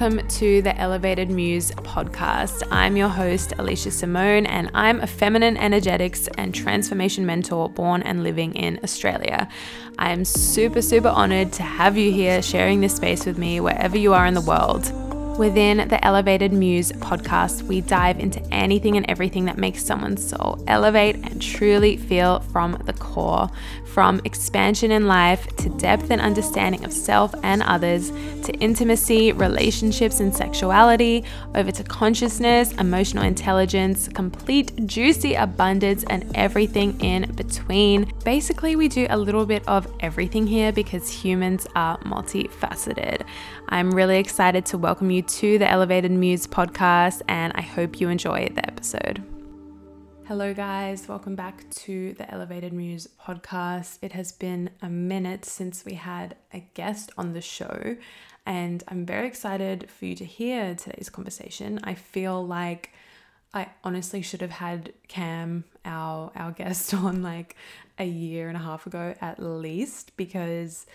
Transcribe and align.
welcome 0.00 0.26
to 0.26 0.60
the 0.60 0.76
Elevated 0.76 1.30
Muse 1.30 1.70
podcast. 1.70 2.66
I'm 2.72 2.96
your 2.96 3.08
host, 3.08 3.50
Aleesha 3.58 3.92
Simone, 3.92 4.44
and 4.44 4.68
I'm 4.74 4.98
a 4.98 5.06
feminine 5.06 5.56
energetics 5.56 6.26
and 6.36 6.52
transformation 6.52 7.24
mentor 7.26 7.68
born 7.68 8.02
and 8.02 8.24
living 8.24 8.56
in 8.56 8.80
Australia. 8.82 9.48
I'm 9.96 10.24
super, 10.24 10.82
super 10.82 11.10
honored 11.10 11.52
to 11.52 11.62
have 11.62 11.96
you 11.96 12.10
here 12.10 12.42
sharing 12.42 12.80
this 12.80 12.96
space 12.96 13.24
with 13.24 13.38
me 13.38 13.60
wherever 13.60 13.96
you 13.96 14.14
are 14.14 14.26
in 14.26 14.34
the 14.34 14.40
world. 14.40 15.03
Within 15.38 15.88
the 15.88 15.98
Elevated 16.04 16.52
Muse 16.52 16.92
podcast, 16.92 17.62
we 17.62 17.80
dive 17.80 18.20
into 18.20 18.40
anything 18.54 18.96
and 18.96 19.04
everything 19.10 19.46
that 19.46 19.58
makes 19.58 19.84
someone's 19.84 20.24
soul 20.24 20.62
elevate 20.68 21.16
and 21.16 21.42
truly 21.42 21.96
feel 21.96 22.38
from 22.38 22.80
the 22.84 22.92
core. 22.92 23.50
From 23.86 24.20
expansion 24.24 24.90
in 24.90 25.06
life 25.06 25.46
to 25.56 25.68
depth 25.70 26.10
and 26.10 26.20
understanding 26.20 26.84
of 26.84 26.92
self 26.92 27.34
and 27.42 27.62
others, 27.62 28.10
to 28.42 28.52
intimacy, 28.54 29.32
relationships, 29.32 30.18
and 30.20 30.34
sexuality, 30.34 31.24
over 31.54 31.70
to 31.70 31.84
consciousness, 31.84 32.72
emotional 32.72 33.24
intelligence, 33.24 34.08
complete 34.08 34.86
juicy 34.86 35.34
abundance, 35.34 36.04
and 36.10 36.30
everything 36.36 37.00
in 37.00 37.32
between. 37.34 38.12
Basically, 38.24 38.74
we 38.74 38.88
do 38.88 39.06
a 39.10 39.16
little 39.16 39.46
bit 39.46 39.62
of 39.68 39.86
everything 40.00 40.46
here 40.46 40.72
because 40.72 41.08
humans 41.08 41.66
are 41.76 41.98
multifaceted. 41.98 43.22
I'm 43.68 43.92
really 43.92 44.18
excited 44.18 44.66
to 44.66 44.78
welcome 44.78 45.10
you 45.10 45.22
to 45.26 45.58
the 45.58 45.70
Elevated 45.70 46.10
Muse 46.10 46.46
podcast, 46.46 47.22
and 47.28 47.52
I 47.54 47.62
hope 47.62 48.00
you 48.00 48.08
enjoy 48.08 48.48
the 48.54 48.66
episode. 48.66 49.22
Hello, 50.26 50.52
guys. 50.52 51.08
Welcome 51.08 51.34
back 51.34 51.68
to 51.70 52.12
the 52.14 52.30
Elevated 52.30 52.72
Muse 52.72 53.08
podcast. 53.20 53.98
It 54.02 54.12
has 54.12 54.32
been 54.32 54.70
a 54.82 54.88
minute 54.88 55.44
since 55.44 55.84
we 55.84 55.94
had 55.94 56.36
a 56.52 56.60
guest 56.74 57.10
on 57.16 57.32
the 57.32 57.40
show, 57.40 57.96
and 58.44 58.84
I'm 58.88 59.06
very 59.06 59.26
excited 59.26 59.90
for 59.90 60.04
you 60.04 60.14
to 60.16 60.24
hear 60.24 60.74
today's 60.74 61.08
conversation. 61.08 61.80
I 61.84 61.94
feel 61.94 62.46
like 62.46 62.90
I 63.54 63.68
honestly 63.82 64.20
should 64.20 64.42
have 64.42 64.50
had 64.50 64.92
Cam, 65.08 65.64
our 65.86 66.32
our 66.36 66.52
guest, 66.52 66.92
on 66.94 67.22
like 67.22 67.56
a 67.98 68.04
year 68.04 68.48
and 68.48 68.56
a 68.56 68.60
half 68.60 68.86
ago 68.86 69.14
at 69.22 69.42
least, 69.42 70.16
because 70.18 70.86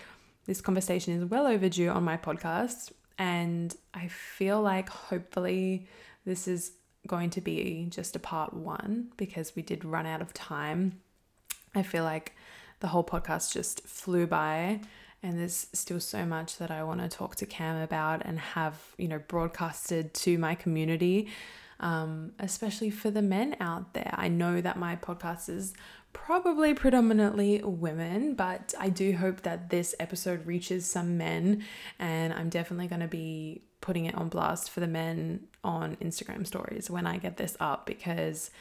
this 0.45 0.61
conversation 0.61 1.13
is 1.13 1.25
well 1.25 1.47
overdue 1.47 1.89
on 1.89 2.03
my 2.03 2.17
podcast, 2.17 2.91
and 3.19 3.75
I 3.93 4.07
feel 4.07 4.61
like 4.61 4.87
hopefully 4.89 5.87
this 6.25 6.47
is 6.47 6.71
going 7.05 7.29
to 7.31 7.41
be 7.41 7.87
just 7.89 8.15
a 8.15 8.19
part 8.19 8.53
one 8.53 9.11
because 9.17 9.55
we 9.55 9.61
did 9.61 9.83
run 9.83 10.05
out 10.05 10.21
of 10.21 10.33
time. 10.33 11.01
I 11.75 11.83
feel 11.83 12.05
like 12.05 12.33
the 12.79 12.87
whole 12.87 13.03
podcast 13.03 13.53
just 13.53 13.85
flew 13.85 14.25
by 14.25 14.79
and 15.21 15.37
there's 15.37 15.67
still 15.73 15.99
so 15.99 16.25
much 16.25 16.57
that 16.57 16.71
I 16.71 16.83
want 16.83 17.01
to 17.01 17.09
talk 17.09 17.35
to 17.37 17.45
Cam 17.45 17.81
about 17.81 18.21
and 18.23 18.39
have, 18.39 18.79
you 18.97 19.09
know, 19.09 19.19
broadcasted 19.19 20.13
to 20.13 20.37
my 20.37 20.55
community, 20.55 21.27
um, 21.81 22.31
especially 22.39 22.89
for 22.89 23.11
the 23.11 23.21
men 23.21 23.57
out 23.59 23.93
there. 23.93 24.15
I 24.17 24.29
know 24.29 24.61
that 24.61 24.79
my 24.79 24.95
podcast 24.95 25.49
is 25.49 25.73
probably 26.13 26.73
predominantly 26.73 27.61
women, 27.63 28.35
but 28.35 28.73
I 28.79 28.89
do 28.89 29.13
hope 29.13 29.41
that 29.41 29.69
this 29.69 29.95
episode 29.99 30.45
reaches 30.45 30.85
some 30.85 31.17
men, 31.17 31.63
and 31.97 32.33
I'm 32.33 32.49
definitely 32.49 32.87
going 32.87 33.01
to 33.01 33.07
be 33.07 33.63
putting 33.81 34.05
it 34.05 34.15
on 34.15 34.29
blast 34.29 34.69
for 34.69 34.79
the 34.79 34.87
men 34.87 35.47
on 35.63 35.95
Instagram 35.97 36.45
stories 36.45 36.89
when 36.89 37.07
I 37.07 37.17
get 37.17 37.37
this 37.37 37.55
up 37.59 37.85
because 37.85 38.51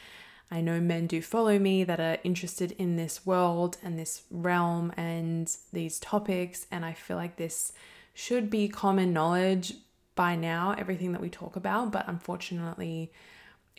I 0.51 0.61
know 0.61 0.79
men 0.79 1.07
do 1.07 1.21
follow 1.21 1.59
me 1.59 1.83
that 1.83 1.99
are 1.99 2.17
interested 2.23 2.71
in 2.73 2.95
this 2.95 3.25
world 3.25 3.77
and 3.83 3.99
this 3.99 4.23
realm 4.31 4.91
and 4.97 5.55
these 5.71 5.99
topics, 5.99 6.65
and 6.71 6.83
I 6.85 6.93
feel 6.93 7.17
like 7.17 7.35
this 7.35 7.73
should 8.13 8.49
be 8.49 8.67
common 8.67 9.13
knowledge 9.13 9.73
by 10.15 10.35
now, 10.35 10.75
everything 10.77 11.11
that 11.13 11.21
we 11.21 11.29
talk 11.29 11.55
about, 11.55 11.91
but 11.91 12.07
unfortunately, 12.07 13.11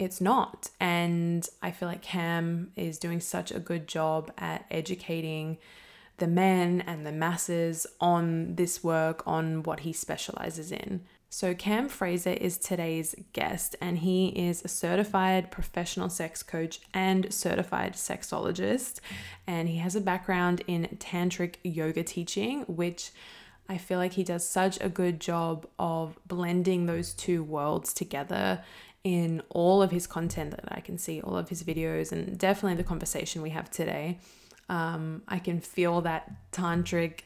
it's 0.01 0.21
not. 0.21 0.71
And 0.81 1.47
I 1.63 1.71
feel 1.71 1.87
like 1.87 2.01
Cam 2.01 2.73
is 2.75 2.99
doing 2.99 3.21
such 3.21 3.53
a 3.53 3.61
good 3.61 3.87
job 3.87 4.33
at 4.39 4.65
educating 4.71 5.59
the 6.17 6.27
men 6.27 6.83
and 6.87 7.07
the 7.07 7.13
masses 7.13 7.87
on 8.01 8.57
this 8.57 8.83
work, 8.83 9.23
on 9.27 9.63
what 9.63 9.81
he 9.81 9.93
specializes 9.93 10.73
in. 10.73 11.03
So, 11.33 11.55
Cam 11.55 11.89
Fraser 11.89 12.31
is 12.33 12.59
today's 12.59 13.15
guest, 13.33 13.77
and 13.81 13.99
he 13.99 14.29
is 14.29 14.65
a 14.65 14.69
certified 14.69 15.53
professional 15.53 16.09
sex 16.09 16.43
coach 16.43 16.81
and 16.93 17.33
certified 17.33 17.93
sexologist. 17.93 18.99
And 19.47 19.69
he 19.69 19.77
has 19.79 19.95
a 19.95 20.01
background 20.01 20.63
in 20.67 20.89
tantric 20.99 21.57
yoga 21.63 22.03
teaching, 22.03 22.63
which 22.63 23.13
I 23.69 23.79
feel 23.79 23.99
like 23.99 24.15
he 24.15 24.25
does 24.25 24.49
such 24.49 24.81
a 24.81 24.89
good 24.89 25.21
job 25.21 25.69
of 25.79 26.19
blending 26.27 26.87
those 26.87 27.15
two 27.15 27.45
worlds 27.45 27.93
together 27.93 28.65
in 29.05 29.43
all 29.51 29.83
of 29.83 29.91
his 29.91 30.07
content 30.07 30.51
that 30.51 30.69
I 30.69 30.81
can 30.81 30.99
see, 30.99 31.21
all 31.21 31.37
of 31.37 31.49
his 31.49 31.63
videos, 31.63 32.13
and 32.13 32.39
definitely 32.39 32.77
the 32.77 32.85
conversation 32.85 33.43
we 33.43 33.51
have 33.51 33.71
today. 33.71 34.19
Um, 34.69 35.23
I 35.27 35.39
can 35.39 35.61
feel 35.61 36.01
that 36.03 36.31
tantric, 36.53 37.21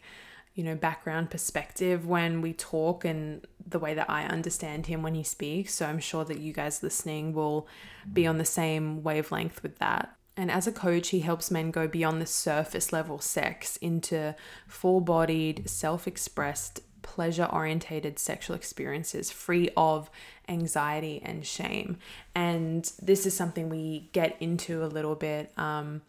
you 0.55 0.65
know, 0.65 0.77
background 0.77 1.31
perspective 1.31 2.07
when 2.07 2.41
we 2.41 2.53
talk 2.53 3.05
and 3.05 3.47
the 3.67 3.79
way 3.79 3.95
that 3.95 4.09
I 4.09 4.25
understand 4.25 4.87
him 4.87 5.03
when 5.03 5.15
he 5.15 5.23
speaks. 5.23 5.75
So 5.75 5.87
I'm 5.87 5.99
sure 5.99 6.25
that 6.25 6.39
you 6.39 6.53
guys 6.53 6.83
listening 6.83 7.33
will 7.33 7.67
be 8.13 8.27
on 8.27 8.39
the 8.39 8.45
same 8.45 9.03
wavelength 9.03 9.63
with 9.63 9.79
that. 9.79 10.17
And 10.37 10.51
as 10.51 10.67
a 10.67 10.73
coach, 10.73 11.09
he 11.09 11.21
helps 11.21 11.51
men 11.51 11.71
go 11.71 11.87
beyond 11.87 12.21
the 12.21 12.27
surface 12.27 12.93
level 12.93 13.21
sex 13.21 13.77
into 13.77 14.35
full 14.67 15.01
bodied, 15.01 15.69
self 15.69 16.07
expressed, 16.09 16.81
pleasure 17.03 17.49
orientated 17.53 18.19
sexual 18.19 18.57
experiences 18.57 19.31
free 19.31 19.71
of 19.77 20.11
anxiety 20.49 21.21
and 21.25 21.47
shame. 21.47 21.99
And 22.35 22.91
this 23.01 23.27
is 23.27 23.37
something 23.37 23.69
we 23.69 24.09
get 24.13 24.37
into 24.41 24.85
a 24.85 24.87
little 24.87 25.15
bit 25.15 25.53
um, 25.59 26.03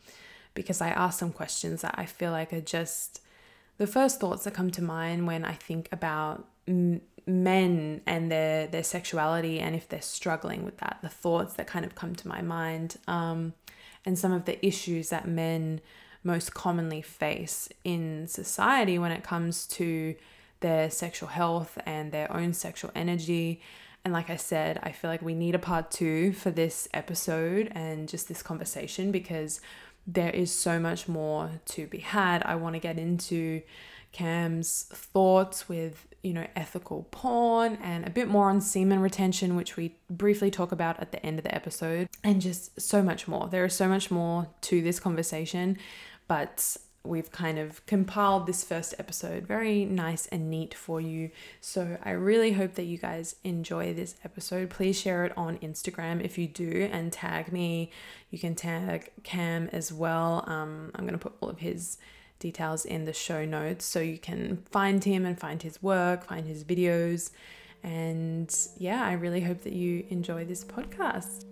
because 0.53 0.81
I 0.81 0.89
ask 0.89 1.19
some 1.19 1.31
questions 1.31 1.81
that 1.81 1.95
I 1.97 2.05
feel 2.05 2.31
like 2.31 2.53
are 2.53 2.61
just 2.61 3.21
the 3.77 3.87
first 3.87 4.19
thoughts 4.19 4.45
that 4.45 4.53
come 4.53 4.71
to 4.71 4.81
mind 4.81 5.27
when 5.27 5.43
I 5.43 5.53
think 5.53 5.89
about 5.91 6.47
m- 6.67 7.01
men 7.27 8.01
and 8.05 8.31
their 8.31 8.67
their 8.67 8.83
sexuality 8.83 9.59
and 9.59 9.75
if 9.75 9.89
they're 9.89 10.01
struggling 10.01 10.63
with 10.63 10.77
that 10.77 10.99
the 11.01 11.09
thoughts 11.09 11.55
that 11.55 11.65
kind 11.65 11.83
of 11.83 11.95
come 11.95 12.15
to 12.15 12.27
my 12.27 12.41
mind 12.41 12.97
um, 13.07 13.53
and 14.05 14.17
some 14.17 14.31
of 14.31 14.45
the 14.45 14.63
issues 14.65 15.09
that 15.09 15.27
men 15.27 15.81
most 16.23 16.53
commonly 16.53 17.01
face 17.01 17.69
in 17.83 18.27
society 18.27 18.97
when 18.97 19.11
it 19.11 19.23
comes 19.23 19.67
to 19.67 20.15
their 20.59 20.89
sexual 20.89 21.29
health 21.29 21.77
and 21.85 22.11
their 22.11 22.31
own 22.35 22.53
sexual 22.53 22.91
energy. 22.95 23.61
And 24.05 24.13
like 24.13 24.29
I 24.29 24.35
said, 24.35 24.79
I 24.83 24.91
feel 24.91 25.09
like 25.09 25.23
we 25.23 25.33
need 25.33 25.55
a 25.55 25.59
part 25.59 25.89
two 25.89 26.31
for 26.31 26.51
this 26.51 26.87
episode 26.93 27.71
and 27.71 28.07
just 28.07 28.27
this 28.27 28.43
conversation 28.43 29.11
because 29.11 29.59
there 30.05 30.29
is 30.29 30.51
so 30.51 30.79
much 30.79 31.07
more 31.07 31.49
to 31.65 31.87
be 31.87 31.97
had. 31.97 32.43
I 32.45 32.53
want 32.53 32.75
to 32.75 32.79
get 32.79 32.99
into 32.99 33.63
Cam's 34.11 34.83
thoughts 34.93 35.67
with, 35.67 36.05
you 36.21 36.33
know, 36.33 36.45
ethical 36.55 37.07
porn 37.09 37.79
and 37.81 38.05
a 38.05 38.11
bit 38.11 38.27
more 38.27 38.49
on 38.51 38.61
semen 38.61 38.99
retention, 38.99 39.55
which 39.55 39.75
we 39.75 39.95
briefly 40.07 40.51
talk 40.51 40.71
about 40.71 40.99
at 40.99 41.11
the 41.11 41.25
end 41.25 41.39
of 41.39 41.43
the 41.43 41.53
episode, 41.53 42.07
and 42.23 42.41
just 42.41 42.79
so 42.79 43.01
much 43.01 43.27
more. 43.27 43.47
There 43.47 43.65
is 43.65 43.73
so 43.73 43.87
much 43.87 44.11
more 44.11 44.47
to 44.61 44.83
this 44.83 44.99
conversation, 44.99 45.79
but 46.27 46.77
we've 47.07 47.31
kind 47.31 47.57
of 47.57 47.85
compiled 47.85 48.47
this 48.47 48.63
first 48.63 48.93
episode 48.99 49.47
very 49.47 49.85
nice 49.85 50.27
and 50.27 50.49
neat 50.49 50.73
for 50.73 50.99
you. 50.99 51.31
So 51.61 51.97
I 52.03 52.11
really 52.11 52.53
hope 52.53 52.75
that 52.75 52.85
you 52.85 52.97
guys 52.97 53.35
enjoy 53.43 53.93
this 53.93 54.15
episode. 54.23 54.69
Please 54.69 54.99
share 54.99 55.25
it 55.25 55.33
on 55.37 55.57
Instagram 55.59 56.23
if 56.23 56.37
you 56.37 56.47
do 56.47 56.89
and 56.91 57.11
tag 57.11 57.51
me. 57.51 57.91
You 58.29 58.39
can 58.39 58.55
tag 58.55 59.11
Cam 59.23 59.69
as 59.71 59.91
well. 59.91 60.43
Um, 60.47 60.91
I'm 60.95 61.05
going 61.05 61.17
to 61.17 61.23
put 61.23 61.35
all 61.39 61.49
of 61.49 61.59
his 61.59 61.97
details 62.39 62.85
in 62.85 63.05
the 63.05 63.13
show 63.13 63.45
notes 63.45 63.85
so 63.85 63.99
you 63.99 64.17
can 64.17 64.57
find 64.69 65.03
him 65.03 65.25
and 65.25 65.39
find 65.39 65.61
his 65.61 65.81
work, 65.81 66.25
find 66.25 66.47
his 66.47 66.63
videos. 66.63 67.31
And 67.83 68.53
yeah, 68.77 69.05
I 69.05 69.13
really 69.13 69.41
hope 69.41 69.61
that 69.61 69.73
you 69.73 70.05
enjoy 70.09 70.45
this 70.45 70.63
podcast. 70.63 71.45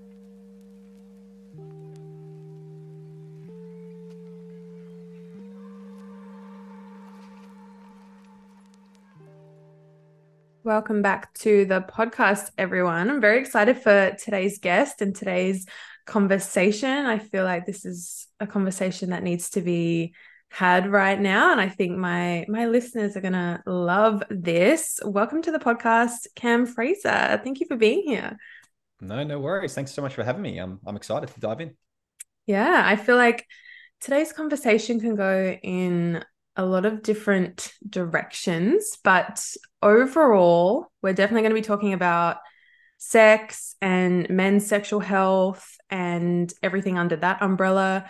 Welcome 10.66 11.02
back 11.02 11.34
to 11.40 11.66
the 11.66 11.82
podcast, 11.82 12.52
everyone. 12.58 13.10
I'm 13.10 13.20
very 13.20 13.42
excited 13.42 13.80
for 13.80 14.16
today's 14.18 14.60
guest 14.60 15.02
and 15.02 15.14
today's 15.14 15.66
conversation. 16.06 17.06
I 17.06 17.20
feel 17.20 17.44
like 17.44 17.66
this 17.66 17.84
is 17.84 18.28
a 18.40 18.48
conversation 18.48 19.10
that 19.10 19.24
needs 19.24 19.50
to 19.52 19.62
be 19.62 20.14
had 20.50 20.90
right 20.90 21.20
now 21.20 21.52
and 21.52 21.60
I 21.60 21.68
think 21.68 21.98
my 21.98 22.46
my 22.48 22.68
listeners 22.68 23.18
are 23.18 23.22
going 23.22 23.34
to 23.34 23.62
love 23.66 24.24
this. 24.30 25.02
Welcome 25.04 25.42
to 25.42 25.52
the 25.52 25.60
podcast, 25.60 26.28
Cam 26.34 26.66
Fraser. 26.66 27.42
Thank 27.44 27.60
you 27.60 27.68
for 27.68 27.76
being 27.76 28.04
here. 28.04 28.38
No, 29.02 29.22
no 29.26 29.40
worries. 29.40 29.74
Thanks 29.74 29.92
so 29.92 30.02
much 30.02 30.14
for 30.14 30.24
having 30.24 30.44
me. 30.44 30.60
I'm 30.60 30.80
I'm 30.86 30.96
excited 30.96 31.28
to 31.28 31.40
dive 31.42 31.60
in. 31.60 31.76
Yeah, 32.46 32.84
I 32.86 32.96
feel 32.96 33.18
like 33.18 33.46
today's 34.00 34.32
conversation 34.32 35.02
can 35.02 35.18
go 35.18 35.58
in 35.62 36.24
a 36.56 36.66
lot 36.66 36.86
of 36.86 37.02
different 37.02 37.74
directions, 37.88 38.98
but 39.04 39.46
overall, 39.82 40.88
we're 41.02 41.14
definitely 41.14 41.42
going 41.42 41.56
to 41.56 41.62
be 41.62 41.66
talking 41.66 41.94
about 41.94 42.38
sex 42.98 43.76
and 43.82 44.30
men's 44.30 44.66
sexual 44.66 45.00
health 45.00 45.78
and 45.90 46.54
everything 46.62 46.98
under 46.98 47.16
that 47.18 47.42
umbrella. 47.42 48.06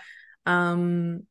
Um, 0.45 1.23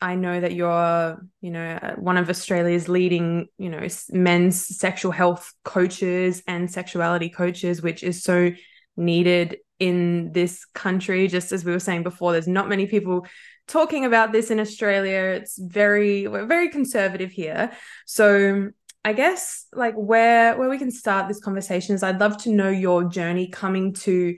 I 0.00 0.14
know 0.14 0.40
that 0.40 0.54
you're, 0.54 1.18
you 1.40 1.50
know, 1.50 1.94
one 1.98 2.16
of 2.16 2.28
Australia's 2.28 2.88
leading, 2.88 3.48
you 3.58 3.70
know, 3.70 3.86
men's 4.10 4.78
sexual 4.78 5.10
health 5.10 5.52
coaches 5.64 6.42
and 6.46 6.70
sexuality 6.70 7.28
coaches, 7.28 7.82
which 7.82 8.02
is 8.02 8.22
so 8.22 8.52
needed 8.96 9.58
in 9.78 10.32
this 10.32 10.64
country. 10.66 11.28
Just 11.28 11.52
as 11.52 11.64
we 11.64 11.72
were 11.72 11.78
saying 11.78 12.02
before, 12.02 12.32
there's 12.32 12.48
not 12.48 12.68
many 12.68 12.86
people 12.86 13.26
talking 13.68 14.04
about 14.04 14.32
this 14.32 14.50
in 14.50 14.60
Australia. 14.60 15.38
It's 15.40 15.58
very, 15.58 16.26
we're 16.28 16.46
very 16.46 16.68
conservative 16.68 17.30
here. 17.30 17.72
So 18.06 18.70
I 19.04 19.12
guess 19.12 19.66
like 19.72 19.94
where 19.94 20.56
where 20.58 20.68
we 20.68 20.78
can 20.78 20.90
start 20.90 21.28
this 21.28 21.38
conversation 21.38 21.94
is 21.94 22.02
I'd 22.02 22.18
love 22.18 22.42
to 22.42 22.50
know 22.50 22.70
your 22.70 23.04
journey 23.04 23.46
coming 23.46 23.92
to 23.92 24.36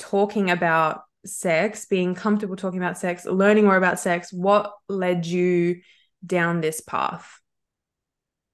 talking 0.00 0.50
about 0.50 1.02
sex, 1.24 1.86
being 1.86 2.16
comfortable 2.16 2.56
talking 2.56 2.80
about 2.80 2.98
sex, 2.98 3.24
learning 3.24 3.66
more 3.66 3.76
about 3.76 4.00
sex. 4.00 4.32
What 4.32 4.72
led 4.88 5.26
you 5.26 5.82
down 6.26 6.60
this 6.60 6.80
path? 6.80 7.40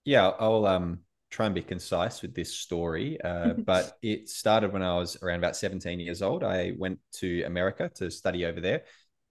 Yeah, 0.04 0.28
I'll 0.28 0.66
um 0.66 1.00
try 1.30 1.46
and 1.46 1.54
be 1.54 1.62
concise 1.62 2.20
with 2.20 2.34
this 2.34 2.54
story, 2.54 3.18
uh, 3.22 3.52
but 3.58 3.96
it 4.02 4.28
started 4.28 4.74
when 4.74 4.82
I 4.82 4.98
was 4.98 5.16
around 5.22 5.38
about 5.38 5.56
17 5.56 6.00
years 6.00 6.20
old. 6.20 6.44
I 6.44 6.74
went 6.76 6.98
to 7.14 7.44
America 7.44 7.90
to 7.94 8.10
study 8.10 8.44
over 8.44 8.60
there 8.60 8.82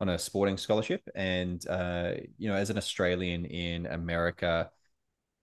on 0.10 0.16
a 0.16 0.20
sporting 0.20 0.58
scholarship, 0.58 1.02
and 1.16 1.66
uh, 1.68 2.12
you 2.38 2.50
know, 2.50 2.56
as 2.56 2.70
an 2.70 2.78
Australian 2.78 3.46
in 3.46 3.86
America 3.86 4.70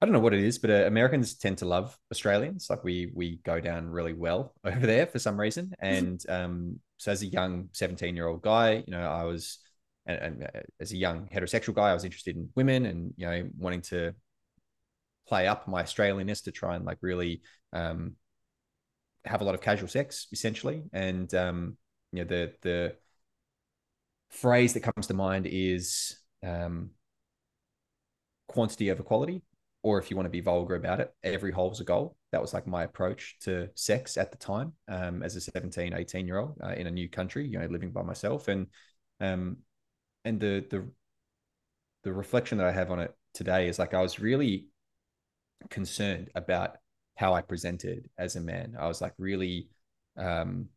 I 0.02 0.04
don't 0.04 0.14
know 0.14 0.18
what 0.18 0.34
it 0.34 0.42
is, 0.42 0.58
but 0.58 0.70
uh, 0.70 0.84
Americans 0.86 1.34
tend 1.34 1.58
to 1.58 1.64
love 1.64 1.96
Australians. 2.10 2.68
Like 2.68 2.82
we 2.82 3.12
we 3.14 3.36
go 3.44 3.60
down 3.60 3.88
really 3.88 4.14
well 4.14 4.52
over 4.64 4.84
there 4.84 5.06
for 5.06 5.20
some 5.20 5.38
reason. 5.38 5.72
And 5.78 6.20
um, 6.28 6.80
so 6.96 7.12
as 7.12 7.22
a 7.22 7.26
young 7.26 7.68
17 7.70 8.16
year 8.16 8.26
old 8.26 8.42
guy, 8.42 8.82
you 8.84 8.90
know, 8.90 9.08
I 9.08 9.22
was 9.22 9.60
and, 10.04 10.18
and, 10.18 10.64
as 10.80 10.90
a 10.90 10.96
young 10.96 11.28
heterosexual 11.28 11.74
guy, 11.74 11.90
I 11.90 11.94
was 11.94 12.04
interested 12.04 12.34
in 12.34 12.48
women 12.56 12.84
and 12.86 13.14
you 13.16 13.26
know 13.26 13.48
wanting 13.56 13.82
to 13.82 14.16
play 15.28 15.46
up 15.46 15.68
my 15.68 15.84
Australianness 15.84 16.42
to 16.44 16.50
try 16.50 16.74
and 16.74 16.84
like 16.84 16.98
really 17.00 17.42
um, 17.72 18.16
have 19.24 19.40
a 19.40 19.44
lot 19.44 19.54
of 19.54 19.60
casual 19.60 19.86
sex 19.86 20.26
essentially. 20.32 20.82
And 20.92 21.32
um, 21.32 21.76
you 22.10 22.24
know 22.24 22.28
the 22.28 22.54
the 22.62 22.96
phrase 24.32 24.72
that 24.74 24.80
comes 24.80 25.06
to 25.06 25.14
mind 25.14 25.46
is 25.48 26.16
um, 26.44 26.90
quantity 28.48 28.90
over 28.90 29.02
quality 29.02 29.42
or 29.82 29.98
if 29.98 30.10
you 30.10 30.16
want 30.16 30.26
to 30.26 30.30
be 30.30 30.40
vulgar 30.40 30.76
about 30.76 31.00
it, 31.00 31.12
every 31.24 31.50
hole 31.50 31.64
hole's 31.66 31.80
a 31.80 31.84
goal. 31.84 32.16
That 32.30 32.40
was 32.40 32.54
like 32.54 32.66
my 32.66 32.84
approach 32.84 33.36
to 33.42 33.68
sex 33.74 34.16
at 34.16 34.30
the 34.30 34.38
time 34.38 34.72
um, 34.88 35.22
as 35.22 35.34
a 35.34 35.40
17, 35.40 35.92
18 35.92 36.26
year 36.26 36.38
old 36.38 36.56
uh, 36.62 36.68
in 36.70 36.86
a 36.86 36.90
new 36.90 37.08
country, 37.08 37.46
you 37.46 37.58
know, 37.58 37.66
living 37.66 37.90
by 37.90 38.02
myself. 38.02 38.48
And, 38.48 38.68
um, 39.20 39.58
and 40.24 40.38
the, 40.38 40.64
the, 40.70 40.88
the 42.04 42.12
reflection 42.12 42.58
that 42.58 42.66
I 42.66 42.72
have 42.72 42.90
on 42.92 43.00
it 43.00 43.12
today 43.34 43.68
is 43.68 43.78
like, 43.78 43.92
I 43.92 44.02
was 44.02 44.20
really 44.20 44.66
concerned 45.68 46.30
about 46.34 46.76
how 47.16 47.34
I 47.34 47.42
presented 47.42 48.08
as 48.16 48.36
a 48.36 48.40
man. 48.40 48.76
I 48.78 48.86
was 48.86 49.00
like 49.00 49.14
really, 49.18 49.68
um, 50.16 50.68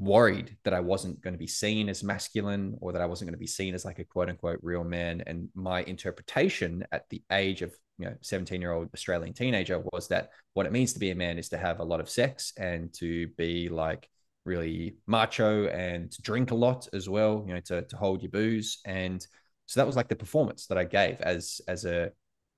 worried 0.00 0.56
that 0.64 0.72
I 0.72 0.80
wasn't 0.80 1.20
going 1.20 1.34
to 1.34 1.38
be 1.38 1.46
seen 1.46 1.90
as 1.90 2.02
masculine 2.02 2.74
or 2.80 2.90
that 2.92 3.02
I 3.02 3.06
wasn't 3.06 3.28
going 3.28 3.34
to 3.34 3.38
be 3.38 3.46
seen 3.46 3.74
as 3.74 3.84
like 3.84 3.98
a 3.98 4.04
quote 4.04 4.30
unquote 4.30 4.58
real 4.62 4.82
man. 4.82 5.22
And 5.26 5.50
my 5.54 5.82
interpretation 5.82 6.84
at 6.90 7.08
the 7.10 7.22
age 7.30 7.60
of 7.60 7.76
you 7.98 8.06
know 8.06 8.14
17 8.22 8.62
year 8.62 8.72
old 8.72 8.88
Australian 8.94 9.34
teenager 9.34 9.82
was 9.92 10.08
that 10.08 10.30
what 10.54 10.64
it 10.64 10.72
means 10.72 10.94
to 10.94 10.98
be 10.98 11.10
a 11.10 11.14
man 11.14 11.38
is 11.38 11.50
to 11.50 11.58
have 11.58 11.80
a 11.80 11.84
lot 11.84 12.00
of 12.00 12.08
sex 12.08 12.54
and 12.56 12.92
to 12.94 13.28
be 13.36 13.68
like 13.68 14.08
really 14.46 14.96
macho 15.06 15.66
and 15.66 16.10
to 16.10 16.22
drink 16.22 16.50
a 16.50 16.54
lot 16.54 16.88
as 16.94 17.06
well, 17.06 17.44
you 17.46 17.52
know, 17.52 17.60
to, 17.60 17.82
to 17.82 17.96
hold 17.96 18.22
your 18.22 18.30
booze. 18.30 18.78
And 18.86 19.24
so 19.66 19.80
that 19.80 19.86
was 19.86 19.96
like 19.96 20.08
the 20.08 20.16
performance 20.16 20.66
that 20.68 20.78
I 20.78 20.84
gave 20.84 21.20
as 21.20 21.60
as 21.68 21.84
a 21.84 22.10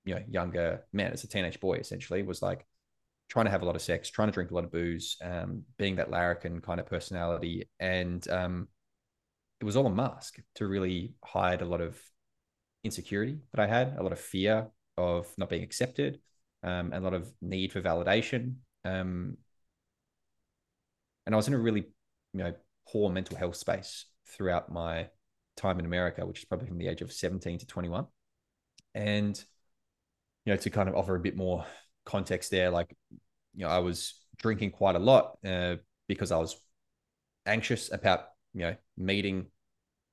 you 0.05 0.15
know 0.15 0.23
younger 0.29 0.85
man, 0.93 1.13
as 1.13 1.25
a 1.25 1.29
teenage 1.29 1.59
boy, 1.59 1.75
essentially, 1.75 2.23
was 2.23 2.41
like 2.41 2.65
trying 3.33 3.47
to 3.47 3.51
have 3.51 3.63
a 3.63 3.65
lot 3.65 3.75
of 3.75 3.81
sex, 3.81 4.11
trying 4.11 4.29
to 4.29 4.33
drink 4.33 4.51
a 4.51 4.55
lot 4.55 4.63
of 4.63 4.71
booze, 4.71 5.17
um, 5.25 5.63
being 5.79 5.97
that 5.97 6.11
larrikin 6.11 6.61
kind 6.61 6.79
of 6.79 6.85
personality. 6.85 7.67
And 7.81 8.29
um, 8.29 8.69
it 9.59 9.65
was 9.65 9.75
all 9.75 9.87
a 9.87 9.91
mask 9.91 10.37
to 10.57 10.67
really 10.67 11.15
hide 11.25 11.63
a 11.63 11.65
lot 11.65 11.81
of 11.81 11.99
insecurity 12.85 13.39
that 13.55 13.63
I 13.63 13.67
had, 13.67 13.97
a 13.97 14.03
lot 14.03 14.13
of 14.13 14.21
fear 14.21 14.67
of 14.99 15.33
not 15.39 15.49
being 15.49 15.63
accepted, 15.63 16.21
um, 16.63 16.93
a 16.93 17.01
lot 17.01 17.15
of 17.15 17.33
need 17.41 17.73
for 17.73 17.81
validation. 17.81 18.57
Um, 18.85 19.39
and 21.25 21.35
I 21.35 21.37
was 21.37 21.49
in 21.49 21.55
a 21.55 21.59
really, 21.59 21.87
you 22.35 22.45
know, 22.45 22.53
poor 22.87 23.09
mental 23.09 23.39
health 23.39 23.57
space 23.57 24.05
throughout 24.29 24.71
my 24.71 25.09
time 25.57 25.79
in 25.79 25.87
America, 25.87 26.27
which 26.27 26.41
is 26.41 26.45
probably 26.45 26.69
from 26.69 26.77
the 26.77 26.89
age 26.89 27.01
of 27.01 27.11
17 27.11 27.61
to 27.61 27.67
21. 27.67 28.05
And, 28.95 29.43
you 30.45 30.53
know, 30.53 30.59
to 30.59 30.69
kind 30.69 30.91
of 30.91 30.97
offer 30.97 31.17
a 31.17 31.21
bit 31.21 31.35
more 31.35 31.65
context 32.05 32.51
there, 32.51 32.71
like, 32.71 32.95
you 33.55 33.65
know, 33.65 33.69
I 33.69 33.79
was 33.79 34.15
drinking 34.39 34.71
quite 34.73 34.97
a 34.97 35.01
lot 35.01 35.39
uh, 35.45 35.77
because 36.09 36.33
I 36.33 36.39
was 36.39 36.57
anxious 37.47 37.93
about, 37.93 38.27
you 38.55 38.63
know, 38.63 38.77
meeting 38.97 39.47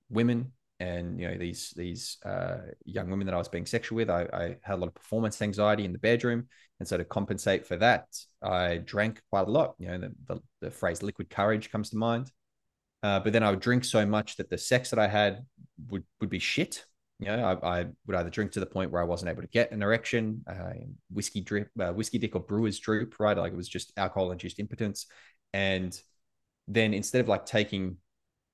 women 0.10 0.52
and 0.80 1.20
you 1.20 1.28
know 1.28 1.38
these 1.38 1.74
these 1.76 2.18
uh, 2.26 2.58
young 2.86 3.10
women 3.10 3.26
that 3.28 3.36
I 3.36 3.38
was 3.38 3.50
being 3.50 3.66
sexual 3.66 3.98
with, 3.98 4.10
I, 4.10 4.28
I, 4.34 4.58
had 4.62 4.76
a 4.76 4.78
lot 4.78 4.88
of 4.88 4.96
performance 4.96 5.42
anxiety 5.42 5.84
in 5.84 5.92
the 5.92 6.00
bedroom, 6.00 6.48
and 6.80 6.88
so 6.88 6.98
to 6.98 7.04
compensate 7.04 7.68
for 7.68 7.76
that, 7.78 8.06
I 8.42 8.78
drank 8.78 9.22
quite 9.30 9.48
a 9.48 9.52
lot. 9.52 9.76
You 9.78 9.90
know, 9.90 9.98
the, 9.98 10.12
the, 10.28 10.42
the 10.62 10.72
phrase 10.72 11.04
"liquid 11.04 11.30
courage" 11.30 11.70
comes 11.70 11.90
to 11.90 11.98
mind. 11.98 12.32
Uh, 13.02 13.20
but 13.20 13.34
then 13.34 13.44
I 13.44 13.50
would 13.50 13.62
drink 13.62 13.86
so 13.86 14.06
much 14.06 14.38
that 14.38 14.50
the 14.50 14.58
sex 14.58 14.90
that 14.90 15.00
I 15.00 15.08
had 15.08 15.46
would 15.90 16.04
would 16.22 16.30
be 16.30 16.40
shit. 16.40 16.86
You 17.20 17.28
know, 17.28 17.60
I, 17.62 17.80
I, 17.80 17.86
would 18.08 18.16
either 18.16 18.30
drink 18.30 18.54
to 18.54 18.62
the 18.62 18.66
point 18.66 18.92
where 18.92 19.02
I 19.02 19.06
wasn't 19.06 19.30
able 19.30 19.42
to 19.42 19.48
get 19.50 19.72
an 19.72 19.82
erection, 19.82 20.42
uh, 20.48 20.72
whiskey 21.12 21.42
drip, 21.42 21.70
uh, 21.80 21.92
whiskey 21.92 22.18
dick 22.18 22.34
or 22.36 22.40
brewer's 22.40 22.80
droop, 22.80 23.16
right? 23.20 23.38
Like 23.38 23.52
it 23.52 23.58
was 23.58 23.68
just 23.68 23.92
alcohol 23.98 24.32
induced 24.32 24.60
impotence. 24.60 25.06
And 25.54 26.00
then 26.68 26.94
instead 26.94 27.20
of 27.20 27.28
like 27.28 27.46
taking 27.46 27.98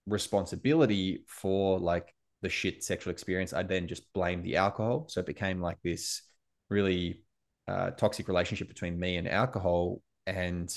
responsibility 0.07 1.23
for 1.27 1.79
like 1.79 2.15
the 2.41 2.49
shit 2.49 2.83
sexual 2.83 3.11
experience, 3.11 3.53
I'd 3.53 3.69
then 3.69 3.87
just 3.87 4.11
blame 4.13 4.41
the 4.41 4.55
alcohol. 4.55 5.05
So 5.09 5.19
it 5.19 5.27
became 5.27 5.61
like 5.61 5.77
this 5.83 6.23
really 6.69 7.21
uh, 7.67 7.91
toxic 7.91 8.27
relationship 8.27 8.67
between 8.67 8.99
me 8.99 9.17
and 9.17 9.27
alcohol. 9.27 10.01
And 10.25 10.75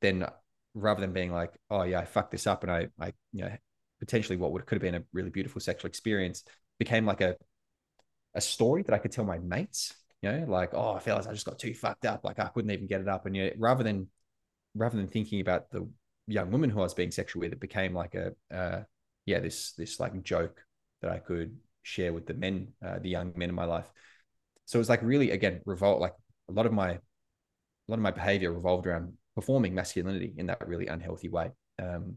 then 0.00 0.24
rather 0.74 1.00
than 1.00 1.12
being 1.12 1.32
like, 1.32 1.52
oh 1.70 1.82
yeah, 1.82 2.00
I 2.00 2.04
fucked 2.04 2.30
this 2.30 2.46
up 2.46 2.62
and 2.62 2.70
I, 2.70 2.88
I, 3.00 3.12
you 3.32 3.42
know, 3.42 3.56
potentially 4.00 4.36
what 4.36 4.52
would 4.52 4.66
could 4.66 4.76
have 4.76 4.82
been 4.82 5.00
a 5.00 5.04
really 5.12 5.30
beautiful 5.30 5.60
sexual 5.60 5.88
experience 5.88 6.44
became 6.78 7.06
like 7.06 7.20
a 7.20 7.36
a 8.34 8.40
story 8.40 8.82
that 8.82 8.94
I 8.94 8.98
could 8.98 9.12
tell 9.12 9.24
my 9.24 9.38
mates, 9.38 9.94
you 10.20 10.32
know, 10.32 10.44
like, 10.48 10.74
oh, 10.74 10.98
fellas, 10.98 11.26
I 11.26 11.32
just 11.32 11.46
got 11.46 11.58
too 11.58 11.72
fucked 11.72 12.04
up. 12.04 12.24
Like 12.24 12.38
I 12.38 12.46
couldn't 12.46 12.70
even 12.70 12.86
get 12.86 13.00
it 13.00 13.08
up. 13.08 13.26
And 13.26 13.36
you 13.36 13.52
rather 13.58 13.84
than 13.84 14.08
rather 14.74 14.96
than 14.96 15.06
thinking 15.06 15.40
about 15.40 15.70
the 15.70 15.88
young 16.26 16.50
woman 16.50 16.70
who 16.70 16.80
I 16.80 16.82
was 16.82 16.94
being 16.94 17.10
sexual 17.10 17.40
with, 17.40 17.52
it 17.52 17.60
became 17.60 17.94
like 17.94 18.14
a 18.14 18.32
uh, 18.52 18.82
yeah, 19.26 19.40
this 19.40 19.72
this 19.72 20.00
like 20.00 20.20
joke 20.22 20.60
that 21.00 21.10
I 21.10 21.18
could 21.18 21.56
share 21.82 22.12
with 22.12 22.26
the 22.26 22.34
men, 22.34 22.68
uh, 22.84 22.98
the 22.98 23.10
young 23.10 23.32
men 23.36 23.50
in 23.50 23.54
my 23.54 23.66
life. 23.66 23.90
So 24.64 24.78
it 24.78 24.80
was 24.80 24.88
like 24.88 25.02
really 25.02 25.30
again 25.30 25.60
revolt. 25.64 26.00
Like 26.00 26.14
a 26.48 26.52
lot 26.52 26.66
of 26.66 26.72
my 26.72 26.90
a 26.90 27.00
lot 27.88 27.96
of 27.96 28.00
my 28.00 28.10
behavior 28.10 28.52
revolved 28.52 28.86
around 28.86 29.12
performing 29.34 29.74
masculinity 29.74 30.32
in 30.36 30.46
that 30.46 30.66
really 30.66 30.86
unhealthy 30.86 31.28
way. 31.28 31.50
Um, 31.78 32.16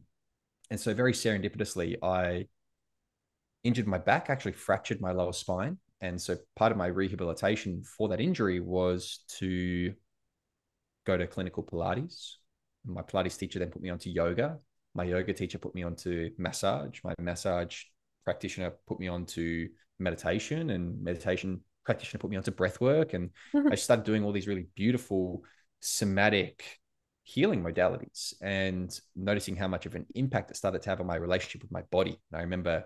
and 0.70 0.80
so 0.80 0.94
very 0.94 1.14
serendipitously, 1.14 1.98
I 2.02 2.48
injured 3.64 3.88
my 3.88 3.98
back, 3.98 4.30
actually 4.30 4.54
fractured 4.54 5.02
my 5.02 5.12
lower 5.12 5.34
spine. 5.34 5.78
And 6.02 6.22
so 6.22 6.38
part 6.56 6.72
of 6.72 6.78
my 6.78 6.88
rehabilitation 6.88 7.84
for 7.84 8.10
that 8.10 8.22
injury 8.22 8.60
was 8.60 9.24
to 9.40 9.94
go 11.06 11.18
to 11.18 11.26
clinical 11.28 11.64
Pilates. 11.64 12.36
My 12.86 13.02
Pilates 13.02 13.38
teacher 13.38 13.60
then 13.60 13.72
put 13.72 13.82
me 13.82 13.90
onto 13.90 14.10
yoga. 14.10 14.60
My 14.94 15.04
yoga 15.04 15.34
teacher 15.34 15.58
put 15.58 15.74
me 15.74 15.84
onto 15.84 16.30
massage. 16.38 17.00
My 17.04 17.14
massage 17.20 17.84
practitioner 18.26 18.74
put 18.88 19.00
me 19.00 19.08
on 19.08 19.26
to 19.28 19.68
meditation 20.00 20.70
and 20.70 21.02
meditation 21.02 21.62
practitioner 21.86 22.20
put 22.20 22.30
me 22.30 22.38
onto 22.38 22.52
breath 22.52 22.80
work. 22.80 23.14
And 23.14 23.30
mm-hmm. 23.56 23.72
I 23.72 23.76
started 23.76 24.06
doing 24.06 24.24
all 24.24 24.32
these 24.32 24.48
really 24.48 24.68
beautiful 24.76 25.44
somatic 25.80 26.64
healing 27.24 27.64
modalities 27.64 28.34
and 28.42 28.98
noticing 29.16 29.56
how 29.56 29.68
much 29.68 29.86
of 29.86 29.96
an 29.96 30.06
impact 30.16 30.52
it 30.52 30.58
started 30.58 30.82
to 30.82 30.90
have 30.90 31.02
on 31.02 31.08
my 31.08 31.16
relationship 31.16 31.62
with 31.62 31.72
my 31.72 31.82
body. 31.92 32.20
And 32.32 32.40
I 32.40 32.44
remember 32.44 32.84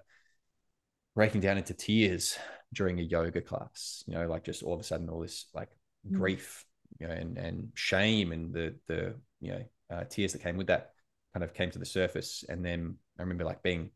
breaking 1.16 1.42
down 1.42 1.58
into 1.58 1.74
tears 1.74 2.38
during 2.74 3.00
a 3.00 3.04
yoga 3.04 3.42
class, 3.42 4.04
you 4.08 4.14
know, 4.14 4.28
like 4.28 4.44
just 4.44 4.64
all 4.64 4.74
of 4.74 4.80
a 4.80 4.84
sudden 4.84 5.10
all 5.10 5.20
this 5.20 5.48
like 5.54 5.70
mm. 6.08 6.18
grief, 6.18 6.66
you 7.00 7.08
know, 7.08 7.14
and, 7.14 7.38
and 7.38 7.70
shame 7.74 8.32
and 8.32 8.54
the, 8.54 8.76
the, 8.88 9.16
you 9.40 9.52
know, 9.52 9.64
uh, 9.92 10.04
tears 10.06 10.32
that 10.34 10.44
came 10.44 10.58
with 10.58 10.68
that 10.68 10.92
kind 11.34 11.44
of 11.44 11.54
came 11.54 11.72
to 11.72 11.80
the 11.80 11.86
surface. 11.86 12.44
And 12.48 12.64
then 12.64 12.96
I 13.18 13.24
remember 13.24 13.44
like 13.44 13.64
being 13.64 13.92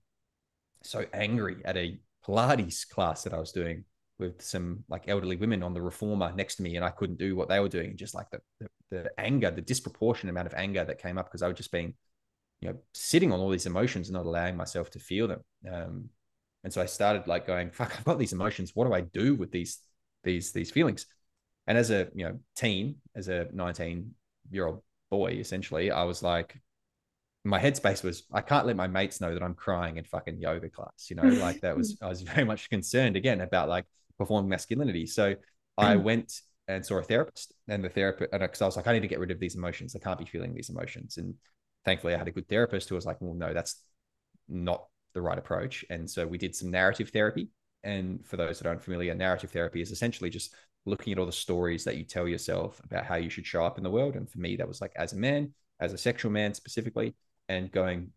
so 0.84 1.05
angry 1.13 1.57
at 1.65 1.77
a 1.77 2.00
Pilates 2.25 2.88
class 2.88 3.24
that 3.24 3.34
I 3.34 3.39
was 3.39 3.51
doing 3.51 3.86
with 4.17 4.41
some 4.41 4.84
like 4.89 5.07
elderly 5.07 5.36
women 5.36 5.63
on 5.63 5.74
the 5.74 5.81
reformer 5.81 6.31
next 6.34 6.55
to 6.55 6.63
me, 6.63 6.75
and 6.75 6.86
I 6.86 6.89
couldn't 6.89 7.19
do 7.19 7.36
what 7.36 7.50
they 7.50 7.60
were 7.60 7.69
doing. 7.69 7.98
Just 7.98 8.15
like 8.15 8.29
the 8.31 8.39
the, 8.60 8.67
the 8.89 9.19
anger, 9.19 9.51
the 9.51 9.62
disproportionate 9.62 10.31
amount 10.31 10.48
of 10.48 10.53
anger 10.53 10.86
that 10.86 11.01
came 11.01 11.17
up 11.17 11.27
because 11.27 11.41
I 11.41 11.48
was 11.48 11.57
just 11.57 11.72
being, 11.72 11.93
you 12.62 12.69
know, 12.69 12.77
sitting 12.93 13.31
on 13.31 13.39
all 13.39 13.50
these 13.50 13.65
emotions 13.65 14.07
and 14.07 14.15
not 14.15 14.25
allowing 14.25 14.55
myself 14.55 14.89
to 14.91 15.00
feel 15.00 15.27
them. 15.27 15.41
Um, 15.72 16.10
and 16.65 16.74
so 16.74 16.81
I 16.81 16.88
started 16.88 17.27
like 17.27 17.45
going, 17.45 17.69
"Fuck, 17.69 17.95
I've 17.98 18.03
got 18.03 18.17
these 18.17 18.34
emotions. 18.34 18.72
What 18.74 18.88
do 18.88 18.93
I 18.93 19.01
do 19.01 19.36
with 19.36 19.51
these 19.51 19.77
these 20.24 20.51
these 20.51 20.72
feelings?" 20.72 21.05
And 21.67 21.77
as 21.77 21.91
a 21.91 22.10
you 22.15 22.25
know 22.25 22.39
teen, 22.55 22.95
as 23.15 23.27
a 23.27 23.48
19 23.53 24.15
year 24.50 24.65
old 24.65 24.81
boy, 25.12 25.34
essentially, 25.34 25.91
I 25.91 26.03
was 26.03 26.24
like, 26.24 26.60
my 27.43 27.60
headspace 27.60 28.03
was 28.03 28.24
I 28.34 28.41
can't 28.41 28.65
let 28.65 28.75
my 28.75 28.88
mates 28.88 29.22
know 29.22 29.31
that 29.31 29.43
I'm 29.43 29.53
crying 29.53 29.98
in 29.98 30.05
fucking 30.05 30.41
yoga 30.41 30.69
class. 30.69 31.07
You 31.10 31.17
know, 31.17 31.27
like 31.27 31.62
that 31.62 31.77
was 31.77 32.00
I 32.01 32.10
was 32.10 32.24
very 32.24 32.43
much 32.43 32.67
concerned 32.72 33.15
again 33.15 33.41
about 33.41 33.69
like 33.69 33.86
performing 34.17 34.50
masculinity. 34.50 35.05
So 35.05 35.36
I 35.77 35.95
mm. 35.95 36.01
went 36.01 36.41
and 36.67 36.84
saw 36.84 36.98
a 36.98 37.03
therapist, 37.03 37.53
and 37.67 37.84
the 37.84 37.89
therapist, 37.89 38.34
and 38.34 38.41
uh, 38.41 38.48
because 38.48 38.63
I 38.63 38.65
was 38.65 38.75
like, 38.75 38.88
I 38.88 38.93
need 38.93 39.01
to 39.01 39.07
get 39.07 39.19
rid 39.19 39.29
of 39.29 39.39
these 39.39 39.55
emotions. 39.55 39.95
I 39.95 40.00
can't 40.00 40.17
be 40.17 40.25
feeling 40.25 40.55
these 40.55 40.72
emotions. 40.72 41.17
And 41.17 41.36
thankfully, 41.86 42.15
I 42.15 42.17
had 42.17 42.27
a 42.27 42.31
good 42.31 42.50
therapist 42.50 42.89
who 42.89 42.95
was 42.95 43.05
like, 43.05 43.17
well, 43.22 43.36
no, 43.36 43.53
that's 43.53 43.79
not 44.50 44.86
the 45.15 45.22
right 45.22 45.39
approach. 45.39 45.84
And 45.89 46.07
so 46.07 46.27
we 46.27 46.38
did 46.38 46.55
some 46.55 46.69
narrative 46.69 47.10
therapy. 47.10 47.50
And 47.84 48.24
for 48.25 48.38
those 48.38 48.60
that 48.60 48.67
aren't 48.67 48.84
familiar, 48.84 49.15
narrative 49.15 49.51
therapy 49.51 49.81
is 49.81 49.91
essentially 49.91 50.29
just 50.29 50.53
looking 50.86 51.13
at 51.13 51.19
all 51.19 51.25
the 51.25 51.31
stories 51.31 51.84
that 51.86 51.98
you 51.98 52.03
tell 52.03 52.27
yourself 52.27 52.79
about 52.84 53.05
how 53.05 53.15
you 53.15 53.29
should 53.29 53.45
show 53.45 53.65
up 53.65 53.77
in 53.79 53.84
the 53.84 53.89
world. 53.89 54.15
And 54.15 54.29
for 54.29 54.39
me, 54.39 54.55
that 54.57 54.67
was 54.67 54.81
like 54.81 54.91
as 54.95 55.13
a 55.13 55.17
man, 55.17 55.53
as 55.79 55.93
a 55.93 55.98
sexual 55.98 56.31
man 56.31 56.53
specifically, 56.53 57.15
and 57.50 57.72
going, 57.72 58.12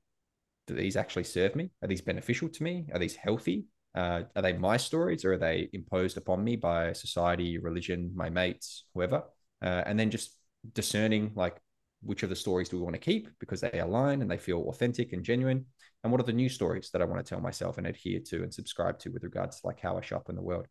do 0.67 0.75
these 0.75 0.97
actually 0.97 1.25
serve 1.25 1.57
me? 1.57 1.71
Are 1.83 1.89
these 1.89 2.03
beneficial 2.03 2.49
to 2.51 2.63
me? 2.63 2.87
Are 2.93 2.99
these 2.99 3.17
healthy? 3.17 3.67
Uh, 3.95 4.23
are 4.37 4.43
they 4.43 4.53
my 4.53 4.77
stories 4.77 5.25
or 5.25 5.33
are 5.33 5.39
they 5.39 5.71
imposed 5.73 6.19
upon 6.19 6.45
me 6.45 6.57
by 6.57 6.93
society, 6.93 7.59
religion, 7.59 8.13
my 8.15 8.29
mates, 8.29 8.85
whoever? 8.95 9.25
Uh, 9.63 9.83
and 9.87 9.99
then 9.99 10.11
just 10.11 10.37
discerning 10.75 11.33
like 11.35 11.57
which 12.03 12.23
of 12.23 12.29
the 12.29 12.37
stories 12.37 12.69
do 12.69 12.77
we 12.77 12.83
want 12.83 12.95
to 12.95 13.01
keep 13.01 13.29
because 13.41 13.61
they 13.61 13.81
align 13.81 14.23
and 14.23 14.31
they 14.31 14.39
feel 14.39 14.69
authentic 14.69 15.13
and 15.13 15.25
genuine 15.25 15.65
and 16.03 16.13
what 16.13 16.21
are 16.21 16.25
the 16.25 16.33
new 16.33 16.49
stories 16.49 16.91
that 16.93 17.03
i 17.03 17.05
want 17.05 17.25
to 17.25 17.29
tell 17.29 17.41
myself 17.41 17.79
and 17.79 17.87
adhere 17.87 18.21
to 18.21 18.43
and 18.43 18.53
subscribe 18.53 18.99
to 18.99 19.11
with 19.11 19.23
regards 19.25 19.61
to 19.61 19.67
like 19.67 19.81
how 19.81 19.97
i 19.97 20.01
shop 20.01 20.29
in 20.29 20.37
the 20.37 20.43
world 20.43 20.67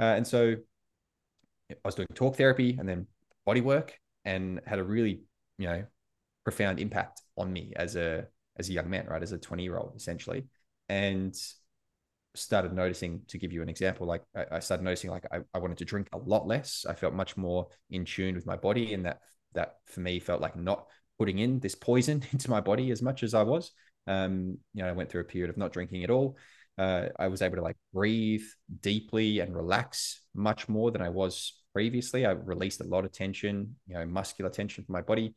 uh, 0.00 0.14
and 0.16 0.26
so 0.26 0.54
i 1.70 1.74
was 1.84 1.94
doing 1.94 2.08
talk 2.14 2.36
therapy 2.36 2.76
and 2.78 2.88
then 2.88 3.06
body 3.46 3.60
work 3.60 3.98
and 4.24 4.60
had 4.66 4.78
a 4.78 4.84
really 4.84 5.22
you 5.58 5.66
know 5.66 5.84
profound 6.44 6.80
impact 6.80 7.22
on 7.36 7.52
me 7.52 7.72
as 7.76 7.96
a 7.96 8.26
as 8.58 8.68
a 8.68 8.72
young 8.72 8.90
man, 8.90 9.06
right? 9.06 9.22
As 9.22 9.32
a 9.32 9.38
20 9.38 9.62
year 9.62 9.76
old, 9.76 9.94
essentially. 9.96 10.44
And 10.88 11.34
started 12.34 12.72
noticing, 12.72 13.22
to 13.28 13.38
give 13.38 13.52
you 13.52 13.62
an 13.62 13.68
example, 13.68 14.06
like 14.06 14.22
I, 14.34 14.58
started 14.60 14.84
noticing 14.84 15.10
like 15.10 15.24
I, 15.30 15.40
I 15.54 15.58
wanted 15.58 15.78
to 15.78 15.84
drink 15.84 16.08
a 16.12 16.18
lot 16.18 16.46
less. 16.46 16.84
I 16.88 16.94
felt 16.94 17.14
much 17.14 17.36
more 17.36 17.68
in 17.90 18.04
tune 18.04 18.34
with 18.34 18.46
my 18.46 18.56
body. 18.56 18.94
And 18.94 19.06
that 19.06 19.20
that 19.54 19.76
for 19.86 20.00
me 20.00 20.18
felt 20.18 20.40
like 20.40 20.56
not 20.56 20.86
putting 21.18 21.38
in 21.38 21.60
this 21.60 21.74
poison 21.74 22.22
into 22.32 22.50
my 22.50 22.60
body 22.60 22.90
as 22.90 23.02
much 23.02 23.22
as 23.22 23.34
I 23.34 23.42
was. 23.42 23.72
Um, 24.06 24.58
you 24.74 24.82
know, 24.82 24.88
I 24.88 24.92
went 24.92 25.10
through 25.10 25.22
a 25.22 25.24
period 25.24 25.50
of 25.50 25.56
not 25.56 25.72
drinking 25.72 26.04
at 26.04 26.10
all. 26.10 26.36
Uh, 26.78 27.08
I 27.18 27.28
was 27.28 27.42
able 27.42 27.56
to 27.56 27.62
like 27.62 27.76
breathe 27.92 28.44
deeply 28.80 29.40
and 29.40 29.54
relax 29.54 30.22
much 30.34 30.68
more 30.68 30.90
than 30.90 31.02
I 31.02 31.10
was 31.10 31.54
previously. 31.72 32.24
I 32.26 32.30
released 32.32 32.80
a 32.80 32.84
lot 32.84 33.04
of 33.04 33.12
tension, 33.12 33.76
you 33.86 33.94
know, 33.94 34.06
muscular 34.06 34.50
tension 34.50 34.84
from 34.84 34.94
my 34.94 35.02
body 35.02 35.34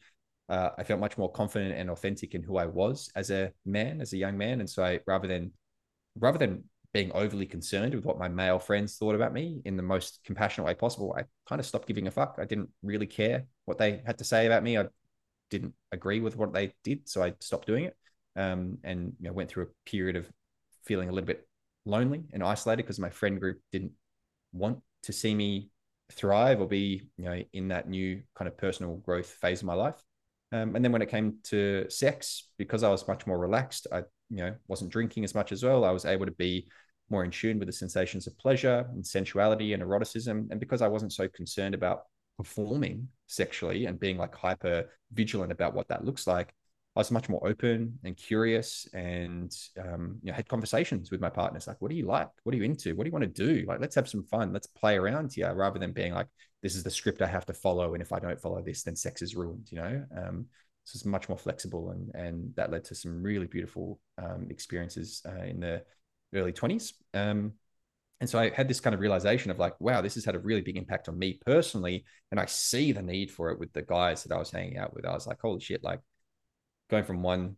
uh, 0.48 0.70
I 0.78 0.84
felt 0.84 1.00
much 1.00 1.18
more 1.18 1.32
confident 1.32 1.76
and 1.76 1.90
authentic 1.90 2.36
in 2.36 2.44
who 2.44 2.58
I 2.58 2.66
was 2.66 3.10
as 3.16 3.32
a 3.32 3.52
man, 3.66 4.02
as 4.02 4.14
a 4.14 4.18
young 4.18 4.38
man. 4.38 4.60
And 4.60 4.70
so 4.70 4.84
I, 4.84 5.00
rather 5.08 5.28
than, 5.28 5.52
rather 6.20 6.38
than 6.38 6.66
being 6.94 7.12
overly 7.14 7.46
concerned 7.46 7.94
with 7.94 8.06
what 8.06 8.20
my 8.20 8.28
male 8.28 8.60
friends 8.60 8.98
thought 8.98 9.16
about 9.16 9.34
me 9.34 9.62
in 9.66 9.76
the 9.76 9.84
most 9.84 10.20
compassionate 10.24 10.68
way 10.68 10.76
possible, 10.76 11.16
I 11.18 11.24
kind 11.48 11.60
of 11.60 11.66
stopped 11.66 11.88
giving 11.88 12.08
a 12.08 12.12
fuck. 12.12 12.38
I 12.40 12.46
didn't 12.46 12.70
really 12.84 13.08
care 13.08 13.46
what 13.66 13.78
they 13.78 14.02
had 14.06 14.20
to 14.20 14.24
say 14.24 14.46
about 14.46 14.64
me. 14.64 14.78
I 14.78 14.86
didn't 15.50 15.74
agree 15.92 16.20
with 16.20 16.38
what 16.38 16.54
they 16.54 16.74
did, 16.84 17.10
so 17.10 17.24
I 17.24 17.34
stopped 17.40 17.68
doing 17.68 17.86
it. 17.86 17.96
Um, 18.36 18.80
and 18.84 19.14
you 19.20 19.28
know, 19.28 19.34
went 19.34 19.50
through 19.50 19.64
a 19.64 19.90
period 19.90 20.16
of 20.16 20.30
feeling 20.86 21.10
a 21.10 21.12
little 21.12 21.28
bit 21.28 21.48
lonely 21.86 22.24
and 22.34 22.44
isolated 22.44 22.84
because 22.84 23.00
my 23.00 23.10
friend 23.10 23.40
group 23.40 23.60
didn't 23.72 23.94
want 24.52 24.80
to 25.04 25.14
see 25.14 25.34
me 25.34 25.70
thrive 26.12 26.62
or 26.62 26.68
be 26.68 27.10
you 27.18 27.26
know 27.26 27.42
in 27.54 27.70
that 27.70 27.90
new 27.90 28.22
kind 28.36 28.48
of 28.48 28.58
personal 28.58 28.98
growth 28.98 29.26
phase 29.42 29.62
of 29.62 29.66
my 29.66 29.74
life 29.74 29.96
um, 30.56 30.76
and 30.76 30.86
then 30.86 30.92
when 30.92 31.02
it 31.02 31.10
came 31.10 31.38
to 31.46 31.86
sex, 31.90 32.50
because 32.58 32.84
I 32.84 32.90
was 32.90 33.08
much 33.08 33.28
more 33.28 33.38
relaxed, 33.38 33.88
I 33.92 34.04
you 34.30 34.38
know 34.38 34.56
wasn't 34.68 34.92
drinking 34.92 35.24
as 35.24 35.36
much 35.36 35.52
as 35.52 35.64
well. 35.64 35.84
I 35.84 35.92
was 35.92 36.06
able 36.06 36.26
to 36.26 36.32
be 36.32 36.68
more 37.10 37.26
in 37.26 37.32
tune 37.32 37.60
with 37.60 37.68
the 37.68 37.74
sensations 37.74 38.26
of 38.26 38.38
pleasure 38.38 38.88
and 38.94 39.06
sensuality 39.06 39.74
and 39.74 39.84
eroticism. 39.84 40.48
And 40.50 40.60
because 40.60 40.82
I 40.82 40.88
wasn't 40.88 41.14
so 41.14 41.28
concerned 41.28 41.76
about 41.76 42.04
performing 42.38 43.10
sexually 43.28 43.86
and 43.86 44.00
being 44.00 44.18
like 44.18 44.34
hyper 44.34 44.90
vigilant 45.12 45.52
about 45.52 45.74
what 45.74 45.90
that 45.90 46.06
looks 46.06 46.26
like, 46.26 46.54
I 46.96 47.00
was 47.02 47.12
much 47.12 47.28
more 47.28 47.46
open 47.46 48.00
and 48.06 48.16
curious 48.16 48.88
and 48.94 49.54
um, 49.78 50.18
you 50.24 50.32
know, 50.32 50.36
had 50.36 50.48
conversations 50.48 51.12
with 51.12 51.20
my 51.20 51.30
partners 51.30 51.68
like, 51.68 51.82
what 51.82 51.92
do 51.92 51.98
you 51.98 52.06
like? 52.06 52.30
What 52.44 52.56
are 52.56 52.58
you 52.58 52.64
into? 52.64 52.96
What 52.96 53.04
do 53.04 53.10
you 53.10 53.12
want 53.12 53.36
to 53.36 53.46
do? 53.46 53.66
Like, 53.68 53.82
let's 53.82 53.96
have 53.96 54.08
some 54.08 54.24
fun. 54.24 54.54
Let's 54.54 54.68
play 54.68 54.96
around 54.96 55.34
here 55.34 55.54
rather 55.54 55.78
than 55.78 55.92
being 55.92 56.14
like, 56.14 56.28
this 56.64 56.74
is 56.74 56.84
the 56.84 56.90
script 56.90 57.22
I 57.22 57.28
have 57.28 57.46
to 57.48 57.54
follow. 57.54 57.94
And 57.94 58.02
if 58.02 58.14
I 58.14 58.20
don't 58.20 58.40
follow 58.40 58.62
this, 58.62 58.84
then 58.84 58.96
sex 58.96 59.22
is 59.22 59.36
ruined, 59.36 59.68
you 59.72 59.78
know? 59.78 60.06
Um, 60.16 60.46
so 60.86 60.96
it's 60.96 61.06
much 61.06 61.28
more 61.28 61.38
flexible. 61.38 61.90
And, 61.90 62.16
and 62.16 62.56
that 62.56 62.72
led 62.72 62.86
to 62.86 62.96
some 62.96 63.22
really 63.22 63.48
beautiful 63.48 64.00
um, 64.18 64.48
experiences 64.50 65.22
uh, 65.28 65.44
in 65.44 65.60
the 65.60 65.84
early 66.34 66.54
20s. 66.54 66.94
Um, 67.14 67.54
and 68.22 68.30
so 68.30 68.40
I 68.40 68.52
had 68.52 68.70
this 68.70 68.80
kind 68.80 68.94
of 68.94 69.02
realization 69.02 69.52
of 69.52 69.60
like, 69.60 69.80
wow, 69.82 70.02
this 70.02 70.16
has 70.16 70.24
had 70.24 70.36
a 70.36 70.40
really 70.40 70.62
big 70.62 70.78
impact 70.78 71.10
on 71.10 71.20
me 71.20 71.40
personally. 71.46 72.06
And 72.32 72.40
I 72.40 72.46
see 72.46 72.94
the 72.94 73.02
need 73.02 73.32
for 73.32 73.52
it 73.52 73.60
with 73.60 73.74
the 73.74 73.82
guys 73.82 74.24
that 74.24 74.34
I 74.34 74.40
was 74.40 74.50
hanging 74.50 74.78
out 74.78 74.94
with. 74.94 75.06
I 75.06 75.14
was 75.14 75.28
like, 75.28 75.42
holy 75.42 75.60
shit, 75.60 75.84
like, 75.84 76.00
going 76.90 77.04
from 77.04 77.24
one, 77.24 77.56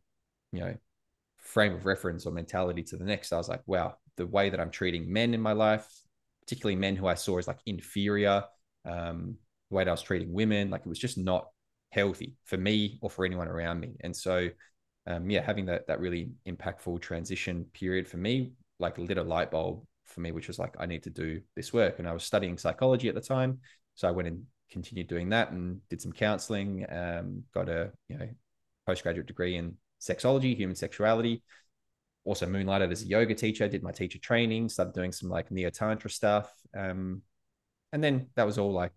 you 0.52 0.62
know, 0.62 0.76
frame 1.38 1.74
of 1.74 1.86
reference 1.86 2.26
or 2.26 2.32
mentality 2.32 2.84
to 2.84 2.98
the 2.98 3.06
next, 3.06 3.32
I 3.32 3.38
was 3.38 3.50
like, 3.50 3.62
wow, 3.66 3.96
the 4.18 4.28
way 4.28 4.50
that 4.50 4.60
I'm 4.60 4.72
treating 4.72 5.12
men 5.12 5.34
in 5.34 5.42
my 5.42 5.54
life, 5.54 5.88
particularly 6.42 6.76
men 6.76 6.96
who 6.96 7.08
I 7.08 7.16
saw 7.16 7.38
as 7.38 7.48
like 7.48 7.60
inferior, 7.66 8.44
um, 8.86 9.36
the 9.70 9.76
way 9.76 9.84
that 9.84 9.90
I 9.90 9.94
was 9.94 10.02
treating 10.02 10.34
women, 10.34 10.70
like 10.70 10.82
it 10.82 10.90
was 10.90 11.00
just 11.00 11.18
not 11.18 11.48
healthy 11.92 12.36
for 12.46 12.58
me 12.58 13.00
or 13.02 13.10
for 13.10 13.26
anyone 13.26 13.48
around 13.48 13.80
me. 13.80 13.96
And 14.02 14.16
so, 14.16 14.50
um, 15.06 15.30
yeah, 15.30 15.42
having 15.42 15.66
that 15.68 15.88
that 15.88 16.00
really 16.00 16.32
impactful 16.48 17.02
transition 17.02 17.66
period 17.74 18.08
for 18.08 18.18
me, 18.18 18.54
like 18.80 18.98
lit 18.98 19.18
a 19.18 19.24
light 19.24 19.52
bulb 19.52 19.86
for 20.06 20.22
me, 20.22 20.32
which 20.32 20.48
was 20.48 20.60
like 20.60 20.76
I 20.80 20.86
need 20.86 21.04
to 21.04 21.10
do 21.10 21.42
this 21.56 21.72
work. 21.72 22.00
And 22.00 22.08
I 22.08 22.14
was 22.14 22.24
studying 22.24 22.58
psychology 22.58 23.08
at 23.08 23.16
the 23.16 23.22
time, 23.22 23.60
so 23.96 24.08
I 24.08 24.12
went 24.12 24.28
and 24.28 24.44
continued 24.70 25.08
doing 25.08 25.30
that 25.30 25.52
and 25.52 25.80
did 25.90 26.02
some 26.02 26.12
counseling. 26.12 26.86
Um, 26.90 27.44
got 27.54 27.70
a 27.70 27.92
you 28.10 28.18
know 28.18 28.28
postgraduate 28.88 29.28
degree 29.28 29.58
in 29.58 29.76
sexology, 30.02 30.56
human 30.56 30.76
sexuality. 30.76 31.44
Also 32.26 32.46
moonlighted 32.46 32.92
as 32.92 33.04
a 33.04 33.08
yoga 33.08 33.36
teacher, 33.36 33.68
did 33.68 33.84
my 33.84 33.92
teacher 33.92 34.20
training, 34.20 34.70
started 34.70 34.94
doing 34.94 35.12
some 35.12 35.30
like 35.30 35.52
neo 35.52 35.70
tantra 35.70 36.10
stuff. 36.10 36.52
Um, 36.76 37.22
and 37.94 38.04
then 38.04 38.28
that 38.36 38.46
was 38.46 38.58
all 38.58 38.74
like, 38.74 38.92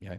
you 0.00 0.08
know, 0.10 0.18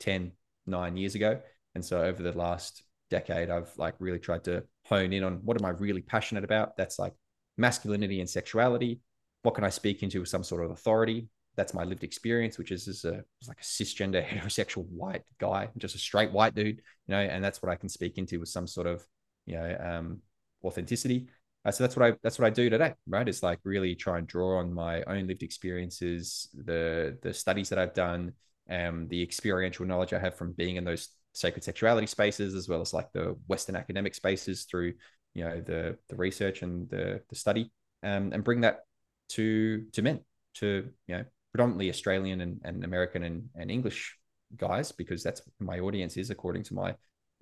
10, 0.00 0.32
nine 0.66 0.96
years 0.96 1.14
ago. 1.14 1.40
And 1.74 1.84
so 1.84 2.02
over 2.02 2.22
the 2.22 2.32
last 2.32 2.82
decade, 3.10 3.50
I've 3.50 3.70
like 3.76 3.94
really 3.98 4.18
tried 4.18 4.44
to 4.44 4.64
hone 4.84 5.12
in 5.12 5.22
on 5.22 5.40
what 5.44 5.60
am 5.60 5.66
I 5.66 5.70
really 5.70 6.02
passionate 6.02 6.44
about? 6.44 6.76
That's 6.76 6.98
like 6.98 7.14
masculinity 7.56 8.20
and 8.20 8.28
sexuality. 8.28 9.00
What 9.42 9.54
can 9.54 9.64
I 9.64 9.70
speak 9.70 10.02
into 10.02 10.20
with 10.20 10.28
some 10.28 10.44
sort 10.44 10.64
of 10.64 10.70
authority? 10.70 11.28
That's 11.58 11.74
my 11.74 11.82
lived 11.82 12.04
experience, 12.04 12.56
which 12.56 12.70
is 12.70 12.86
as 12.86 13.04
a 13.04 13.24
like 13.48 13.60
a 13.60 13.64
cisgender 13.64 14.24
heterosexual 14.26 14.86
white 14.86 15.24
guy, 15.38 15.68
just 15.76 15.96
a 15.96 15.98
straight 15.98 16.30
white 16.30 16.54
dude, 16.54 16.76
you 16.76 16.82
know, 17.08 17.18
and 17.18 17.44
that's 17.44 17.60
what 17.60 17.70
I 17.70 17.74
can 17.74 17.88
speak 17.88 18.16
into 18.16 18.38
with 18.38 18.48
some 18.48 18.66
sort 18.66 18.86
of 18.86 19.04
you 19.44 19.56
know 19.56 19.76
um, 19.80 20.18
authenticity. 20.64 21.26
Uh, 21.64 21.72
so 21.72 21.82
that's 21.82 21.96
what 21.96 22.12
I 22.12 22.16
that's 22.22 22.38
what 22.38 22.46
I 22.46 22.50
do 22.50 22.70
today, 22.70 22.94
right? 23.08 23.28
It's 23.28 23.42
like 23.42 23.58
really 23.64 23.96
try 23.96 24.18
and 24.18 24.26
draw 24.26 24.60
on 24.60 24.72
my 24.72 25.02
own 25.02 25.26
lived 25.26 25.42
experiences, 25.42 26.48
the 26.54 27.18
the 27.22 27.34
studies 27.34 27.68
that 27.70 27.78
I've 27.78 27.92
done, 27.92 28.32
um, 28.70 29.08
the 29.08 29.20
experiential 29.20 29.84
knowledge 29.84 30.12
I 30.12 30.20
have 30.20 30.36
from 30.36 30.52
being 30.52 30.76
in 30.76 30.84
those 30.84 31.08
sacred 31.32 31.64
sexuality 31.64 32.06
spaces, 32.06 32.54
as 32.54 32.68
well 32.68 32.80
as 32.80 32.94
like 32.94 33.12
the 33.12 33.36
Western 33.48 33.74
academic 33.74 34.14
spaces 34.14 34.64
through 34.64 34.94
you 35.34 35.44
know 35.44 35.60
the 35.60 35.98
the 36.08 36.14
research 36.14 36.62
and 36.62 36.88
the 36.88 37.20
the 37.28 37.36
study, 37.36 37.72
um, 38.04 38.32
and 38.32 38.44
bring 38.44 38.60
that 38.60 38.84
to 39.30 39.84
to 39.92 40.02
men 40.02 40.20
to 40.54 40.88
you 41.08 41.16
know 41.16 41.24
predominantly 41.52 41.88
Australian 41.90 42.40
and, 42.40 42.60
and 42.64 42.84
American 42.84 43.22
and, 43.22 43.48
and 43.54 43.70
English 43.70 44.16
guys 44.56 44.92
because 44.92 45.22
that's 45.22 45.42
my 45.60 45.78
audience 45.80 46.16
is 46.16 46.30
according 46.30 46.62
to 46.64 46.74
my 46.74 46.94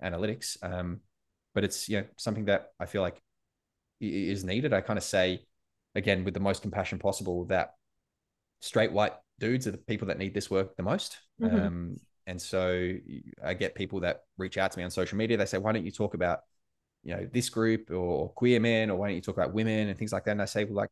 analytics. 0.03 0.57
Um, 0.61 1.01
but 1.53 1.63
it's 1.63 1.89
you 1.89 1.99
know 1.99 2.05
something 2.17 2.45
that 2.45 2.71
I 2.79 2.85
feel 2.85 3.01
like 3.01 3.21
is 3.99 4.43
needed. 4.43 4.73
I 4.73 4.81
kind 4.81 4.97
of 4.97 5.03
say 5.03 5.41
again 5.95 6.23
with 6.23 6.33
the 6.33 6.39
most 6.39 6.61
compassion 6.61 6.99
possible 6.99 7.45
that 7.45 7.73
straight 8.61 8.91
white 8.91 9.13
dudes 9.39 9.67
are 9.67 9.71
the 9.71 9.77
people 9.77 10.07
that 10.07 10.17
need 10.17 10.33
this 10.33 10.49
work 10.49 10.75
the 10.75 10.83
most. 10.83 11.17
Mm-hmm. 11.41 11.55
Um, 11.55 11.97
and 12.27 12.41
so 12.41 12.93
I 13.43 13.53
get 13.53 13.75
people 13.75 14.01
that 14.01 14.23
reach 14.37 14.57
out 14.57 14.71
to 14.71 14.77
me 14.77 14.83
on 14.83 14.91
social 14.91 15.17
media. 15.17 15.37
They 15.37 15.45
say, 15.45 15.57
"Why 15.57 15.71
don't 15.71 15.85
you 15.85 15.91
talk 15.91 16.13
about 16.13 16.41
you 17.03 17.15
know 17.15 17.27
this 17.31 17.49
group 17.49 17.89
or 17.89 18.29
queer 18.33 18.59
men, 18.59 18.89
or 18.89 18.97
why 18.97 19.07
don't 19.07 19.15
you 19.15 19.21
talk 19.21 19.37
about 19.37 19.53
women 19.53 19.87
and 19.87 19.97
things 19.97 20.13
like 20.13 20.25
that?" 20.25 20.31
And 20.31 20.41
I 20.41 20.45
say, 20.45 20.65
"Well, 20.65 20.75
like, 20.75 20.89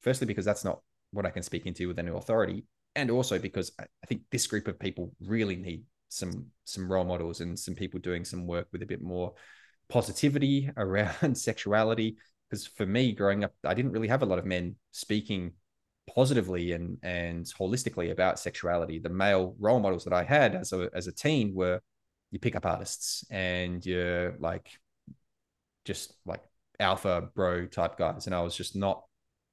firstly, 0.00 0.26
because 0.26 0.44
that's 0.44 0.64
not 0.64 0.80
what 1.16 1.26
I 1.26 1.30
can 1.30 1.42
speak 1.42 1.66
into 1.66 1.88
with 1.88 1.98
any 1.98 2.10
authority, 2.10 2.64
and 2.94 3.10
also 3.10 3.38
because 3.38 3.72
I, 3.78 3.84
think 4.06 4.22
this 4.30 4.46
group 4.46 4.68
of 4.68 4.78
people 4.78 5.12
really 5.20 5.56
need 5.56 5.84
some 6.08 6.46
some 6.64 6.90
role 6.90 7.04
models 7.04 7.40
and 7.40 7.58
some 7.58 7.74
people 7.74 8.00
doing 8.00 8.24
some 8.24 8.46
work 8.46 8.68
with 8.72 8.82
a 8.82 8.86
bit 8.86 9.02
more 9.02 9.34
positivity 9.88 10.70
around 10.76 11.36
sexuality. 11.36 12.16
Because 12.48 12.66
for 12.66 12.86
me, 12.86 13.12
growing 13.12 13.42
up, 13.42 13.52
I 13.64 13.74
didn't 13.74 13.92
really 13.92 14.08
have 14.08 14.22
a 14.22 14.26
lot 14.26 14.38
of 14.38 14.46
men 14.46 14.76
speaking 14.92 15.52
positively 16.14 16.72
and 16.72 16.98
and 17.02 17.44
holistically 17.46 18.12
about 18.12 18.38
sexuality. 18.38 18.98
The 18.98 19.08
male 19.08 19.56
role 19.58 19.80
models 19.80 20.04
that 20.04 20.12
I 20.12 20.22
had 20.22 20.54
as 20.54 20.72
a 20.72 20.88
as 20.94 21.06
a 21.06 21.12
teen 21.12 21.54
were 21.54 21.80
your 22.30 22.40
pickup 22.40 22.66
artists 22.66 23.24
and 23.30 23.84
your 23.84 24.36
like 24.38 24.70
just 25.84 26.14
like 26.24 26.42
alpha 26.78 27.28
bro 27.34 27.66
type 27.66 27.96
guys, 27.98 28.26
and 28.26 28.34
I 28.34 28.42
was 28.42 28.56
just 28.56 28.76
not 28.76 29.04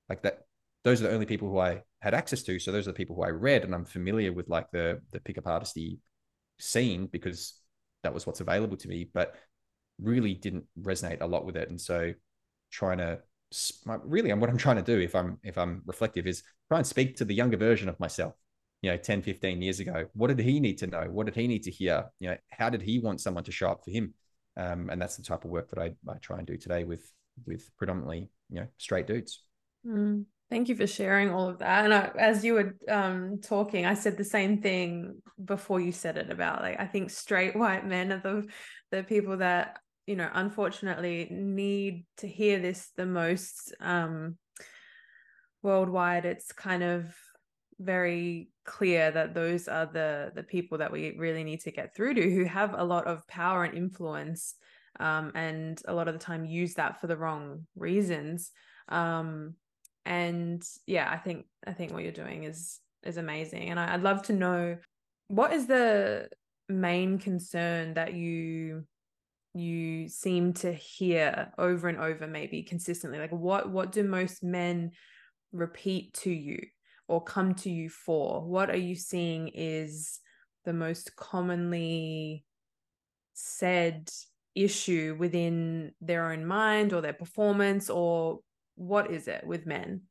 like 0.10 0.24
that. 0.24 0.43
Those 0.84 1.02
are 1.02 1.08
the 1.08 1.14
only 1.14 1.26
people 1.26 1.50
who 1.50 1.60
I 1.60 1.82
had 2.02 2.14
access 2.14 2.44
to. 2.44 2.60
So 2.60 2.72
those 2.72 2.88
are 2.88 2.92
the 2.92 2.98
people 2.98 3.16
who 3.16 3.24
I 3.24 3.30
read, 3.30 3.64
and 3.64 3.74
I'm 3.74 3.86
familiar 3.86 4.34
with 4.34 4.50
like 4.50 4.72
the 4.72 5.02
the 5.12 5.20
pickup 5.20 5.46
artisty 5.46 6.00
scene 6.60 7.08
because 7.08 7.54
that 8.04 8.14
was 8.14 8.28
what's 8.28 8.42
available 8.42 8.78
to 8.78 8.88
me. 8.88 9.10
But 9.14 9.36
really 10.02 10.34
didn't 10.34 10.66
resonate 10.80 11.22
a 11.22 11.28
lot 11.28 11.46
with 11.46 11.56
it, 11.56 11.70
and 11.70 11.80
so 11.80 12.14
trying 12.72 12.98
to 12.98 13.20
really 14.04 14.32
and 14.32 14.42
what 14.42 14.50
i'm 14.50 14.58
trying 14.58 14.78
to 14.78 14.82
do 14.82 15.00
if 15.00 15.14
i'm 15.14 15.38
if 15.44 15.60
i'm 15.60 15.84
reflective 15.86 16.26
is 16.26 16.42
try 16.70 16.80
and 16.80 16.88
speak 16.88 17.16
to 17.16 17.24
the 17.24 17.36
younger 17.36 17.58
version 17.58 17.88
of 17.88 18.00
myself. 18.00 18.34
You 18.82 18.92
know 18.92 18.98
10 18.98 19.22
15 19.22 19.62
years 19.62 19.80
ago 19.80 20.08
what 20.14 20.28
did 20.28 20.40
he 20.40 20.60
need 20.60 20.78
to 20.80 20.88
know? 20.88 21.08
What 21.10 21.26
did 21.26 21.36
he 21.36 21.48
need 21.48 21.64
to 21.64 21.72
hear? 21.72 22.06
You 22.20 22.32
know 22.32 22.38
how 22.50 22.70
did 22.70 22.82
he 22.82 23.00
want 23.00 23.22
someone 23.22 23.46
to 23.46 23.52
show 23.52 23.70
up 23.70 23.86
for 23.86 23.92
him? 23.92 24.14
Um, 24.58 24.90
and 24.90 25.02
that's 25.02 25.16
the 25.16 25.24
type 25.24 25.46
of 25.46 25.52
work 25.52 25.70
that 25.70 25.80
I, 25.80 25.94
I 26.10 26.18
try 26.22 26.38
and 26.38 26.46
do 26.46 26.58
today 26.58 26.84
with 26.84 27.10
with 27.46 27.70
predominantly 27.78 28.30
you 28.50 28.60
know 28.60 28.68
straight 28.78 29.08
dudes. 29.08 29.42
Mm, 29.88 30.26
thank 30.54 30.70
you 30.70 30.76
for 30.76 30.86
sharing 30.86 31.32
all 31.32 31.50
of 31.50 31.60
that. 31.60 31.86
And 31.86 31.94
I, 31.94 32.12
as 32.20 32.46
you 32.46 32.54
were 32.54 32.76
um, 32.88 33.40
talking 33.42 33.86
i 33.86 33.96
said 33.96 34.18
the 34.18 34.24
same 34.24 34.62
thing 34.62 35.22
before 35.44 35.80
you 35.80 35.92
said 35.92 36.18
it 36.18 36.30
about 36.30 36.62
like 36.62 36.80
i 36.80 36.86
think 36.86 37.10
straight 37.10 37.56
white 37.56 37.86
men 37.88 38.12
are 38.12 38.22
the 38.22 38.48
the 38.92 39.04
people 39.04 39.38
that 39.38 39.80
you 40.06 40.16
know 40.16 40.30
unfortunately 40.34 41.28
need 41.32 42.06
to 42.18 42.28
hear 42.28 42.60
this 42.60 42.92
the 42.96 43.06
most 43.06 43.74
um 43.80 44.38
worldwide. 45.64 46.26
It's 46.26 46.52
kind 46.52 46.84
of 46.84 47.16
very 47.80 48.50
clear 48.66 49.10
that 49.12 49.34
those 49.34 49.68
are 49.68 49.88
the 49.88 50.32
the 50.36 50.44
people 50.44 50.78
that 50.78 50.92
we 50.92 51.16
really 51.18 51.44
need 51.44 51.62
to 51.62 51.72
get 51.72 51.96
through 51.96 52.14
to 52.14 52.30
who 52.30 52.44
have 52.44 52.76
a 52.78 52.84
lot 52.84 53.08
of 53.08 53.28
power 53.28 53.64
and 53.64 53.76
influence 53.76 54.56
um, 55.00 55.32
and 55.34 55.82
a 55.88 55.94
lot 55.94 56.08
of 56.08 56.14
the 56.14 56.20
time 56.20 56.46
use 56.46 56.76
that 56.76 57.02
for 57.02 57.08
the 57.08 57.18
wrong 57.18 57.66
reasons. 57.76 58.52
Um, 58.90 59.56
and 60.06 60.64
yeah 60.86 61.10
i 61.12 61.18
think 61.18 61.46
i 61.66 61.72
think 61.72 61.94
what 61.94 62.04
you're 62.04 62.12
doing 62.12 62.44
is 62.44 62.80
is 63.04 63.18
amazing. 63.18 63.70
And 63.70 63.80
I, 63.80 63.94
i'd 63.94 64.04
love 64.04 64.24
to 64.24 64.34
know 64.34 64.78
what 65.28 65.54
is 65.54 65.68
the 65.68 66.30
main 66.70 67.18
concern 67.18 67.94
that 67.96 68.14
you 68.14 68.86
you 69.56 70.08
seem 70.10 70.54
to 70.54 70.74
hear 70.74 71.52
over 71.58 71.88
and 71.88 72.00
over 72.00 72.28
maybe 72.28 72.64
consistently? 72.64 73.20
Like 73.20 73.32
what 73.32 73.70
what 73.70 73.92
do 73.92 74.04
most 74.04 74.44
men 74.44 74.92
repeat 75.52 76.14
to 76.16 76.32
you 76.32 76.60
or 77.08 77.24
come 77.24 77.54
to 77.56 77.70
you 77.70 77.90
for? 77.90 78.42
What 78.42 78.70
are 78.70 78.78
you 78.78 78.96
seeing 78.96 79.50
is 79.50 80.20
the 80.66 80.74
most 80.74 81.16
commonly 81.16 82.46
said 83.34 84.10
issue 84.56 85.16
within 85.20 85.92
their 86.02 86.32
own 86.32 86.46
mind 86.46 86.94
or 86.94 87.02
their 87.02 87.14
performance 87.14 87.90
or 87.90 88.40
what 88.76 89.12
is 89.12 89.28
it 89.28 89.46
with 89.46 89.66
men 89.66 90.02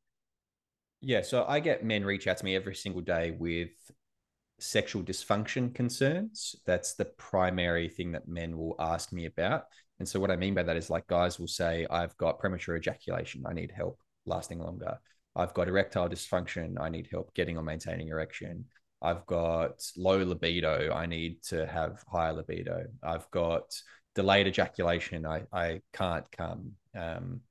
yeah 1.01 1.21
so 1.21 1.45
i 1.47 1.59
get 1.59 1.83
men 1.83 2.03
reach 2.03 2.27
out 2.27 2.37
to 2.37 2.45
me 2.45 2.55
every 2.55 2.75
single 2.75 3.01
day 3.01 3.31
with 3.37 3.69
sexual 4.63 5.03
dysfunction 5.03 5.73
concerns. 5.73 6.55
That's 6.65 6.93
the 6.93 7.05
primary 7.05 7.89
thing 7.89 8.11
that 8.13 8.27
men 8.27 8.57
will 8.57 8.75
ask 8.79 9.11
me 9.11 9.25
about. 9.25 9.65
And 9.99 10.07
so, 10.07 10.19
what 10.19 10.31
I 10.31 10.35
mean 10.35 10.53
by 10.53 10.63
that 10.63 10.77
is 10.77 10.89
like 10.89 11.07
guys 11.07 11.39
will 11.39 11.47
say, 11.47 11.85
I've 11.89 12.15
got 12.17 12.39
premature 12.39 12.75
ejaculation. 12.75 13.43
I 13.45 13.53
need 13.53 13.71
help 13.71 13.99
lasting 14.25 14.59
longer. 14.59 14.97
I've 15.35 15.53
got 15.53 15.67
erectile 15.67 16.09
dysfunction. 16.09 16.79
I 16.79 16.89
need 16.89 17.07
help 17.11 17.33
getting 17.33 17.57
or 17.57 17.63
maintaining 17.63 18.07
erection. 18.07 18.65
I've 19.01 19.25
got 19.25 19.83
low 19.97 20.23
libido. 20.23 20.91
I 20.93 21.05
need 21.05 21.43
to 21.43 21.65
have 21.67 22.03
higher 22.07 22.33
libido. 22.33 22.85
I've 23.03 23.29
got 23.31 23.63
delayed 24.15 24.47
ejaculation. 24.47 25.25
I, 25.25 25.43
I 25.51 25.81
can't 25.91 26.25
come. 26.31 26.73
Um, 26.97 27.41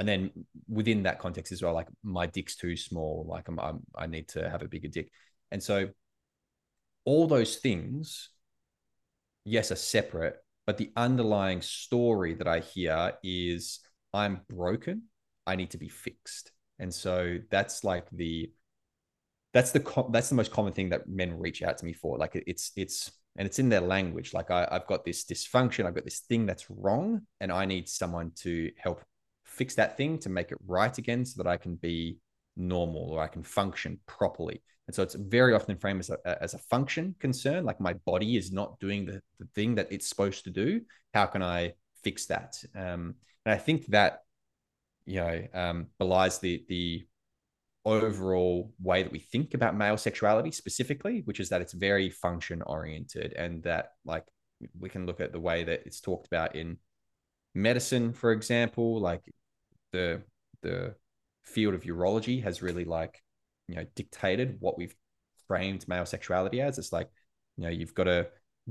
and 0.00 0.08
then 0.08 0.30
within 0.66 1.02
that 1.02 1.18
context 1.18 1.52
as 1.52 1.62
well, 1.62 1.74
like 1.74 1.88
my 2.02 2.24
dick's 2.24 2.56
too 2.56 2.74
small. 2.74 3.26
Like 3.28 3.48
I'm, 3.48 3.60
I'm 3.60 3.80
I 3.94 4.06
need 4.06 4.28
to 4.28 4.48
have 4.48 4.62
a 4.62 4.68
bigger 4.68 4.88
dick. 4.88 5.10
And 5.50 5.62
so 5.62 5.90
all 7.04 7.26
those 7.26 7.56
things, 7.56 8.30
yes, 9.44 9.70
are 9.70 9.76
separate, 9.76 10.36
but 10.66 10.78
the 10.78 10.90
underlying 10.96 11.60
story 11.60 12.32
that 12.32 12.48
I 12.48 12.60
hear 12.60 13.12
is 13.22 13.80
I'm 14.14 14.40
broken. 14.48 15.02
I 15.46 15.56
need 15.56 15.72
to 15.72 15.78
be 15.78 15.90
fixed. 15.90 16.50
And 16.78 16.94
so 16.94 17.36
that's 17.50 17.84
like 17.84 18.06
the 18.10 18.50
that's 19.52 19.72
the 19.72 20.06
that's 20.12 20.30
the 20.30 20.34
most 20.34 20.50
common 20.50 20.72
thing 20.72 20.88
that 20.90 21.10
men 21.10 21.38
reach 21.38 21.62
out 21.62 21.76
to 21.76 21.84
me 21.84 21.92
for. 21.92 22.16
Like 22.16 22.42
it's 22.46 22.72
it's 22.74 23.12
and 23.36 23.44
it's 23.44 23.58
in 23.58 23.68
their 23.68 23.82
language. 23.82 24.32
Like 24.32 24.50
I, 24.50 24.66
I've 24.70 24.86
got 24.86 25.04
this 25.04 25.26
dysfunction, 25.26 25.84
I've 25.84 25.94
got 25.94 26.04
this 26.04 26.20
thing 26.20 26.46
that's 26.46 26.70
wrong, 26.70 27.20
and 27.38 27.52
I 27.52 27.66
need 27.66 27.86
someone 27.86 28.32
to 28.36 28.70
help 28.78 29.02
fix 29.60 29.74
that 29.74 29.98
thing 29.98 30.18
to 30.18 30.30
make 30.30 30.50
it 30.52 30.58
right 30.66 30.96
again 30.96 31.22
so 31.26 31.34
that 31.42 31.50
I 31.54 31.58
can 31.58 31.74
be 31.74 32.16
normal 32.56 33.10
or 33.10 33.22
I 33.22 33.28
can 33.34 33.42
function 33.42 34.00
properly. 34.06 34.62
And 34.86 34.94
so 34.94 35.02
it's 35.02 35.14
very 35.14 35.52
often 35.52 35.76
framed 35.76 36.00
as 36.00 36.10
a, 36.10 36.42
as 36.42 36.54
a 36.54 36.58
function 36.72 37.14
concern, 37.18 37.66
like 37.66 37.78
my 37.78 37.92
body 38.12 38.38
is 38.38 38.50
not 38.50 38.80
doing 38.80 39.04
the, 39.04 39.20
the 39.38 39.48
thing 39.54 39.74
that 39.74 39.92
it's 39.92 40.08
supposed 40.08 40.44
to 40.44 40.50
do. 40.50 40.80
How 41.12 41.26
can 41.26 41.42
I 41.42 41.74
fix 42.02 42.24
that? 42.26 42.56
Um, 42.74 43.16
and 43.44 43.52
I 43.52 43.58
think 43.58 43.86
that, 43.88 44.20
you 45.04 45.20
know, 45.20 45.46
um, 45.52 45.86
belies 45.98 46.38
the, 46.38 46.64
the 46.68 47.06
overall 47.84 48.72
way 48.80 49.02
that 49.02 49.12
we 49.12 49.20
think 49.20 49.52
about 49.52 49.76
male 49.76 49.98
sexuality 49.98 50.52
specifically, 50.52 51.20
which 51.26 51.40
is 51.40 51.50
that 51.50 51.60
it's 51.60 51.74
very 51.74 52.08
function 52.08 52.62
oriented 52.62 53.34
and 53.34 53.62
that 53.64 53.90
like 54.06 54.24
we 54.78 54.88
can 54.88 55.04
look 55.06 55.20
at 55.20 55.32
the 55.32 55.40
way 55.48 55.64
that 55.64 55.82
it's 55.86 56.00
talked 56.00 56.26
about 56.26 56.56
in 56.56 56.78
medicine, 57.54 58.12
for 58.12 58.32
example, 58.32 59.00
like 59.00 59.22
the, 59.92 60.22
the 60.62 60.94
field 61.42 61.74
of 61.74 61.82
urology 61.82 62.42
has 62.42 62.62
really 62.62 62.84
like 62.84 63.22
you 63.68 63.76
know 63.76 63.84
dictated 63.94 64.56
what 64.60 64.76
we've 64.76 64.94
framed 65.48 65.86
male 65.88 66.06
sexuality 66.06 66.60
as. 66.60 66.78
It's 66.78 66.92
like 66.92 67.08
you 67.56 67.64
know 67.64 67.70
you've 67.70 67.94
got 67.94 68.04
to 68.04 68.28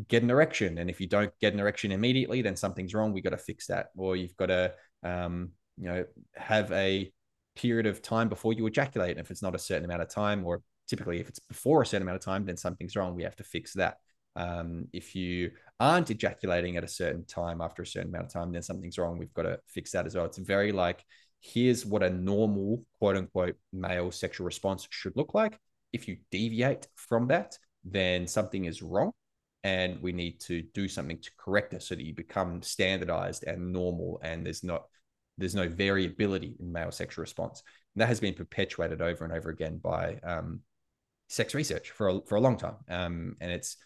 get 0.08 0.24
an 0.24 0.30
erection 0.30 0.78
and 0.78 0.90
if 0.90 1.02
you 1.02 1.08
don't 1.08 1.32
get 1.42 1.54
an 1.54 1.60
erection 1.60 1.92
immediately 1.92 2.42
then 2.42 2.56
something's 2.56 2.94
wrong 2.94 3.12
we 3.12 3.22
got 3.22 3.32
to 3.32 3.38
fix 3.38 3.68
that. 3.68 3.88
Or 3.98 4.16
you've 4.16 4.38
got 4.38 4.48
to 4.48 4.74
um, 5.04 5.52
you 5.78 5.86
know 5.86 6.06
have 6.36 6.72
a 6.72 7.12
period 7.56 7.86
of 7.86 8.02
time 8.02 8.30
before 8.30 8.54
you 8.54 8.66
ejaculate 8.68 9.12
and 9.12 9.20
if 9.20 9.32
it's 9.32 9.42
not 9.42 9.56
a 9.56 9.60
certain 9.60 9.86
amount 9.86 10.02
of 10.02 10.10
time 10.10 10.46
or 10.46 10.62
typically 10.88 11.20
if 11.20 11.28
it's 11.28 11.40
before 11.40 11.82
a 11.82 11.86
certain 11.86 12.04
amount 12.04 12.16
of 12.16 12.24
time 12.24 12.46
then 12.46 12.56
something's 12.56 12.96
wrong 12.96 13.16
we 13.16 13.24
have 13.24 13.36
to 13.36 13.44
fix 13.44 13.74
that. 13.74 13.98
Um, 14.36 14.88
if 14.94 15.16
you 15.16 15.52
aren't 15.80 16.12
ejaculating 16.12 16.76
at 16.78 16.84
a 16.84 16.88
certain 16.88 17.26
time 17.26 17.62
after 17.62 17.82
a 17.82 17.88
certain 17.88 18.10
amount 18.10 18.26
of 18.26 18.34
time 18.34 18.52
then 18.52 18.62
something's 18.62 18.98
wrong 18.98 19.18
we've 19.18 19.34
got 19.34 19.44
to 19.44 19.58
fix 19.68 19.92
that 19.92 20.06
as 20.06 20.16
well 20.16 20.26
it's 20.26 20.38
very 20.38 20.72
like 20.72 21.04
here's 21.42 21.86
what 21.86 22.04
a 22.04 22.10
normal 22.10 22.84
quote 23.00 23.18
unquote 23.18 23.56
male 23.72 24.12
sexual 24.12 24.46
response 24.46 24.88
should 24.90 25.16
look 25.16 25.34
like. 25.34 25.58
If 25.94 26.08
you 26.08 26.18
deviate 26.32 26.88
from 26.96 27.28
that, 27.28 27.58
then 27.84 28.28
something 28.28 28.66
is 28.66 28.82
wrong 28.82 29.12
and 29.64 30.02
we 30.02 30.12
need 30.12 30.40
to 30.42 30.64
do 30.74 30.88
something 30.88 31.20
to 31.20 31.32
correct 31.38 31.74
it 31.74 31.84
so 31.84 31.96
that 31.96 32.04
you 32.04 32.14
become 32.14 32.62
standardized 32.62 33.44
and 33.46 33.74
normal 33.74 34.20
and 34.24 34.46
there's 34.46 34.64
not 34.64 34.84
there's 35.38 35.56
no 35.56 35.70
variability 35.70 36.56
in 36.60 36.72
male 36.72 36.92
sexual 36.92 37.22
response. 37.22 37.64
And 37.96 38.02
that 38.02 38.08
has 38.08 38.20
been 38.20 38.34
perpetuated 38.34 39.02
over 39.02 39.24
and 39.24 39.34
over 39.34 39.50
again 39.50 39.80
by 39.82 40.20
um, 40.22 40.60
sex 41.30 41.54
research 41.54 41.92
for 41.92 42.10
a, 42.10 42.20
for 42.28 42.36
a 42.36 42.42
long 42.42 42.58
time. 42.58 42.76
Um, 42.90 43.36
and 43.40 43.50
it's, 43.50 43.78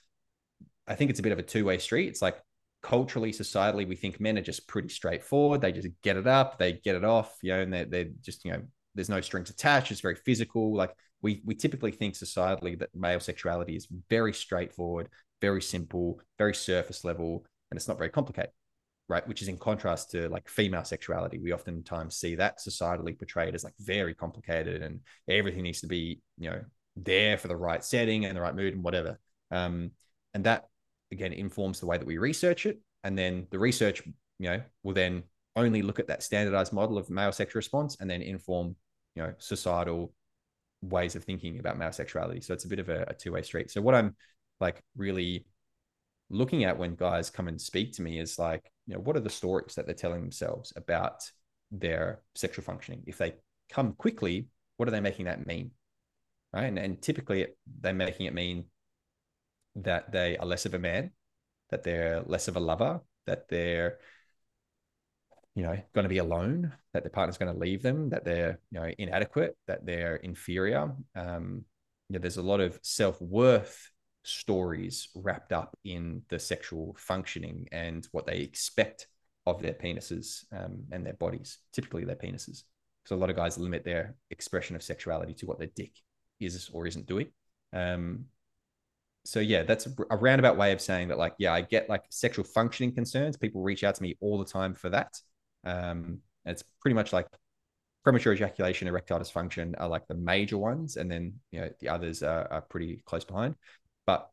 I 0.88 0.96
think 0.96 1.10
it's 1.10 1.20
a 1.20 1.24
bit 1.24 1.32
of 1.32 1.40
a 1.40 1.44
two 1.44 1.66
way 1.66 1.78
street. 1.78 2.10
It's 2.10 2.22
like 2.22 2.42
culturally, 2.82 3.32
societally, 3.32 3.88
we 3.88 3.96
think 3.96 4.20
men 4.20 4.38
are 4.38 4.42
just 4.42 4.68
pretty 4.68 4.90
straightforward. 4.90 5.62
They 5.62 5.72
just 5.72 5.88
get 6.02 6.18
it 6.18 6.28
up, 6.28 6.60
they 6.60 6.74
get 6.74 6.96
it 6.96 7.06
off, 7.06 7.38
you 7.42 7.52
know, 7.54 7.62
and 7.62 7.74
they're, 7.74 7.86
they're 7.86 8.10
just, 8.22 8.46
you 8.46 8.52
know, 8.52 8.62
there's 8.94 9.10
no 9.10 9.22
strings 9.22 9.50
attached. 9.50 9.92
It's 9.92 10.02
very 10.02 10.16
physical. 10.16 10.76
Like 10.76 10.94
we, 11.22 11.42
we 11.46 11.56
typically 11.56 11.92
think 11.92 12.14
societally 12.14 12.78
that 12.80 12.94
male 12.94 13.20
sexuality 13.20 13.76
is 13.76 13.88
very 14.10 14.34
straightforward, 14.34 15.10
very 15.42 15.62
simple, 15.62 16.20
very 16.38 16.54
surface 16.54 17.04
level, 17.04 17.46
and 17.72 17.78
it's 17.78 17.88
not 17.88 17.98
very 17.98 18.10
complicated, 18.10 18.52
right? 19.08 19.26
Which 19.28 19.42
is 19.42 19.48
in 19.48 19.58
contrast 19.58 20.12
to 20.12 20.28
like 20.28 20.50
female 20.50 20.84
sexuality. 20.84 21.40
We 21.40 21.54
oftentimes 21.54 22.18
see 22.18 22.36
that 22.36 22.60
societally 22.60 23.18
portrayed 23.18 23.56
as 23.56 23.64
like 23.64 23.74
very 23.80 24.14
complicated 24.14 24.84
and 24.84 25.00
everything 25.30 25.64
needs 25.64 25.82
to 25.82 25.88
be, 25.88 26.20
you 26.38 26.50
know, 26.50 26.62
there 26.98 27.38
for 27.38 27.48
the 27.48 27.56
right 27.56 27.84
setting 27.84 28.26
and 28.26 28.36
the 28.36 28.42
right 28.42 28.56
mood 28.56 28.74
and 28.74 28.84
whatever. 28.84 29.18
Um, 29.50 29.92
and 30.34 30.44
that 30.44 30.66
again 31.14 31.34
informs 31.34 31.80
the 31.80 31.86
way 31.86 31.98
that 31.98 32.06
we 32.06 32.18
research 32.18 32.66
it 32.66 32.80
and 33.04 33.18
then 33.18 33.48
the 33.52 33.60
research 33.60 34.04
you 34.40 34.50
know 34.50 34.62
will 34.84 34.94
then 34.94 35.24
only 35.56 35.82
look 35.82 36.00
at 36.00 36.08
that 36.08 36.24
standardized 36.24 36.74
model 36.74 36.98
of 36.98 37.10
male 37.10 37.32
sex 37.32 37.56
response 37.56 37.96
and 38.00 38.10
then 38.10 38.22
inform 38.22 38.76
you 39.16 39.24
know 39.24 39.34
societal 39.38 40.14
ways 40.84 41.16
of 41.16 41.24
thinking 41.24 41.60
about 41.60 41.78
male 41.78 41.92
sexuality. 41.92 42.42
So 42.42 42.54
it's 42.54 42.66
a 42.66 42.70
bit 42.70 42.80
of 42.80 42.90
a, 42.90 43.06
a 43.08 43.14
two 43.14 43.32
way 43.32 43.42
street. 43.42 43.72
So 43.72 43.82
what 43.82 43.96
I'm 43.96 44.16
like 44.60 44.84
really 44.96 45.46
looking 46.30 46.64
at 46.64 46.78
when 46.78 46.96
guys 46.96 47.30
come 47.30 47.48
and 47.48 47.60
speak 47.60 47.94
to 47.94 48.02
me 48.02 48.20
is 48.20 48.38
like, 48.38 48.70
you 48.86 48.94
know, 48.94 49.00
what 49.00 49.16
are 49.16 49.22
the 49.22 49.30
stories 49.30 49.76
that 49.76 49.86
they're 49.86 49.96
telling 49.96 50.22
themselves 50.22 50.74
about 50.76 51.24
their 51.72 52.22
sexual 52.36 52.64
functioning? 52.64 53.04
If 53.08 53.18
they 53.18 53.36
come 53.72 53.94
quickly, 53.94 54.48
what 54.78 54.88
are 54.88 54.92
they 54.92 55.00
making 55.00 55.26
that 55.26 55.46
mean? 55.48 55.72
Right. 56.52 56.66
And, 56.66 56.78
and 56.78 57.02
typically 57.02 57.48
they're 57.82 57.94
making 57.94 58.28
it 58.28 58.34
mean 58.34 58.66
that 59.76 60.12
they 60.12 60.38
are 60.38 60.46
less 60.46 60.66
of 60.66 60.74
a 60.74 60.80
man, 60.80 61.12
that 61.70 61.84
they're 61.84 62.22
less 62.26 62.48
of 62.48 62.56
a 62.56 62.60
lover, 62.60 63.02
that 63.26 63.48
they're 63.50 64.00
you 65.56 65.64
know 65.64 65.78
going 65.94 66.04
to 66.04 66.10
be 66.10 66.18
alone 66.18 66.74
that 66.94 67.04
their 67.04 67.12
partner's 67.12 67.38
going 67.38 67.54
to 67.54 67.60
leave 67.60 67.84
them 67.84 68.10
that 68.10 68.26
they're 68.26 68.60
you 68.72 68.80
know 68.80 68.90
inadequate 68.98 69.56
that 69.68 69.86
they're 69.86 70.16
inferior 70.16 70.92
um 71.16 71.64
you 72.14 72.20
know, 72.20 72.22
there's 72.22 72.38
a 72.38 72.44
lot 72.44 72.60
of 72.60 72.80
self-worth 72.84 73.90
stories 74.24 75.10
wrapped 75.16 75.52
up 75.52 75.76
in 75.84 76.22
the 76.30 76.38
sexual 76.38 76.96
functioning 76.98 77.68
and 77.72 78.08
what 78.12 78.26
they 78.26 78.38
expect 78.38 79.08
of 79.46 79.62
their 79.62 79.74
penises 79.74 80.46
um, 80.54 80.84
and 80.92 81.06
their 81.06 81.14
bodies, 81.16 81.58
typically 81.74 82.06
their 82.06 82.16
penises. 82.16 82.64
So 83.06 83.16
a 83.16 83.18
lot 83.18 83.30
of 83.30 83.36
guys 83.36 83.58
limit 83.58 83.84
their 83.84 84.16
expression 84.30 84.76
of 84.76 84.84
sexuality 84.84 85.34
to 85.36 85.46
what 85.46 85.58
their 85.58 85.72
dick 85.76 85.92
is 86.40 86.70
or 86.72 86.88
isn't 86.88 87.08
doing. 87.08 87.28
Um, 87.74 88.26
so 89.26 89.40
yeah, 89.40 89.64
that's 89.64 89.88
a 90.10 90.18
roundabout 90.18 90.58
way 90.58 90.72
of 90.74 90.82
saying 90.82 91.08
that, 91.08 91.18
like, 91.18 91.34
yeah, 91.38 91.54
I 91.54 91.62
get 91.62 91.90
like 91.90 92.04
sexual 92.10 92.44
functioning 92.44 92.94
concerns. 92.94 93.38
People 93.38 93.62
reach 93.62 93.84
out 93.84 93.96
to 93.96 94.04
me 94.04 94.18
all 94.20 94.38
the 94.38 94.46
time 94.46 94.74
for 94.74 94.90
that. 94.90 95.18
Um, 95.64 96.20
it's 96.46 96.64
pretty 96.82 96.96
much 96.96 97.14
like 97.14 97.28
premature 98.04 98.34
ejaculation, 98.34 98.88
erectile 98.88 99.20
dysfunction 99.20 99.74
are 99.78 99.88
like 99.88 100.08
the 100.08 100.16
major 100.16 100.58
ones, 100.58 100.98
and 100.98 101.10
then 101.10 101.34
you 101.52 101.62
know 101.62 101.70
the 101.80 101.90
others 101.90 102.22
are, 102.22 102.52
are 102.52 102.62
pretty 102.62 103.02
close 103.06 103.24
behind. 103.24 103.56
But 104.06 104.30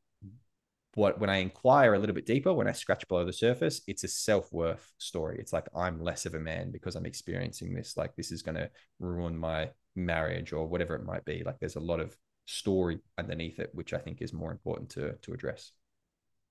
what 0.95 1.21
when 1.21 1.31
I 1.31 1.37
inquire 1.37 1.95
a 1.95 1.99
little 1.99 2.15
bit 2.15 2.27
deeper, 2.27 2.53
when 2.53 2.67
I 2.67 2.73
scratch 2.73 3.07
below 3.07 3.25
the 3.25 3.33
surface, 3.33 3.83
it's 3.87 4.03
a 4.03 4.09
self-worth 4.09 4.93
story. 4.99 5.37
It's 5.39 5.53
like 5.53 5.69
I'm 5.75 6.03
less 6.03 6.27
of 6.27 6.35
a 6.35 6.41
man 6.41 6.73
because 6.73 6.97
I'm 6.97 7.07
experiencing 7.07 7.75
this. 7.75 7.97
Like 7.97 8.17
this 8.17 8.33
is 8.33 8.43
gonna 8.43 8.71
ruin 8.99 9.37
my 9.39 9.71
marriage 9.95 10.53
or 10.53 10.67
whatever 10.67 10.97
it 10.97 11.05
might 11.05 11.25
be. 11.25 11.45
Like 11.45 11.61
there's 11.61 11.77
a 11.77 11.81
lot 11.81 12.01
of 12.01 12.17
story 12.51 12.99
underneath 13.17 13.59
it, 13.59 13.71
which 13.73 13.95
I 13.95 13.99
think 13.99 14.21
is 14.21 14.33
more 14.33 14.51
important 14.51 14.91
to 14.91 15.15
to 15.23 15.33
address. 15.33 15.73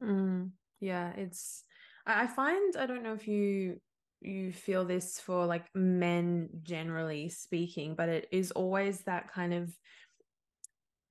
Mm, 0.01 0.51
yeah, 0.79 1.11
it's 1.11 1.63
I 2.05 2.27
find 2.27 2.75
I 2.77 2.85
don't 2.85 3.03
know 3.03 3.13
if 3.13 3.27
you 3.27 3.81
you 4.21 4.51
feel 4.51 4.85
this 4.85 5.19
for 5.19 5.45
like 5.45 5.65
men 5.75 6.49
generally 6.63 7.29
speaking, 7.29 7.95
but 7.95 8.09
it 8.09 8.27
is 8.31 8.51
always 8.51 9.01
that 9.01 9.31
kind 9.31 9.53
of 9.53 9.73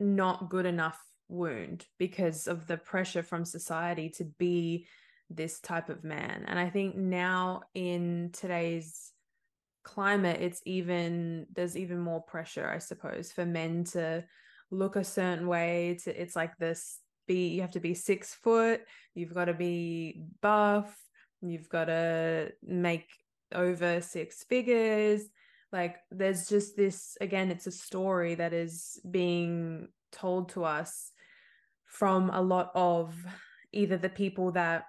not 0.01 0.51
good 0.51 0.67
enough 0.67 0.99
wound 1.29 1.87
because 1.99 2.47
of 2.47 2.67
the 2.67 2.77
pressure 2.77 3.23
from 3.23 3.45
society 3.45 4.11
to 4.11 4.25
be 4.39 4.87
this 5.31 5.61
type 5.61 5.89
of 5.89 6.05
man. 6.05 6.45
And 6.47 6.59
I 6.59 6.71
think 6.71 6.97
now 6.97 7.63
in 7.75 8.31
today's 8.33 9.13
climate, 9.85 10.41
it's 10.41 10.61
even, 10.65 11.47
there's 11.55 11.77
even 11.77 11.99
more 11.99 12.23
pressure, 12.23 12.69
I 12.69 12.79
suppose, 12.79 13.33
for 13.33 13.45
men 13.45 13.85
to 13.85 14.25
look 14.71 14.97
a 14.97 15.05
certain 15.05 15.47
way. 15.47 15.99
To, 16.05 16.21
it's 16.21 16.37
like 16.37 16.57
this 16.59 16.99
be, 17.27 17.49
you 17.49 17.61
have 17.61 17.73
to 17.73 17.81
be 17.81 17.95
six 17.95 18.35
foot, 18.35 18.83
you've 19.15 19.35
got 19.35 19.47
to 19.47 19.55
be 19.55 20.23
buff, 20.41 20.97
you've 21.43 21.69
got 21.69 21.87
to 21.87 22.53
make 22.63 23.07
over 23.55 24.01
six 24.01 24.45
figures. 24.45 25.23
Like 25.73 25.97
there's 26.11 26.49
just 26.49 26.77
this, 26.77 27.17
again, 27.21 27.51
it's 27.51 27.67
a 27.67 27.73
story 27.73 28.35
that 28.37 28.53
is 28.53 29.01
being 29.09 29.89
told 30.13 30.51
to 30.51 30.65
us 30.65 31.13
from 31.85 32.31
a 32.31 32.41
lot 32.41 32.71
of 32.75 33.15
either 33.73 33.97
the 33.97 34.09
people 34.09 34.53
that 34.53 34.85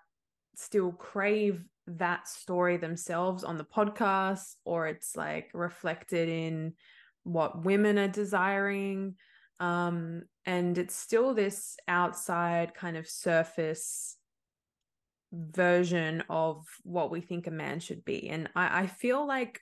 still 0.56 0.92
crave 0.92 1.64
that 1.88 2.28
story 2.28 2.78
themselves 2.78 3.44
on 3.44 3.58
the 3.58 3.64
podcast 3.64 4.56
or 4.64 4.88
it's 4.88 5.16
like 5.16 5.50
reflected 5.54 6.30
in 6.30 6.74
what 7.24 7.64
women 7.64 7.98
are 7.98 8.08
desiring 8.08 9.16
um 9.60 10.24
and 10.46 10.78
it's 10.78 10.96
still 10.96 11.34
this 11.34 11.76
outside 11.88 12.74
kind 12.74 12.98
of 12.98 13.08
surface 13.08 14.18
version 15.32 16.24
of 16.30 16.66
what 16.84 17.12
we 17.12 17.22
think 17.22 17.46
a 17.46 17.52
man 17.52 17.80
should 17.80 18.04
be. 18.04 18.30
And 18.30 18.50
i 18.56 18.82
i 18.82 18.88
feel 18.88 19.28
like 19.28 19.60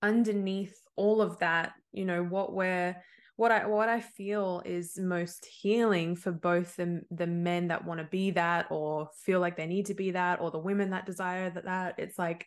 underneath 0.00 0.80
all 0.94 1.20
of 1.20 1.38
that 1.40 1.72
you 1.92 2.04
know 2.04 2.22
what 2.22 2.52
we're 2.52 2.96
what 3.38 3.52
I 3.52 3.66
what 3.66 3.88
I 3.88 4.00
feel 4.00 4.62
is 4.64 4.98
most 4.98 5.46
healing 5.46 6.16
for 6.16 6.32
both 6.32 6.74
the 6.74 7.02
the 7.12 7.26
men 7.28 7.68
that 7.68 7.84
want 7.84 8.00
to 8.00 8.04
be 8.04 8.32
that 8.32 8.66
or 8.68 9.10
feel 9.24 9.38
like 9.38 9.56
they 9.56 9.66
need 9.66 9.86
to 9.86 9.94
be 9.94 10.10
that 10.10 10.40
or 10.40 10.50
the 10.50 10.58
women 10.58 10.90
that 10.90 11.06
desire 11.06 11.48
that 11.48 11.64
that 11.66 11.94
it's 11.98 12.18
like 12.18 12.46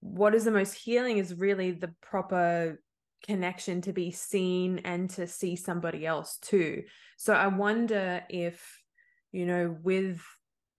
what 0.00 0.34
is 0.34 0.44
the 0.44 0.50
most 0.50 0.72
healing 0.72 1.18
is 1.18 1.34
really 1.34 1.72
the 1.72 1.92
proper 2.00 2.80
connection 3.26 3.80
to 3.82 3.92
be 3.92 4.10
seen 4.10 4.80
and 4.84 5.10
to 5.10 5.26
see 5.26 5.56
somebody 5.56 6.06
else 6.06 6.38
too. 6.38 6.82
So 7.16 7.34
i 7.34 7.46
wonder 7.46 8.22
if 8.28 8.82
you 9.32 9.46
know 9.46 9.76
with 9.82 10.22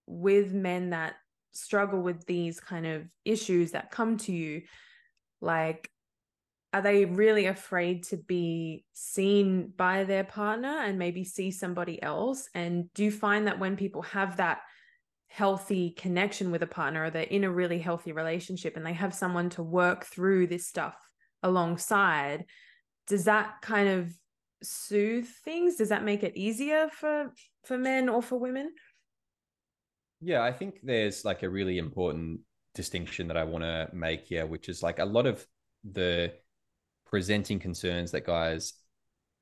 with 0.06 0.52
men 0.52 0.90
that 0.90 1.14
struggle 1.52 2.00
with 2.00 2.24
these 2.26 2.60
kind 2.60 2.86
of 2.86 3.08
issues 3.24 3.72
that 3.72 3.90
come 3.90 4.16
to 4.16 4.32
you 4.32 4.62
like 5.40 5.90
are 6.72 6.80
they 6.80 7.04
really 7.04 7.46
afraid 7.46 8.04
to 8.04 8.16
be 8.16 8.84
seen 8.94 9.72
by 9.76 10.04
their 10.04 10.24
partner 10.24 10.78
and 10.78 10.98
maybe 10.98 11.22
see 11.22 11.50
somebody 11.50 12.02
else? 12.02 12.48
And 12.54 12.90
do 12.94 13.04
you 13.04 13.10
find 13.10 13.46
that 13.46 13.58
when 13.58 13.76
people 13.76 14.00
have 14.02 14.38
that 14.38 14.62
healthy 15.28 15.90
connection 15.90 16.50
with 16.50 16.62
a 16.62 16.66
partner 16.66 17.04
or 17.04 17.10
they're 17.10 17.22
in 17.24 17.44
a 17.44 17.50
really 17.50 17.78
healthy 17.78 18.12
relationship 18.12 18.76
and 18.76 18.86
they 18.86 18.92
have 18.94 19.14
someone 19.14 19.50
to 19.50 19.62
work 19.62 20.06
through 20.06 20.46
this 20.46 20.66
stuff 20.66 20.96
alongside 21.42 22.46
does 23.06 23.24
that 23.24 23.60
kind 23.62 23.88
of 23.88 24.12
soothe 24.62 25.26
things? 25.44 25.76
Does 25.76 25.88
that 25.88 26.04
make 26.04 26.22
it 26.22 26.36
easier 26.36 26.88
for 26.88 27.32
for 27.64 27.76
men 27.76 28.08
or 28.08 28.22
for 28.22 28.38
women? 28.38 28.72
Yeah 30.20 30.42
i 30.42 30.52
think 30.52 30.76
there's 30.84 31.24
like 31.24 31.42
a 31.42 31.48
really 31.48 31.78
important 31.78 32.40
distinction 32.74 33.26
that 33.26 33.36
i 33.36 33.42
want 33.42 33.64
to 33.64 33.88
make 33.92 34.24
here 34.24 34.46
which 34.46 34.68
is 34.68 34.80
like 34.82 35.00
a 35.00 35.04
lot 35.04 35.26
of 35.26 35.44
the 35.82 36.32
presenting 37.04 37.58
concerns 37.58 38.12
that 38.12 38.24
guys 38.24 38.74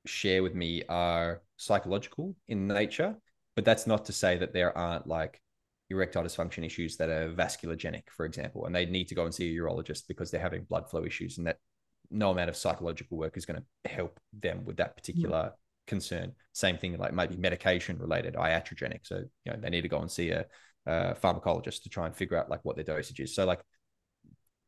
share 0.05 0.43
with 0.43 0.55
me 0.55 0.83
are 0.89 1.41
psychological 1.57 2.35
in 2.47 2.67
nature, 2.67 3.15
but 3.55 3.65
that's 3.65 3.87
not 3.87 4.05
to 4.05 4.11
say 4.11 4.37
that 4.37 4.53
there 4.53 4.77
aren't 4.77 5.07
like 5.07 5.41
erectile 5.89 6.23
dysfunction 6.23 6.65
issues 6.65 6.97
that 6.97 7.09
are 7.09 7.29
vasculogenic, 7.29 8.03
for 8.09 8.25
example, 8.25 8.65
and 8.65 8.75
they 8.75 8.85
need 8.85 9.07
to 9.07 9.15
go 9.15 9.25
and 9.25 9.33
see 9.33 9.55
a 9.55 9.59
urologist 9.59 10.03
because 10.07 10.31
they're 10.31 10.41
having 10.41 10.63
blood 10.63 10.89
flow 10.89 11.05
issues, 11.05 11.37
and 11.37 11.47
that 11.47 11.59
no 12.11 12.31
amount 12.31 12.49
of 12.49 12.57
psychological 12.57 13.17
work 13.17 13.37
is 13.37 13.45
going 13.45 13.61
to 13.61 13.89
help 13.89 14.19
them 14.33 14.65
with 14.65 14.77
that 14.77 14.95
particular 14.95 15.37
mm. 15.37 15.53
concern. 15.87 16.33
Same 16.53 16.77
thing, 16.77 16.97
like 16.97 17.13
maybe 17.13 17.37
medication 17.37 17.97
related, 17.97 18.35
iatrogenic. 18.35 18.99
So 19.03 19.23
you 19.45 19.51
know 19.51 19.59
they 19.59 19.69
need 19.69 19.81
to 19.81 19.89
go 19.89 19.99
and 19.99 20.11
see 20.11 20.31
a, 20.31 20.45
a 20.85 21.15
pharmacologist 21.15 21.83
to 21.83 21.89
try 21.89 22.05
and 22.05 22.15
figure 22.15 22.37
out 22.37 22.49
like 22.49 22.59
what 22.63 22.75
their 22.75 22.85
dosage 22.85 23.19
is. 23.19 23.33
So 23.35 23.45
like 23.45 23.61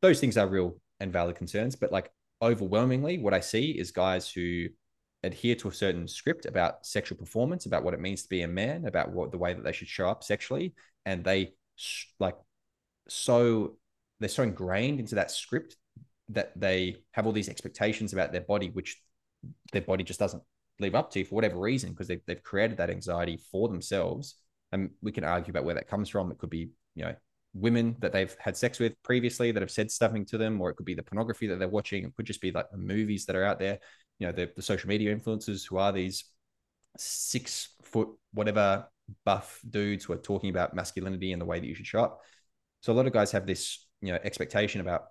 those 0.02 0.20
things 0.20 0.36
are 0.36 0.46
real 0.46 0.78
and 1.00 1.12
valid 1.12 1.36
concerns, 1.36 1.76
but 1.76 1.92
like 1.92 2.10
overwhelmingly, 2.42 3.18
what 3.18 3.34
I 3.34 3.40
see 3.40 3.70
is 3.72 3.90
guys 3.90 4.30
who 4.30 4.66
adhere 5.22 5.54
to 5.56 5.68
a 5.68 5.72
certain 5.72 6.06
script 6.06 6.44
about 6.44 6.84
sexual 6.84 7.16
performance, 7.16 7.66
about 7.66 7.82
what 7.82 7.94
it 7.94 8.00
means 8.00 8.22
to 8.22 8.28
be 8.28 8.42
a 8.42 8.48
man, 8.48 8.84
about 8.84 9.10
what 9.12 9.32
the 9.32 9.38
way 9.38 9.54
that 9.54 9.64
they 9.64 9.72
should 9.72 9.88
show 9.88 10.08
up 10.08 10.22
sexually, 10.22 10.74
and 11.06 11.24
they 11.24 11.54
like 12.20 12.36
so 13.08 13.76
they're 14.20 14.28
so 14.28 14.42
ingrained 14.42 15.00
into 15.00 15.16
that 15.16 15.30
script 15.30 15.76
that 16.30 16.52
they 16.56 16.96
have 17.12 17.26
all 17.26 17.32
these 17.32 17.48
expectations 17.48 18.12
about 18.12 18.32
their 18.32 18.40
body, 18.40 18.68
which 18.68 19.00
their 19.72 19.82
body 19.82 20.04
just 20.04 20.20
doesn't 20.20 20.42
live 20.80 20.94
up 20.94 21.10
to 21.12 21.24
for 21.24 21.34
whatever 21.34 21.58
reason, 21.58 21.90
because 21.90 22.08
they've, 22.08 22.22
they've 22.26 22.42
created 22.42 22.78
that 22.78 22.90
anxiety 22.90 23.38
for 23.50 23.68
themselves. 23.68 24.36
And 24.72 24.90
we 25.02 25.12
can 25.12 25.24
argue 25.24 25.50
about 25.50 25.64
where 25.64 25.74
that 25.74 25.88
comes 25.88 26.08
from. 26.08 26.30
It 26.32 26.38
could 26.38 26.50
be, 26.50 26.70
you 26.94 27.04
know, 27.04 27.14
women 27.52 27.94
that 28.00 28.12
they've 28.12 28.34
had 28.40 28.56
sex 28.56 28.80
with 28.80 29.00
previously 29.04 29.52
that 29.52 29.62
have 29.62 29.70
said 29.70 29.90
something 29.90 30.24
to 30.26 30.38
them, 30.38 30.60
or 30.60 30.70
it 30.70 30.74
could 30.74 30.86
be 30.86 30.94
the 30.94 31.02
pornography 31.02 31.46
that 31.46 31.58
they're 31.58 31.68
watching. 31.68 32.04
It 32.04 32.16
could 32.16 32.26
just 32.26 32.40
be 32.40 32.50
like 32.50 32.70
the 32.70 32.78
movies 32.78 33.26
that 33.26 33.36
are 33.36 33.44
out 33.44 33.60
there. 33.60 33.78
You 34.18 34.26
know, 34.26 34.32
the, 34.32 34.50
the 34.56 34.62
social 34.62 34.88
media 34.88 35.14
influencers 35.14 35.68
who 35.68 35.76
are 35.76 35.92
these 35.92 36.24
six 36.96 37.68
foot 37.82 38.08
whatever 38.32 38.86
buff 39.24 39.60
dudes 39.68 40.04
who 40.04 40.12
are 40.12 40.18
talking 40.18 40.50
about 40.50 40.74
masculinity 40.74 41.32
and 41.32 41.40
the 41.40 41.46
way 41.46 41.60
that 41.60 41.66
you 41.66 41.74
should 41.74 41.86
show 41.86 42.00
up. 42.00 42.20
So 42.80 42.92
a 42.92 42.94
lot 42.94 43.06
of 43.06 43.12
guys 43.12 43.32
have 43.32 43.46
this, 43.46 43.86
you 44.00 44.12
know, 44.12 44.18
expectation 44.24 44.80
about 44.80 45.06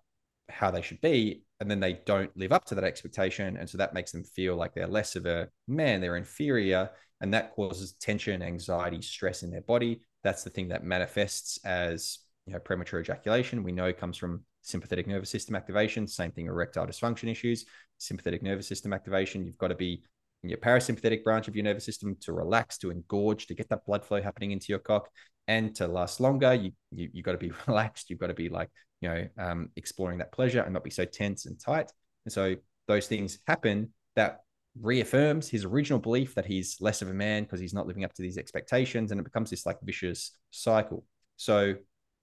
how 0.54 0.72
they 0.72 0.82
should 0.82 1.02
be, 1.02 1.44
and 1.60 1.70
then 1.70 1.80
they 1.80 2.00
don't 2.06 2.36
live 2.38 2.52
up 2.52 2.66
to 2.66 2.76
that 2.76 2.84
expectation, 2.84 3.58
and 3.58 3.70
so 3.70 3.78
that 3.78 3.94
makes 3.94 4.12
them 4.12 4.24
feel 4.24 4.56
like 4.56 4.74
they're 4.74 4.88
less 4.88 5.16
of 5.16 5.26
a 5.26 5.50
man, 5.68 6.02
they're 6.02 6.18
inferior, 6.18 6.89
and 7.22 7.34
that 7.34 7.56
causes 7.56 7.94
tension, 7.94 8.42
anxiety, 8.42 9.02
stress 9.02 9.44
in 9.44 9.52
their 9.52 9.62
body. 9.62 10.02
That's 10.24 10.44
the 10.44 10.50
thing 10.50 10.70
that 10.70 10.84
manifests 10.84 11.58
as 11.66 12.20
you 12.46 12.54
know, 12.54 12.60
premature 12.60 13.00
ejaculation, 13.00 13.63
we 13.63 13.72
know 13.72 13.94
comes 13.94 14.18
from 14.18 14.44
sympathetic 14.62 15.08
nervous 15.08 15.30
system 15.30 15.56
activation. 15.56 16.08
Same 16.08 16.32
thing, 16.32 16.48
erectile 16.48 16.88
dysfunction 16.88 17.30
issues, 17.30 17.66
sympathetic 17.98 18.42
nervous 18.44 18.68
system 18.68 18.94
activation. 18.94 19.46
You've 19.46 19.58
got 19.58 19.70
to 19.70 19.76
be 19.76 20.04
your 20.43 20.58
parasympathetic 20.58 21.23
branch 21.23 21.47
of 21.47 21.56
your 21.56 21.63
nervous 21.63 21.86
system 21.86 22.17
to 22.21 22.34
relax, 22.34 22.77
to 22.79 22.91
engorge, 22.91 23.47
to 23.47 23.56
get 23.56 23.69
that 23.69 23.86
blood 23.86 24.03
flow 24.06 24.21
happening 24.21 24.51
into 24.51 24.67
your 24.69 24.79
cock, 24.79 25.10
and 25.47 25.75
to 25.75 25.88
last 25.88 26.19
longer. 26.19 26.53
You 26.53 26.71
you 26.91 27.10
you 27.13 27.23
got 27.23 27.34
to 27.34 27.38
be 27.38 27.51
relaxed. 27.67 28.10
You've 28.10 28.19
got 28.19 28.27
to 28.27 28.34
be 28.34 28.49
like 28.49 28.69
you 29.01 29.10
know 29.10 29.27
um, 29.38 29.69
exploring 29.75 30.19
that 30.19 30.32
pleasure 30.32 30.62
and 30.62 30.73
not 30.73 30.84
be 30.84 30.89
so 30.89 31.06
tense 31.06 31.45
and 31.45 31.60
tight. 31.60 31.91
And 32.25 32.34
so 32.34 32.56
those 32.88 33.08
things 33.08 33.39
happen 33.47 33.93
that 34.15 34.41
reaffirms 34.82 35.47
his 35.49 35.65
original 35.65 35.99
belief 35.99 36.36
that 36.36 36.45
he's 36.45 36.77
less 36.82 37.01
of 37.01 37.10
a 37.10 37.13
man 37.13 37.43
because 37.43 37.60
he's 37.60 37.73
not 37.73 37.88
living 37.88 38.03
up 38.03 38.13
to 38.13 38.21
these 38.21 38.38
expectations, 38.38 39.12
and 39.12 39.19
it 39.19 39.23
becomes 39.23 39.49
this 39.49 39.65
like 39.65 39.77
vicious 39.82 40.32
cycle. 40.51 41.06
So 41.38 41.75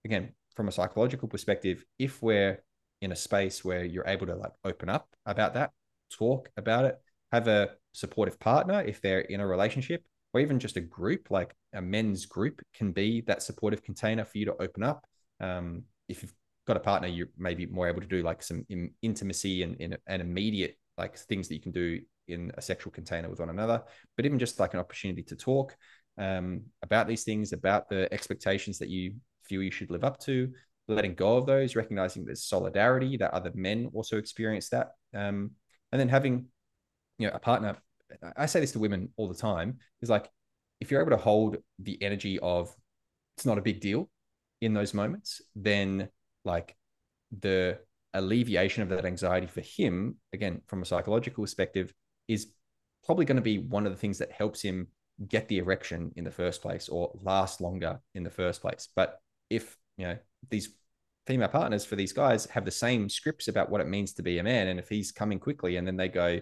again, 0.05 0.33
from 0.55 0.69
a 0.69 0.73
psychological 0.73 1.29
perspective, 1.29 1.85
if 1.99 2.23
we're 2.23 2.63
in 3.01 3.13
a 3.13 3.17
space 3.17 3.65
where 3.65 3.85
you're 3.85 4.07
able 4.07 4.27
to 4.27 4.35
like 4.35 4.53
open 4.65 4.89
up 4.89 5.09
about 5.25 5.55
that, 5.55 5.71
talk 6.11 6.51
about 6.57 6.85
it, 6.85 6.99
have 7.33 7.49
a 7.49 7.71
supportive 7.93 8.39
partner 8.39 8.83
if 8.83 9.01
they're 9.01 9.21
in 9.21 9.41
a 9.41 9.47
relationship, 9.47 10.05
or 10.33 10.41
even 10.41 10.59
just 10.59 10.77
a 10.77 10.81
group, 10.81 11.31
like 11.31 11.55
a 11.75 11.83
men's 11.83 12.27
group 12.27 12.61
can 12.75 12.93
be 12.93 13.21
that 13.23 13.43
supportive 13.43 13.83
container 13.83 14.25
for 14.25 14.39
you 14.39 14.45
to 14.47 14.63
open 14.63 14.83
up. 14.83 15.05
Um, 15.41 15.85
if 16.09 16.23
you've 16.23 16.35
got 16.67 16.77
a 16.77 16.81
partner, 16.81 17.09
you're 17.09 17.29
maybe 17.37 17.67
more 17.67 17.89
able 17.89 18.01
to 18.01 18.07
do 18.07 18.23
like 18.23 18.43
some 18.43 18.65
in, 18.69 18.93
intimacy 19.03 19.63
and, 19.63 19.77
in, 19.81 19.97
and 20.07 20.23
immediate 20.23 20.77
like 20.99 21.17
things 21.17 21.49
that 21.49 21.55
you 21.55 21.61
can 21.61 21.73
do 21.73 22.01
in 22.29 22.53
a 22.57 22.63
sexual 22.63 22.93
container 22.93 23.29
with 23.29 23.41
one 23.41 23.51
another, 23.51 23.83
but 24.17 24.25
even 24.25 24.39
just 24.39 24.61
like 24.61 24.75
an 24.75 24.81
opportunity 24.81 25.23
to 25.23 25.35
talk 25.35 25.77
um, 26.19 26.63
about 26.83 27.09
these 27.09 27.25
things, 27.25 27.53
about 27.53 27.89
the 27.89 28.13
expectations 28.13 28.79
that 28.79 28.89
you 28.89 29.15
feel 29.43 29.63
you 29.63 29.71
should 29.71 29.91
live 29.91 30.05
up 30.05 30.19
to, 30.21 30.53
letting 30.87 31.15
go 31.15 31.37
of 31.37 31.47
those, 31.47 31.75
recognizing 31.75 32.25
there's 32.25 32.45
solidarity 32.45 33.17
that 33.17 33.33
other 33.33 33.51
men 33.55 33.91
also 33.95 34.17
experience 34.17 34.69
that, 34.69 34.91
um, 35.15 35.51
and 35.91 36.01
then 36.01 36.09
having 36.09 36.47
you 37.21 37.29
know 37.29 37.35
a 37.35 37.39
partner. 37.39 37.77
I 38.37 38.47
say 38.47 38.61
this 38.61 38.73
to 38.73 38.79
women 38.79 39.11
all 39.17 39.29
the 39.29 39.35
time: 39.35 39.79
is 40.03 40.11
like 40.11 40.29
if 40.81 40.91
you're 40.91 41.01
able 41.01 41.11
to 41.11 41.17
hold 41.17 41.59
the 41.79 42.03
energy 42.03 42.39
of 42.41 42.75
it's 43.37 43.47
not 43.47 43.59
a 43.59 43.63
big 43.63 43.81
deal 43.81 44.09
in 44.61 44.75
those 44.75 44.95
moments, 44.95 45.43
then 45.55 46.09
like 46.45 46.75
the 47.41 47.79
alleviation 48.15 48.83
of 48.83 48.89
that 48.89 49.05
anxiety 49.05 49.47
for 49.47 49.61
him, 49.61 50.17
again, 50.33 50.63
from 50.67 50.83
a 50.83 50.87
psychological 50.87 51.45
perspective, 51.45 51.93
is 52.27 52.49
probably 53.05 53.25
going 53.25 53.37
to 53.37 53.43
be 53.43 53.59
one 53.59 53.87
of 53.87 53.93
the 53.93 53.99
things 53.99 54.19
that 54.19 54.33
helps 54.33 54.61
him 54.63 54.89
get 55.29 55.49
the 55.49 55.59
erection 55.59 56.13
in 56.17 56.25
the 56.25 56.31
first 56.31 56.63
place 56.63 56.89
or 56.89 57.13
last 57.23 57.61
longer 57.61 58.01
in 58.15 58.23
the 58.23 58.31
first 58.31 58.63
place. 58.63 58.89
But 58.97 59.21
if, 59.49 59.77
you 59.97 60.07
know, 60.07 60.17
these 60.49 60.71
female 61.27 61.49
partners 61.49 61.85
for 61.85 61.97
these 61.97 62.13
guys 62.13 62.47
have 62.47 62.65
the 62.65 62.71
same 62.71 63.09
scripts 63.09 63.49
about 63.49 63.71
what 63.71 63.81
it 63.81 63.89
means 63.89 64.15
to 64.15 64.23
be 64.23 64.39
a 64.39 64.43
man, 64.43 64.69
and 64.69 64.81
if 64.81 64.89
he's 64.89 65.13
coming 65.13 65.39
quickly 65.39 65.77
and 65.77 65.87
then 65.87 65.97
they 65.97 66.09
go, 66.09 66.41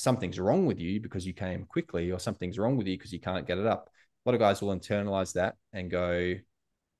something's 0.00 0.40
wrong 0.40 0.66
with 0.66 0.80
you 0.80 1.00
because 1.00 1.26
you 1.26 1.34
came 1.34 1.64
quickly, 1.66 2.10
or 2.10 2.18
something's 2.18 2.58
wrong 2.58 2.76
with 2.76 2.86
you 2.86 2.96
because 2.96 3.12
you 3.12 3.20
can't 3.20 3.46
get 3.46 3.58
it 3.58 3.66
up, 3.66 3.90
a 4.24 4.28
lot 4.28 4.34
of 4.34 4.40
guys 4.40 4.62
will 4.62 4.74
internalize 4.74 5.34
that 5.34 5.56
and 5.72 5.90
go, 5.90 6.34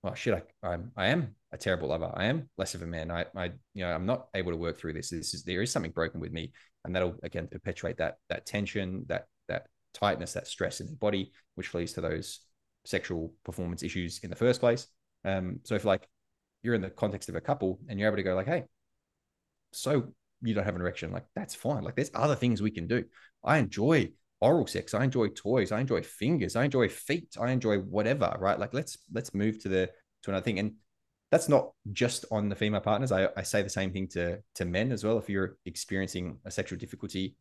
well, 0.03 0.15
shit, 0.15 0.35
I, 0.63 0.67
I'm, 0.67 0.93
I 0.97 1.07
am 1.07 1.35
a 1.53 1.59
terrible 1.59 1.89
lover. 1.89 2.11
I 2.15 2.27
am 2.27 2.49
less 2.59 2.75
of 2.75 2.83
a 2.83 2.87
man. 2.87 3.11
I, 3.11 3.25
I, 3.35 3.53
you 3.75 3.85
know, 3.85 3.93
I'm 3.93 4.07
not 4.07 4.29
able 4.35 4.53
to 4.53 4.57
work 4.57 4.79
through 4.79 4.95
this. 4.95 5.11
This 5.11 5.35
is 5.35 5.45
there 5.45 5.63
is 5.63 5.73
something 5.73 5.93
broken 5.93 6.21
with 6.21 6.33
me, 6.33 6.53
and 6.85 6.95
that'll 6.95 7.17
again 7.23 7.49
perpetuate 7.51 7.97
that 7.99 8.17
that 8.29 8.47
tension, 8.47 9.05
that 9.09 9.27
that 9.49 9.67
tightness, 9.95 10.35
that 10.35 10.47
stress 10.47 10.81
in 10.81 10.87
the 10.87 10.97
body, 10.97 11.33
which 11.55 11.75
leads 11.75 11.95
to 11.95 12.01
those 12.01 12.41
sexual 12.85 13.33
performance 13.45 13.83
issues 13.83 14.21
in 14.23 14.31
the 14.31 14.37
first 14.37 14.61
place. 14.61 14.87
Um, 15.25 15.61
so 15.65 15.75
if 15.75 15.85
like 15.85 16.09
you're 16.63 16.75
in 16.75 16.83
the 16.83 16.91
context 16.91 17.29
of 17.29 17.35
a 17.35 17.41
couple 17.41 17.79
and 17.89 17.99
you're 17.99 18.09
able 18.09 18.17
to 18.17 18.23
go 18.23 18.35
like, 18.35 18.47
hey, 18.47 18.65
so 19.73 20.13
you 20.43 20.55
don't 20.55 20.65
have 20.65 20.75
an 20.75 20.81
erection, 20.81 21.13
like 21.13 21.27
that's 21.35 21.55
fine. 21.55 21.83
Like 21.83 21.97
there's 21.97 22.11
other 22.15 22.35
things 22.35 22.63
we 22.63 22.71
can 22.71 22.87
do. 22.87 23.05
I 23.45 23.59
enjoy 23.59 24.11
oral 24.41 24.67
sex. 24.67 24.95
I 24.95 25.05
enjoy 25.05 25.29
toys. 25.29 25.73
I 25.73 25.81
enjoy 25.81 26.03
fingers. 26.03 26.57
I 26.57 26.65
enjoy 26.65 26.89
feet. 26.89 27.37
I 27.41 27.51
enjoy 27.51 27.79
whatever. 27.79 28.35
Right? 28.39 28.59
Like 28.59 28.75
let's 28.75 28.99
let's 29.13 29.35
move 29.35 29.59
to 29.61 29.69
the 29.69 29.91
to 30.23 30.31
another 30.31 30.45
thing. 30.45 30.59
And 30.59 30.75
that's 31.31 31.49
not 31.49 31.73
just 31.93 32.25
on 32.31 32.49
the 32.49 32.57
female 32.57 32.81
partners. 32.81 33.13
I, 33.13 33.29
I 33.37 33.43
say 33.43 33.63
the 33.63 33.71
same 33.71 33.93
thing 33.93 34.09
to 34.09 34.39
to 34.57 34.65
men 34.65 34.93
as 34.93 35.05
well. 35.05 35.19
If 35.19 35.29
you're 35.29 35.57
experiencing 35.67 36.39
a 36.45 36.51
sexual 36.51 36.79
difficulty, 36.79 37.37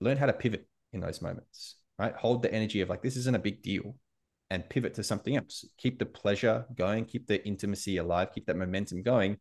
learn 0.00 0.16
how 0.16 0.26
to 0.26 0.32
pivot 0.32 0.66
in 0.92 1.00
those 1.00 1.20
moments. 1.20 1.76
Right? 1.98 2.14
Hold 2.14 2.42
the 2.42 2.52
energy 2.52 2.80
of 2.80 2.88
like 2.88 3.02
this 3.02 3.16
isn't 3.16 3.36
a 3.36 3.40
big 3.40 3.62
deal, 3.62 3.94
and 4.50 4.68
pivot 4.68 4.94
to 4.94 5.02
something 5.02 5.36
else. 5.36 5.64
Keep 5.78 5.98
the 5.98 6.06
pleasure 6.06 6.66
going. 6.74 7.04
Keep 7.04 7.26
the 7.26 7.44
intimacy 7.46 7.98
alive. 7.98 8.32
Keep 8.34 8.46
that 8.46 8.56
momentum 8.56 9.02
going. 9.02 9.38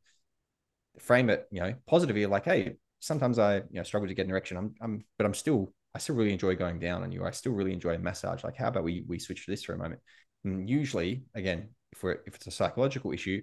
Frame 1.00 1.30
it, 1.30 1.48
you 1.52 1.62
know, 1.62 1.74
positively. 1.88 2.26
Like, 2.26 2.46
hey, 2.46 2.76
sometimes 3.00 3.40
I 3.40 3.58
you 3.58 3.64
know 3.74 3.84
struggle 3.84 4.08
to 4.08 4.14
get 4.14 4.26
an 4.26 4.32
erection. 4.32 4.58
I'm 4.58 4.76
I'm 4.82 5.06
but 5.18 5.26
I'm 5.26 5.34
still 5.34 5.74
I 5.96 6.00
still 6.00 6.16
really 6.16 6.34
enjoy 6.34 6.56
going 6.56 6.80
down 6.80 7.04
on 7.04 7.12
you. 7.12 7.26
I 7.26 7.32
still 7.32 7.54
really 7.54 7.74
enjoy 7.74 7.96
a 7.96 8.00
massage. 8.00 8.44
Like, 8.44 8.56
how 8.56 8.68
about 8.68 8.84
we 8.84 9.04
we 9.08 9.20
switch 9.20 9.46
to 9.46 9.52
this 9.52 9.64
for 9.64 9.74
a 9.74 9.78
moment? 9.78 10.02
And 10.44 10.70
usually, 10.70 11.24
again, 11.36 11.70
if 11.92 12.04
we're 12.04 12.20
if 12.26 12.36
it's 12.36 12.48
a 12.48 12.52
psychological 12.52 13.12
issue, 13.12 13.42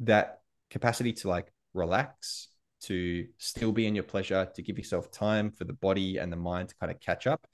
that 0.00 0.40
capacity 0.70 1.12
to 1.14 1.28
like 1.28 1.52
relax, 1.72 2.48
to 2.82 3.26
still 3.38 3.72
be 3.72 3.86
in 3.86 3.94
your 3.94 4.04
pleasure, 4.04 4.48
to 4.54 4.62
give 4.62 4.78
yourself 4.78 5.10
time 5.10 5.50
for 5.50 5.64
the 5.64 5.72
body 5.72 6.18
and 6.18 6.32
the 6.32 6.36
mind 6.36 6.68
to 6.68 6.74
kind 6.76 6.92
of 6.92 7.00
catch 7.00 7.26
up, 7.26 7.46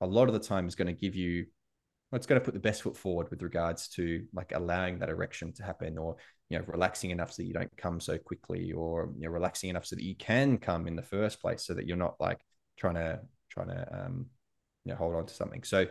a 0.00 0.06
lot 0.06 0.28
of 0.28 0.34
the 0.34 0.40
time 0.40 0.66
is 0.68 0.74
going 0.74 0.88
to 0.88 0.92
give 0.92 1.14
you 1.14 1.46
it's 2.12 2.26
going 2.26 2.40
to 2.40 2.44
put 2.44 2.54
the 2.54 2.60
best 2.60 2.82
foot 2.82 2.96
forward 2.96 3.28
with 3.30 3.42
regards 3.42 3.88
to 3.88 4.24
like 4.32 4.52
allowing 4.54 5.00
that 5.00 5.08
erection 5.08 5.52
to 5.54 5.64
happen 5.64 5.98
or 5.98 6.16
you 6.50 6.58
know 6.58 6.64
relaxing 6.68 7.10
enough 7.10 7.32
so 7.32 7.42
that 7.42 7.46
you 7.46 7.54
don't 7.54 7.74
come 7.76 8.00
so 8.00 8.18
quickly 8.18 8.72
or 8.72 9.10
you 9.16 9.26
know 9.26 9.30
relaxing 9.30 9.70
enough 9.70 9.86
so 9.86 9.96
that 9.96 10.04
you 10.04 10.14
can 10.14 10.58
come 10.58 10.86
in 10.86 10.96
the 10.96 11.02
first 11.02 11.40
place 11.40 11.64
so 11.64 11.74
that 11.74 11.86
you're 11.86 11.96
not 11.96 12.14
like 12.20 12.40
trying 12.78 12.94
to 12.94 13.20
trying 13.50 13.68
to 13.68 14.04
um, 14.04 14.26
you 14.84 14.92
know 14.92 14.98
hold 14.98 15.14
on 15.14 15.26
to 15.26 15.34
something. 15.34 15.62
So 15.62 15.86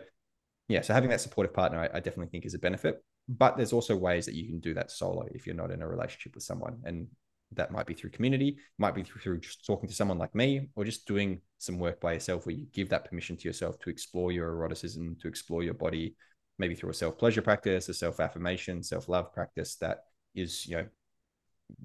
yeah, 0.67 0.81
so 0.81 0.93
having 0.93 1.09
that 1.09 1.21
supportive 1.21 1.53
partner, 1.53 1.79
I, 1.79 1.97
I 1.97 1.99
definitely 1.99 2.27
think 2.27 2.45
is 2.45 2.53
a 2.53 2.59
benefit. 2.59 3.03
But 3.29 3.55
there's 3.55 3.73
also 3.73 3.95
ways 3.95 4.25
that 4.25 4.35
you 4.35 4.47
can 4.47 4.59
do 4.59 4.73
that 4.73 4.91
solo 4.91 5.25
if 5.33 5.45
you're 5.45 5.55
not 5.55 5.71
in 5.71 5.81
a 5.81 5.87
relationship 5.87 6.35
with 6.35 6.43
someone, 6.43 6.81
and 6.83 7.07
that 7.53 7.71
might 7.71 7.85
be 7.85 7.93
through 7.93 8.09
community, 8.09 8.57
might 8.77 8.95
be 8.95 9.03
through 9.03 9.39
just 9.39 9.65
talking 9.65 9.87
to 9.87 9.95
someone 9.95 10.17
like 10.17 10.35
me, 10.35 10.69
or 10.75 10.83
just 10.83 11.07
doing 11.07 11.41
some 11.57 11.79
work 11.79 12.01
by 12.01 12.13
yourself 12.13 12.45
where 12.45 12.55
you 12.55 12.65
give 12.73 12.89
that 12.89 13.09
permission 13.09 13.37
to 13.37 13.47
yourself 13.47 13.79
to 13.79 13.89
explore 13.89 14.31
your 14.31 14.49
eroticism, 14.49 15.15
to 15.21 15.27
explore 15.27 15.63
your 15.63 15.73
body, 15.73 16.15
maybe 16.59 16.75
through 16.75 16.89
a 16.89 16.93
self 16.93 17.17
pleasure 17.17 17.41
practice, 17.41 17.87
a 17.87 17.93
self 17.93 18.19
affirmation, 18.19 18.83
self 18.83 19.07
love 19.07 19.33
practice 19.33 19.75
that 19.77 19.99
is, 20.35 20.67
you 20.67 20.77
know, 20.77 20.85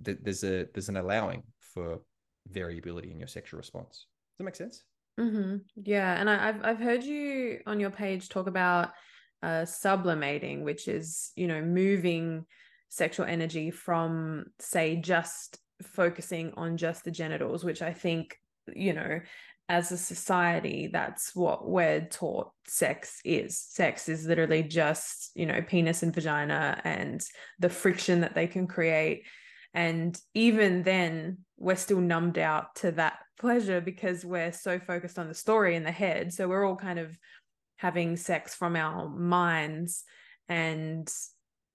th- 0.04 0.18
there's 0.22 0.44
a 0.44 0.66
there's 0.72 0.88
an 0.88 0.96
allowing 0.96 1.42
for 1.60 2.00
variability 2.48 3.10
in 3.10 3.18
your 3.18 3.28
sexual 3.28 3.58
response. 3.58 4.06
Does 4.32 4.38
that 4.38 4.44
make 4.44 4.56
sense? 4.56 4.84
Mm-hmm. 5.18 5.56
Yeah, 5.82 6.14
and 6.18 6.30
I, 6.30 6.46
have 6.46 6.60
I've 6.62 6.78
heard 6.78 7.02
you 7.02 7.60
on 7.66 7.80
your 7.80 7.90
page 7.90 8.28
talk 8.28 8.46
about 8.46 8.90
uh, 9.42 9.64
sublimating, 9.64 10.64
which 10.64 10.88
is 10.88 11.32
you 11.36 11.46
know 11.46 11.60
moving 11.60 12.46
sexual 12.88 13.26
energy 13.26 13.70
from 13.70 14.46
say 14.58 14.96
just 14.96 15.58
focusing 15.82 16.52
on 16.56 16.76
just 16.76 17.04
the 17.04 17.10
genitals, 17.10 17.64
which 17.64 17.82
I 17.82 17.92
think 17.92 18.38
you 18.74 18.92
know 18.92 19.20
as 19.68 19.92
a 19.92 19.98
society 19.98 20.88
that's 20.90 21.36
what 21.36 21.68
we're 21.68 22.00
taught 22.00 22.50
sex 22.66 23.20
is. 23.24 23.58
Sex 23.58 24.08
is 24.08 24.26
literally 24.26 24.62
just 24.62 25.30
you 25.34 25.46
know 25.46 25.62
penis 25.62 26.02
and 26.02 26.14
vagina 26.14 26.80
and 26.84 27.24
the 27.58 27.68
friction 27.68 28.20
that 28.20 28.34
they 28.34 28.46
can 28.46 28.66
create. 28.66 29.24
And 29.74 30.18
even 30.34 30.82
then 30.82 31.38
we're 31.58 31.76
still 31.76 32.00
numbed 32.00 32.38
out 32.38 32.74
to 32.76 32.92
that 32.92 33.18
pleasure 33.38 33.80
because 33.80 34.24
we're 34.24 34.52
so 34.52 34.78
focused 34.78 35.18
on 35.18 35.28
the 35.28 35.34
story 35.34 35.76
in 35.76 35.84
the 35.84 35.92
head. 35.92 36.32
So 36.32 36.48
we're 36.48 36.66
all 36.66 36.76
kind 36.76 36.98
of 36.98 37.16
having 37.76 38.16
sex 38.16 38.54
from 38.54 38.74
our 38.74 39.08
minds. 39.08 40.04
And 40.48 41.12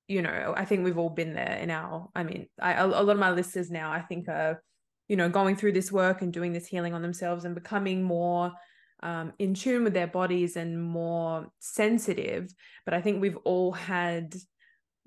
you 0.08 0.21
know 0.21 0.53
i 0.58 0.65
think 0.65 0.84
we've 0.84 0.97
all 0.97 1.10
been 1.10 1.34
there 1.34 1.58
in 1.62 1.69
our 1.69 2.10
i 2.15 2.23
mean 2.23 2.47
I, 2.62 2.73
a, 2.73 2.88
lot 2.88 3.10
of 3.10 3.17
my 3.17 3.32
listeners 3.32 3.71
now 3.71 3.91
i 3.91 4.01
think 4.01 4.27
are 4.27 4.62
you 5.08 5.16
know 5.16 5.30
going 5.30 5.56
through 5.56 5.74
this 5.74 5.92
work 5.92 6.22
and 6.22 6.34
doing 6.34 6.54
this 6.54 6.68
healing 6.68 6.94
on 6.94 7.02
themselves 7.02 7.46
and 7.46 7.56
becoming 7.56 8.04
more 8.04 8.54
um, 9.02 9.34
in 9.38 9.54
tune 9.54 9.84
with 9.84 9.94
their 9.94 10.08
bodies 10.08 10.56
and 10.56 10.82
more 10.82 11.48
sensitive. 11.60 12.52
But 12.86 12.94
i 12.94 13.02
think 13.02 13.22
we've 13.22 13.38
all 13.44 13.72
had 13.72 14.34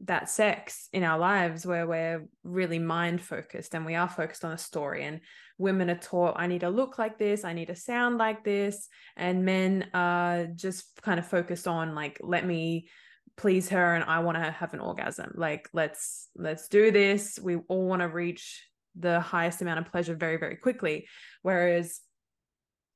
that 0.05 0.29
sex 0.29 0.91
in 0.93 1.03
our 1.03 1.19
lives 1.19 1.65
where 1.65 1.87
we're 1.87 2.29
really 2.45 2.79
mind 2.79 3.23
focused 3.23 3.75
and 3.75 3.87
we 3.87 3.95
are 3.95 4.09
focused 4.09 4.45
on 4.45 4.53
a 4.53 4.59
story. 4.59 5.05
And 5.05 5.21
women 5.59 5.89
are 5.89 5.99
taught 5.99 6.35
i 6.37 6.47
need 6.47 6.61
to 6.61 6.69
look 6.69 6.99
like 6.99 7.17
this 7.17 7.43
i 7.43 7.55
need 7.55 7.69
to 7.69 7.77
sound 7.77 8.19
like 8.19 8.45
this. 8.45 8.89
And 9.17 9.45
men 9.45 9.89
are 9.95 10.47
just 10.47 10.85
kind 11.03 11.19
of 11.19 11.27
focused 11.27 11.67
on 11.67 11.95
like 11.95 12.21
let 12.23 12.45
me 12.45 12.89
please 13.37 13.69
her 13.71 13.95
and 13.95 14.05
i 14.05 14.21
want 14.21 14.37
to 14.37 14.51
have 14.51 14.75
an 14.75 14.81
orgasm. 14.81 15.33
Like 15.35 15.69
let's 15.73 16.29
let's 16.37 16.69
do 16.69 16.91
this. 16.91 17.39
We 17.43 17.57
all 17.57 17.87
want 17.87 18.03
to 18.03 18.09
reach 18.09 18.67
the 18.99 19.21
highest 19.21 19.63
amount 19.63 19.79
of 19.79 19.91
pleasure 19.91 20.15
very 20.15 20.37
very 20.37 20.57
quickly 20.57 21.07
whereas 21.43 22.01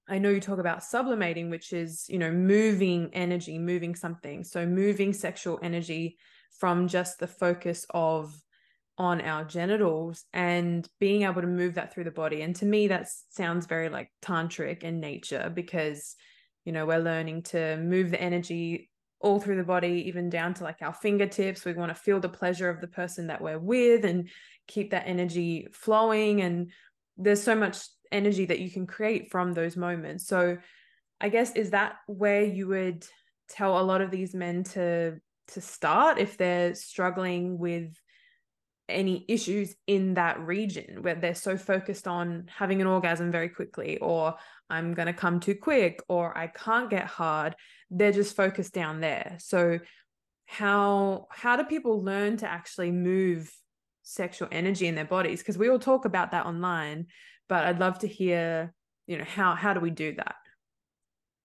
I 0.08 0.18
know 0.18 0.30
you 0.30 0.40
talk 0.40 0.58
about 0.58 0.82
sublimating, 0.82 1.50
which 1.50 1.72
is, 1.72 2.06
you 2.08 2.18
know, 2.18 2.32
moving 2.32 3.10
energy, 3.12 3.60
moving 3.60 3.94
something. 3.94 4.42
So 4.42 4.66
moving 4.66 5.12
sexual 5.12 5.60
energy 5.62 6.18
from 6.58 6.88
just 6.88 7.20
the 7.20 7.28
focus 7.28 7.86
of 7.90 8.34
on 8.98 9.20
our 9.20 9.44
genitals 9.44 10.24
and 10.32 10.86
being 10.98 11.22
able 11.22 11.40
to 11.40 11.46
move 11.46 11.74
that 11.74 11.94
through 11.94 12.04
the 12.04 12.10
body. 12.10 12.42
And 12.42 12.54
to 12.56 12.66
me, 12.66 12.88
that 12.88 13.08
sounds 13.30 13.66
very 13.66 13.88
like 13.88 14.10
tantric 14.20 14.82
in 14.82 15.00
nature 15.00 15.50
because, 15.54 16.16
you 16.64 16.72
know, 16.72 16.84
we're 16.84 16.98
learning 16.98 17.44
to 17.44 17.78
move 17.78 18.10
the 18.10 18.20
energy 18.20 18.89
all 19.20 19.38
through 19.38 19.56
the 19.56 19.64
body, 19.64 20.04
even 20.06 20.30
down 20.30 20.54
to 20.54 20.64
like 20.64 20.80
our 20.80 20.94
fingertips. 20.94 21.64
We 21.64 21.74
want 21.74 21.90
to 21.90 22.00
feel 22.00 22.20
the 22.20 22.28
pleasure 22.28 22.70
of 22.70 22.80
the 22.80 22.88
person 22.88 23.26
that 23.26 23.40
we're 23.40 23.58
with 23.58 24.04
and 24.04 24.28
keep 24.66 24.90
that 24.90 25.06
energy 25.06 25.68
flowing. 25.72 26.40
And 26.40 26.70
there's 27.16 27.42
so 27.42 27.54
much 27.54 27.78
energy 28.10 28.46
that 28.46 28.60
you 28.60 28.70
can 28.70 28.86
create 28.86 29.30
from 29.30 29.52
those 29.52 29.76
moments. 29.76 30.26
So, 30.26 30.58
I 31.20 31.28
guess, 31.28 31.54
is 31.54 31.70
that 31.70 31.96
where 32.06 32.44
you 32.44 32.68
would 32.68 33.04
tell 33.48 33.78
a 33.78 33.82
lot 33.82 34.00
of 34.00 34.10
these 34.10 34.34
men 34.34 34.64
to 34.64 35.20
to 35.48 35.60
start 35.60 36.18
if 36.18 36.36
they're 36.36 36.74
struggling 36.74 37.58
with 37.58 37.92
any 38.88 39.24
issues 39.28 39.74
in 39.86 40.14
that 40.14 40.40
region 40.40 41.02
where 41.02 41.14
they're 41.14 41.34
so 41.34 41.56
focused 41.56 42.06
on 42.08 42.48
having 42.56 42.80
an 42.80 42.86
orgasm 42.86 43.30
very 43.30 43.48
quickly 43.48 43.98
or 43.98 44.34
I'm 44.70 44.94
going 44.94 45.06
to 45.06 45.12
come 45.12 45.40
too 45.40 45.54
quick 45.54 46.02
or 46.08 46.36
I 46.36 46.46
can't 46.46 46.90
get 46.90 47.06
hard 47.06 47.56
they're 47.90 48.12
just 48.12 48.36
focused 48.36 48.72
down 48.72 49.00
there. 49.00 49.36
So 49.38 49.80
how 50.46 51.26
how 51.30 51.56
do 51.56 51.64
people 51.64 52.02
learn 52.02 52.36
to 52.38 52.48
actually 52.48 52.90
move 52.90 53.52
sexual 54.02 54.48
energy 54.50 54.86
in 54.86 54.94
their 54.94 55.04
bodies? 55.04 55.40
Because 55.40 55.58
we 55.58 55.68
all 55.68 55.78
talk 55.78 56.04
about 56.04 56.30
that 56.30 56.46
online 56.46 57.06
but 57.48 57.64
I'd 57.66 57.80
love 57.80 57.98
to 57.98 58.06
hear 58.06 58.72
you 59.06 59.18
know 59.18 59.24
how 59.24 59.54
how 59.54 59.74
do 59.74 59.80
we 59.80 59.90
do 59.90 60.14
that? 60.14 60.36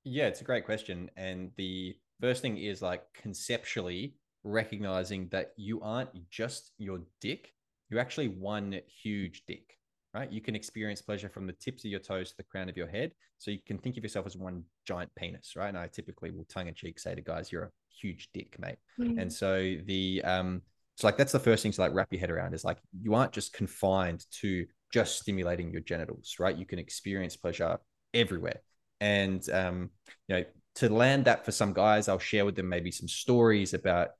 Yeah 0.04 0.28
it's 0.28 0.42
a 0.42 0.46
great 0.46 0.66
question. 0.66 1.10
And 1.18 1.52
the 1.58 1.96
first 2.22 2.42
thing 2.42 2.58
is 2.58 2.82
like 2.82 3.04
conceptually 3.14 4.16
recognizing 4.44 5.28
that 5.30 5.54
you 5.58 5.82
aren't 5.82 6.30
just 6.30 6.72
your 6.78 7.02
dick, 7.20 7.52
you're 7.90 8.00
actually 8.00 8.28
one 8.28 8.80
huge 9.02 9.44
dick, 9.48 9.78
right? 10.16 10.32
You 10.32 10.40
can 10.40 10.56
experience 10.56 11.02
pleasure 11.02 11.28
from 11.28 11.46
the 11.46 11.54
tips 11.54 11.84
of 11.84 11.92
your 11.92 12.00
toes 12.00 12.32
to 12.32 12.38
the 12.38 12.44
crown 12.44 12.70
of 12.70 12.78
your 12.78 12.88
head. 12.88 13.12
So 13.38 13.52
you 13.52 13.60
can 13.68 13.78
think 13.78 13.98
of 13.98 14.04
yourself 14.04 14.26
as 14.26 14.38
one 14.38 14.64
giant 14.88 15.12
penis, 15.16 15.54
right? 15.58 15.68
And 15.68 15.78
I 15.78 15.88
typically 15.88 16.32
will 16.32 16.46
tongue 16.46 16.70
in 16.70 16.74
cheek 16.74 17.00
say 17.00 17.14
to 17.14 17.22
guys, 17.22 17.52
you're 17.52 17.64
a 17.64 17.72
huge 17.90 18.30
dick, 18.34 18.58
mate. 18.58 18.78
Mm-hmm. 18.98 19.20
And 19.20 19.32
so 19.32 19.76
the, 19.86 20.22
um, 20.24 20.62
so 20.96 21.06
like 21.06 21.18
that's 21.18 21.34
the 21.34 21.40
first 21.40 21.64
thing 21.64 21.74
to 21.74 21.82
like 21.82 21.94
wrap 21.94 22.08
your 22.12 22.22
head 22.22 22.32
around 22.32 22.54
is 22.54 22.64
like 22.64 22.78
you 23.02 23.14
aren't 23.14 23.34
just 23.34 23.52
confined 23.52 24.26
to 24.40 24.66
just 24.94 25.20
stimulating 25.20 25.70
your 25.70 25.82
genitals, 25.82 26.36
right? 26.40 26.56
You 26.56 26.66
can 26.66 26.80
experience 26.80 27.36
pleasure 27.36 27.78
everywhere. 28.14 28.62
And 29.02 29.48
um, 29.50 29.90
you 30.30 30.38
know, 30.38 30.44
to 30.76 30.90
land 30.90 31.26
that 31.26 31.44
for 31.44 31.52
some 31.52 31.74
guys, 31.74 32.08
I'll 32.08 32.20
share 32.20 32.46
with 32.46 32.56
them 32.56 32.70
maybe 32.70 32.92
some 32.92 33.10
stories 33.10 33.74
about 33.74 34.12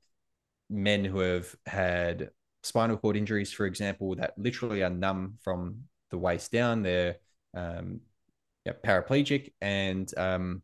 men 0.68 1.06
who 1.06 1.20
have 1.20 1.54
had 1.64 2.30
spinal 2.66 2.96
cord 2.96 3.16
injuries, 3.16 3.52
for 3.52 3.66
example, 3.66 4.14
that 4.16 4.34
literally 4.36 4.82
are 4.82 4.90
numb 4.90 5.38
from 5.42 5.84
the 6.10 6.18
waist 6.18 6.52
down. 6.52 6.82
They're 6.82 7.16
um, 7.54 8.00
yeah, 8.64 8.72
paraplegic 8.84 9.52
and 9.60 10.12
um, 10.18 10.62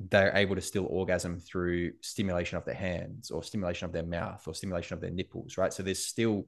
they're 0.00 0.36
able 0.36 0.56
to 0.56 0.60
still 0.60 0.86
orgasm 0.90 1.38
through 1.38 1.92
stimulation 2.00 2.58
of 2.58 2.64
their 2.64 2.74
hands 2.74 3.30
or 3.30 3.42
stimulation 3.42 3.86
of 3.86 3.92
their 3.92 4.02
mouth 4.02 4.42
or 4.46 4.54
stimulation 4.54 4.94
of 4.94 5.00
their 5.00 5.10
nipples, 5.10 5.56
right? 5.56 5.72
So 5.72 5.82
there's 5.82 6.04
still 6.04 6.46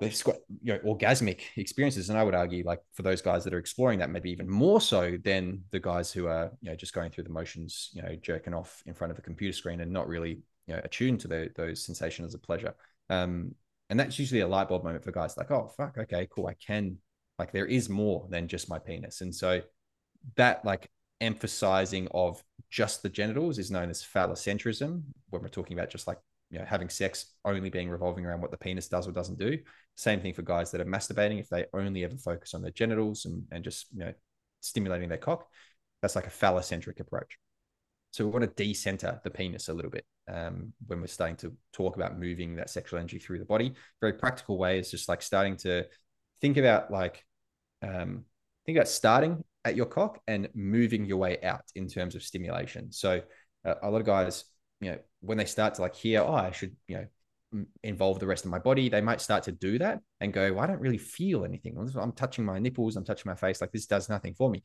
they've 0.00 0.24
got 0.24 0.36
you 0.62 0.72
know 0.72 0.78
orgasmic 0.80 1.40
experiences, 1.56 2.08
and 2.08 2.18
I 2.18 2.24
would 2.24 2.34
argue 2.34 2.64
like 2.64 2.80
for 2.94 3.02
those 3.02 3.20
guys 3.20 3.44
that 3.44 3.52
are 3.52 3.58
exploring 3.58 3.98
that, 3.98 4.10
maybe 4.10 4.30
even 4.30 4.48
more 4.48 4.80
so 4.80 5.18
than 5.22 5.62
the 5.70 5.80
guys 5.80 6.10
who 6.10 6.26
are 6.26 6.50
you 6.62 6.70
know 6.70 6.76
just 6.76 6.94
going 6.94 7.10
through 7.10 7.24
the 7.24 7.30
motions, 7.30 7.90
you 7.92 8.02
know, 8.02 8.16
jerking 8.22 8.54
off 8.54 8.82
in 8.86 8.94
front 8.94 9.10
of 9.10 9.18
a 9.18 9.22
computer 9.22 9.52
screen 9.52 9.80
and 9.80 9.92
not 9.92 10.08
really 10.08 10.40
you 10.66 10.74
know 10.74 10.80
attuned 10.84 11.20
to 11.20 11.28
the, 11.28 11.50
those 11.56 11.84
sensations 11.84 12.34
of 12.34 12.42
pleasure 12.42 12.74
um 13.10 13.54
and 13.90 13.98
that's 13.98 14.18
usually 14.18 14.40
a 14.40 14.48
light 14.48 14.68
bulb 14.68 14.84
moment 14.84 15.02
for 15.02 15.12
guys 15.12 15.36
like 15.36 15.50
oh 15.50 15.70
fuck 15.76 15.96
okay 15.98 16.28
cool 16.30 16.46
i 16.46 16.54
can 16.54 16.98
like 17.38 17.52
there 17.52 17.66
is 17.66 17.88
more 17.88 18.26
than 18.30 18.48
just 18.48 18.68
my 18.68 18.78
penis. 18.78 19.20
And 19.20 19.34
so 19.34 19.62
that 20.36 20.64
like 20.64 20.90
emphasizing 21.20 22.08
of 22.12 22.42
just 22.70 23.02
the 23.02 23.08
genitals 23.08 23.58
is 23.58 23.70
known 23.70 23.90
as 23.90 24.02
phallocentrism 24.04 25.02
when 25.30 25.42
we're 25.42 25.48
talking 25.48 25.78
about 25.78 25.90
just 25.90 26.06
like 26.06 26.18
you 26.50 26.58
know 26.58 26.64
having 26.64 26.88
sex 26.88 27.34
only 27.44 27.70
being 27.70 27.88
revolving 27.88 28.24
around 28.24 28.40
what 28.40 28.50
the 28.50 28.56
penis 28.56 28.88
does 28.88 29.06
or 29.06 29.12
doesn't 29.12 29.38
do. 29.38 29.58
Same 29.94 30.20
thing 30.20 30.34
for 30.34 30.42
guys 30.42 30.70
that 30.70 30.80
are 30.80 30.86
masturbating. 30.86 31.40
If 31.40 31.48
they 31.48 31.66
only 31.72 32.04
ever 32.04 32.16
focus 32.16 32.54
on 32.54 32.62
their 32.62 32.72
genitals 32.72 33.24
and, 33.24 33.44
and 33.52 33.64
just 33.64 33.86
you 33.92 34.00
know 34.00 34.12
stimulating 34.60 35.08
their 35.08 35.18
cock 35.18 35.46
that's 36.02 36.16
like 36.16 36.26
a 36.26 36.30
phallocentric 36.30 37.00
approach. 37.00 37.38
So 38.12 38.24
we 38.24 38.30
want 38.30 38.44
to 38.44 38.64
decenter 38.64 39.20
the 39.24 39.30
penis 39.30 39.68
a 39.68 39.74
little 39.74 39.90
bit 39.90 40.04
um, 40.28 40.72
when 40.86 41.00
we're 41.00 41.06
starting 41.06 41.36
to 41.36 41.52
talk 41.72 41.96
about 41.96 42.18
moving 42.18 42.56
that 42.56 42.70
sexual 42.70 42.98
energy 42.98 43.18
through 43.18 43.38
the 43.38 43.44
body. 43.44 43.74
Very 44.00 44.14
practical 44.14 44.58
way 44.58 44.78
is 44.78 44.90
just 44.90 45.08
like 45.08 45.22
starting 45.22 45.56
to 45.58 45.84
think 46.40 46.56
about 46.56 46.90
like 46.90 47.24
um, 47.82 48.24
think 48.66 48.76
about 48.76 48.88
starting 48.88 49.44
at 49.64 49.76
your 49.76 49.86
cock 49.86 50.20
and 50.26 50.48
moving 50.54 51.04
your 51.04 51.18
way 51.18 51.38
out 51.42 51.64
in 51.74 51.88
terms 51.88 52.14
of 52.14 52.22
stimulation. 52.22 52.92
So 52.92 53.22
uh, 53.64 53.74
a 53.82 53.90
lot 53.90 54.00
of 54.00 54.06
guys, 54.06 54.44
you 54.80 54.92
know, 54.92 54.98
when 55.20 55.38
they 55.38 55.44
start 55.44 55.74
to 55.74 55.82
like 55.82 55.94
hear, 55.94 56.20
oh, 56.20 56.34
I 56.34 56.50
should, 56.50 56.76
you 56.86 56.96
know, 56.98 57.64
involve 57.82 58.18
the 58.18 58.26
rest 58.26 58.44
of 58.44 58.50
my 58.50 58.58
body, 58.58 58.88
they 58.88 59.00
might 59.00 59.20
start 59.20 59.44
to 59.44 59.52
do 59.52 59.78
that 59.78 60.00
and 60.20 60.32
go, 60.32 60.52
well, 60.52 60.64
I 60.64 60.66
don't 60.66 60.80
really 60.80 60.98
feel 60.98 61.44
anything. 61.44 61.76
I'm 61.98 62.12
touching 62.12 62.44
my 62.44 62.58
nipples, 62.58 62.96
I'm 62.96 63.04
touching 63.04 63.30
my 63.30 63.34
face, 63.34 63.60
like 63.60 63.72
this 63.72 63.86
does 63.86 64.08
nothing 64.08 64.34
for 64.34 64.50
me. 64.50 64.62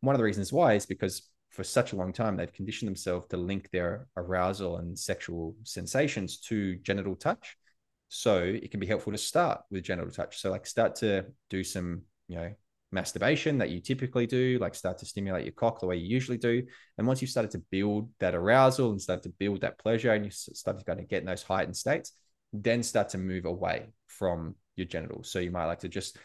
One 0.00 0.14
of 0.14 0.18
the 0.18 0.24
reasons 0.24 0.52
why 0.52 0.74
is 0.74 0.86
because 0.86 1.22
for 1.50 1.64
such 1.64 1.92
a 1.92 1.96
long 1.96 2.12
time, 2.12 2.36
they've 2.36 2.52
conditioned 2.52 2.88
themselves 2.88 3.28
to 3.28 3.36
link 3.36 3.70
their 3.70 4.06
arousal 4.16 4.78
and 4.78 4.98
sexual 4.98 5.54
sensations 5.64 6.38
to 6.40 6.76
genital 6.76 7.16
touch. 7.16 7.56
So 8.08 8.38
it 8.38 8.70
can 8.70 8.80
be 8.80 8.86
helpful 8.86 9.12
to 9.12 9.18
start 9.18 9.62
with 9.70 9.84
genital 9.84 10.10
touch. 10.10 10.38
So 10.38 10.50
like 10.50 10.66
start 10.66 10.96
to 10.96 11.26
do 11.50 11.64
some, 11.64 12.02
you 12.28 12.36
know, 12.36 12.52
masturbation 12.92 13.58
that 13.58 13.70
you 13.70 13.80
typically 13.80 14.26
do, 14.26 14.58
like 14.60 14.74
start 14.74 14.98
to 14.98 15.06
stimulate 15.06 15.44
your 15.44 15.52
cock 15.52 15.80
the 15.80 15.86
way 15.86 15.96
you 15.96 16.06
usually 16.06 16.38
do. 16.38 16.62
And 16.98 17.06
once 17.06 17.20
you've 17.20 17.30
started 17.30 17.50
to 17.52 17.62
build 17.70 18.10
that 18.20 18.34
arousal 18.34 18.90
and 18.90 19.00
start 19.00 19.22
to 19.24 19.28
build 19.30 19.62
that 19.62 19.78
pleasure 19.78 20.12
and 20.12 20.24
you 20.24 20.30
start 20.30 20.78
to 20.78 20.84
kind 20.84 21.00
of 21.00 21.08
get 21.08 21.20
in 21.20 21.26
those 21.26 21.42
heightened 21.42 21.76
states, 21.76 22.12
then 22.52 22.82
start 22.82 23.08
to 23.10 23.18
move 23.18 23.44
away 23.44 23.88
from 24.06 24.54
your 24.76 24.86
genitals. 24.86 25.30
So 25.30 25.38
you 25.38 25.50
might 25.50 25.66
like 25.66 25.80
to 25.80 25.88
just 25.88 26.16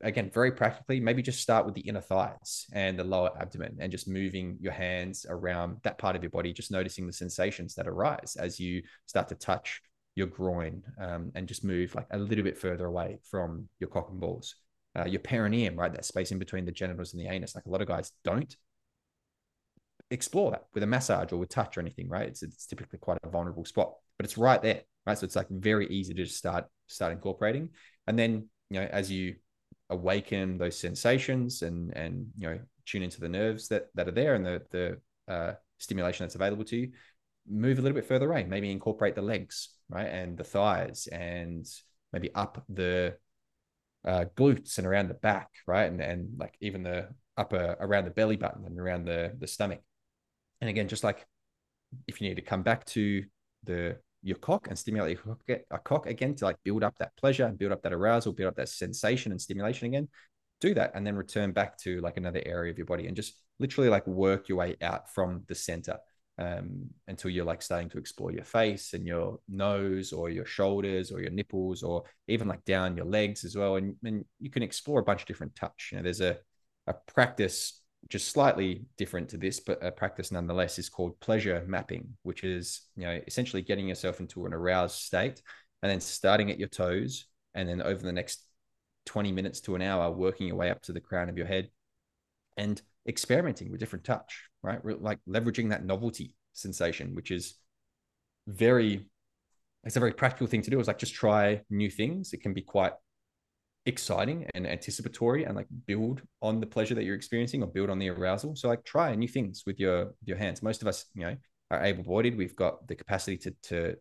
again, 0.00 0.30
very 0.32 0.52
practically, 0.52 1.00
maybe 1.00 1.22
just 1.22 1.40
start 1.40 1.66
with 1.66 1.74
the 1.74 1.80
inner 1.82 2.00
thighs 2.00 2.66
and 2.72 2.98
the 2.98 3.04
lower 3.04 3.30
abdomen 3.40 3.76
and 3.80 3.90
just 3.90 4.08
moving 4.08 4.56
your 4.60 4.72
hands 4.72 5.26
around 5.28 5.78
that 5.82 5.98
part 5.98 6.16
of 6.16 6.22
your 6.22 6.30
body, 6.30 6.52
just 6.52 6.70
noticing 6.70 7.06
the 7.06 7.12
sensations 7.12 7.74
that 7.74 7.88
arise 7.88 8.36
as 8.38 8.58
you 8.60 8.82
start 9.06 9.28
to 9.28 9.34
touch 9.34 9.80
your 10.14 10.26
groin 10.26 10.82
um, 11.00 11.32
and 11.34 11.48
just 11.48 11.64
move 11.64 11.94
like 11.94 12.06
a 12.10 12.18
little 12.18 12.44
bit 12.44 12.58
further 12.58 12.86
away 12.86 13.18
from 13.30 13.68
your 13.80 13.88
cock 13.88 14.10
and 14.10 14.20
balls. 14.20 14.54
Uh, 14.94 15.06
your 15.06 15.20
perineum, 15.20 15.74
right? 15.74 15.92
That 15.92 16.04
space 16.04 16.32
in 16.32 16.38
between 16.38 16.66
the 16.66 16.72
genitals 16.72 17.14
and 17.14 17.20
the 17.20 17.28
anus. 17.28 17.54
Like 17.54 17.64
a 17.64 17.70
lot 17.70 17.80
of 17.80 17.88
guys 17.88 18.12
don't 18.24 18.54
explore 20.10 20.50
that 20.50 20.66
with 20.74 20.82
a 20.82 20.86
massage 20.86 21.32
or 21.32 21.38
with 21.38 21.48
touch 21.48 21.78
or 21.78 21.80
anything, 21.80 22.08
right? 22.08 22.28
It's, 22.28 22.42
it's 22.42 22.66
typically 22.66 22.98
quite 22.98 23.18
a 23.22 23.30
vulnerable 23.30 23.64
spot, 23.64 23.94
but 24.18 24.26
it's 24.26 24.36
right 24.36 24.60
there, 24.60 24.82
right? 25.06 25.16
So 25.16 25.24
it's 25.24 25.36
like 25.36 25.48
very 25.48 25.86
easy 25.88 26.12
to 26.12 26.24
just 26.24 26.36
start 26.36 26.66
start 26.88 27.12
incorporating. 27.12 27.70
And 28.06 28.18
then, 28.18 28.48
you 28.68 28.80
know, 28.80 28.86
as 28.90 29.10
you 29.10 29.36
awaken 29.92 30.58
those 30.58 30.78
sensations 30.78 31.62
and 31.62 31.96
and 31.96 32.26
you 32.38 32.48
know 32.48 32.58
tune 32.86 33.02
into 33.02 33.20
the 33.20 33.28
nerves 33.28 33.68
that 33.68 33.86
that 33.94 34.08
are 34.08 34.12
there 34.12 34.34
and 34.34 34.44
the 34.44 34.62
the 34.70 35.32
uh, 35.32 35.54
stimulation 35.78 36.24
that's 36.24 36.34
available 36.34 36.64
to 36.64 36.76
you 36.76 36.92
move 37.48 37.78
a 37.78 37.82
little 37.82 37.94
bit 37.94 38.06
further 38.06 38.30
away 38.30 38.44
maybe 38.44 38.70
incorporate 38.70 39.14
the 39.14 39.22
legs 39.22 39.68
right 39.88 40.08
and 40.08 40.36
the 40.36 40.44
thighs 40.44 41.08
and 41.10 41.66
maybe 42.12 42.32
up 42.34 42.64
the 42.68 43.14
uh, 44.04 44.24
glutes 44.36 44.78
and 44.78 44.86
around 44.86 45.08
the 45.08 45.14
back 45.14 45.48
right 45.66 45.90
and 45.90 46.00
and 46.00 46.28
like 46.38 46.54
even 46.60 46.82
the 46.82 47.08
upper 47.36 47.76
around 47.80 48.04
the 48.04 48.10
belly 48.10 48.36
button 48.36 48.64
and 48.66 48.78
around 48.78 49.04
the 49.04 49.32
the 49.38 49.46
stomach. 49.46 49.80
And 50.60 50.70
again 50.70 50.88
just 50.88 51.04
like 51.04 51.26
if 52.06 52.20
you 52.20 52.28
need 52.28 52.36
to 52.36 52.42
come 52.42 52.62
back 52.62 52.84
to 52.86 53.24
the 53.64 53.96
your 54.22 54.38
cock 54.38 54.68
and 54.68 54.78
stimulate 54.78 55.18
your 55.24 55.36
cock, 55.36 55.60
a 55.70 55.78
cock 55.78 56.06
again 56.06 56.34
to 56.36 56.44
like 56.44 56.56
build 56.64 56.84
up 56.84 56.96
that 56.98 57.16
pleasure 57.16 57.44
and 57.44 57.58
build 57.58 57.72
up 57.72 57.82
that 57.82 57.92
arousal, 57.92 58.32
build 58.32 58.48
up 58.48 58.56
that 58.56 58.68
sensation 58.68 59.32
and 59.32 59.40
stimulation 59.40 59.88
again. 59.88 60.08
Do 60.60 60.74
that 60.74 60.92
and 60.94 61.04
then 61.06 61.16
return 61.16 61.52
back 61.52 61.76
to 61.78 62.00
like 62.00 62.16
another 62.16 62.40
area 62.46 62.70
of 62.70 62.78
your 62.78 62.86
body 62.86 63.08
and 63.08 63.16
just 63.16 63.34
literally 63.58 63.90
like 63.90 64.06
work 64.06 64.48
your 64.48 64.58
way 64.58 64.76
out 64.80 65.12
from 65.12 65.42
the 65.48 65.54
center 65.56 65.98
um, 66.38 66.88
until 67.08 67.30
you're 67.30 67.44
like 67.44 67.62
starting 67.62 67.90
to 67.90 67.98
explore 67.98 68.32
your 68.32 68.44
face 68.44 68.94
and 68.94 69.06
your 69.06 69.40
nose 69.48 70.12
or 70.12 70.30
your 70.30 70.46
shoulders 70.46 71.10
or 71.10 71.20
your 71.20 71.30
nipples 71.30 71.82
or 71.82 72.04
even 72.28 72.48
like 72.48 72.64
down 72.64 72.96
your 72.96 73.06
legs 73.06 73.44
as 73.44 73.56
well. 73.56 73.76
And, 73.76 73.96
and 74.04 74.24
you 74.38 74.50
can 74.50 74.62
explore 74.62 75.00
a 75.00 75.04
bunch 75.04 75.22
of 75.22 75.26
different 75.26 75.56
touch. 75.56 75.90
You 75.90 75.98
know, 75.98 76.04
there's 76.04 76.20
a, 76.20 76.38
a 76.86 76.94
practice 76.94 77.81
just 78.08 78.28
slightly 78.28 78.84
different 78.96 79.28
to 79.30 79.36
this, 79.36 79.60
but 79.60 79.84
a 79.84 79.90
practice 79.90 80.32
nonetheless 80.32 80.78
is 80.78 80.88
called 80.88 81.18
pleasure 81.20 81.64
mapping, 81.66 82.16
which 82.22 82.44
is 82.44 82.82
you 82.96 83.04
know 83.04 83.20
essentially 83.26 83.62
getting 83.62 83.88
yourself 83.88 84.20
into 84.20 84.46
an 84.46 84.52
aroused 84.52 84.96
state 84.96 85.42
and 85.82 85.90
then 85.90 86.00
starting 86.00 86.50
at 86.50 86.58
your 86.58 86.68
toes, 86.68 87.26
and 87.54 87.68
then 87.68 87.82
over 87.82 88.02
the 88.02 88.12
next 88.12 88.44
20 89.06 89.32
minutes 89.32 89.60
to 89.60 89.74
an 89.74 89.82
hour, 89.82 90.10
working 90.10 90.46
your 90.46 90.56
way 90.56 90.70
up 90.70 90.82
to 90.82 90.92
the 90.92 91.00
crown 91.00 91.28
of 91.28 91.36
your 91.36 91.46
head 91.46 91.70
and 92.56 92.80
experimenting 93.08 93.70
with 93.70 93.80
different 93.80 94.04
touch, 94.04 94.44
right? 94.62 94.80
Like 94.84 95.18
leveraging 95.28 95.70
that 95.70 95.84
novelty 95.84 96.36
sensation, 96.52 97.14
which 97.14 97.30
is 97.30 97.54
very 98.46 99.06
it's 99.84 99.96
a 99.96 100.00
very 100.00 100.12
practical 100.12 100.46
thing 100.46 100.62
to 100.62 100.70
do. 100.70 100.78
It's 100.78 100.86
like 100.86 100.98
just 100.98 101.14
try 101.14 101.62
new 101.68 101.90
things. 101.90 102.32
It 102.32 102.40
can 102.40 102.52
be 102.52 102.62
quite 102.62 102.92
exciting 103.84 104.46
and 104.54 104.66
anticipatory 104.66 105.44
and 105.44 105.56
like 105.56 105.66
build 105.86 106.22
on 106.40 106.60
the 106.60 106.66
pleasure 106.66 106.94
that 106.94 107.04
you're 107.04 107.16
experiencing 107.16 107.62
or 107.62 107.66
build 107.66 107.90
on 107.90 107.98
the 107.98 108.08
arousal. 108.08 108.54
So 108.54 108.68
like 108.68 108.84
try 108.84 109.14
new 109.14 109.28
things 109.28 109.64
with 109.66 109.80
your 109.80 110.06
with 110.06 110.26
your 110.26 110.36
hands. 110.36 110.62
Most 110.62 110.82
of 110.82 110.88
us, 110.88 111.06
you 111.14 111.22
know, 111.22 111.36
are 111.70 111.84
able-bodied. 111.84 112.36
We've 112.36 112.56
got 112.56 112.86
the 112.86 112.94
capacity 112.94 113.36
to 113.38 113.54
to 113.64 113.96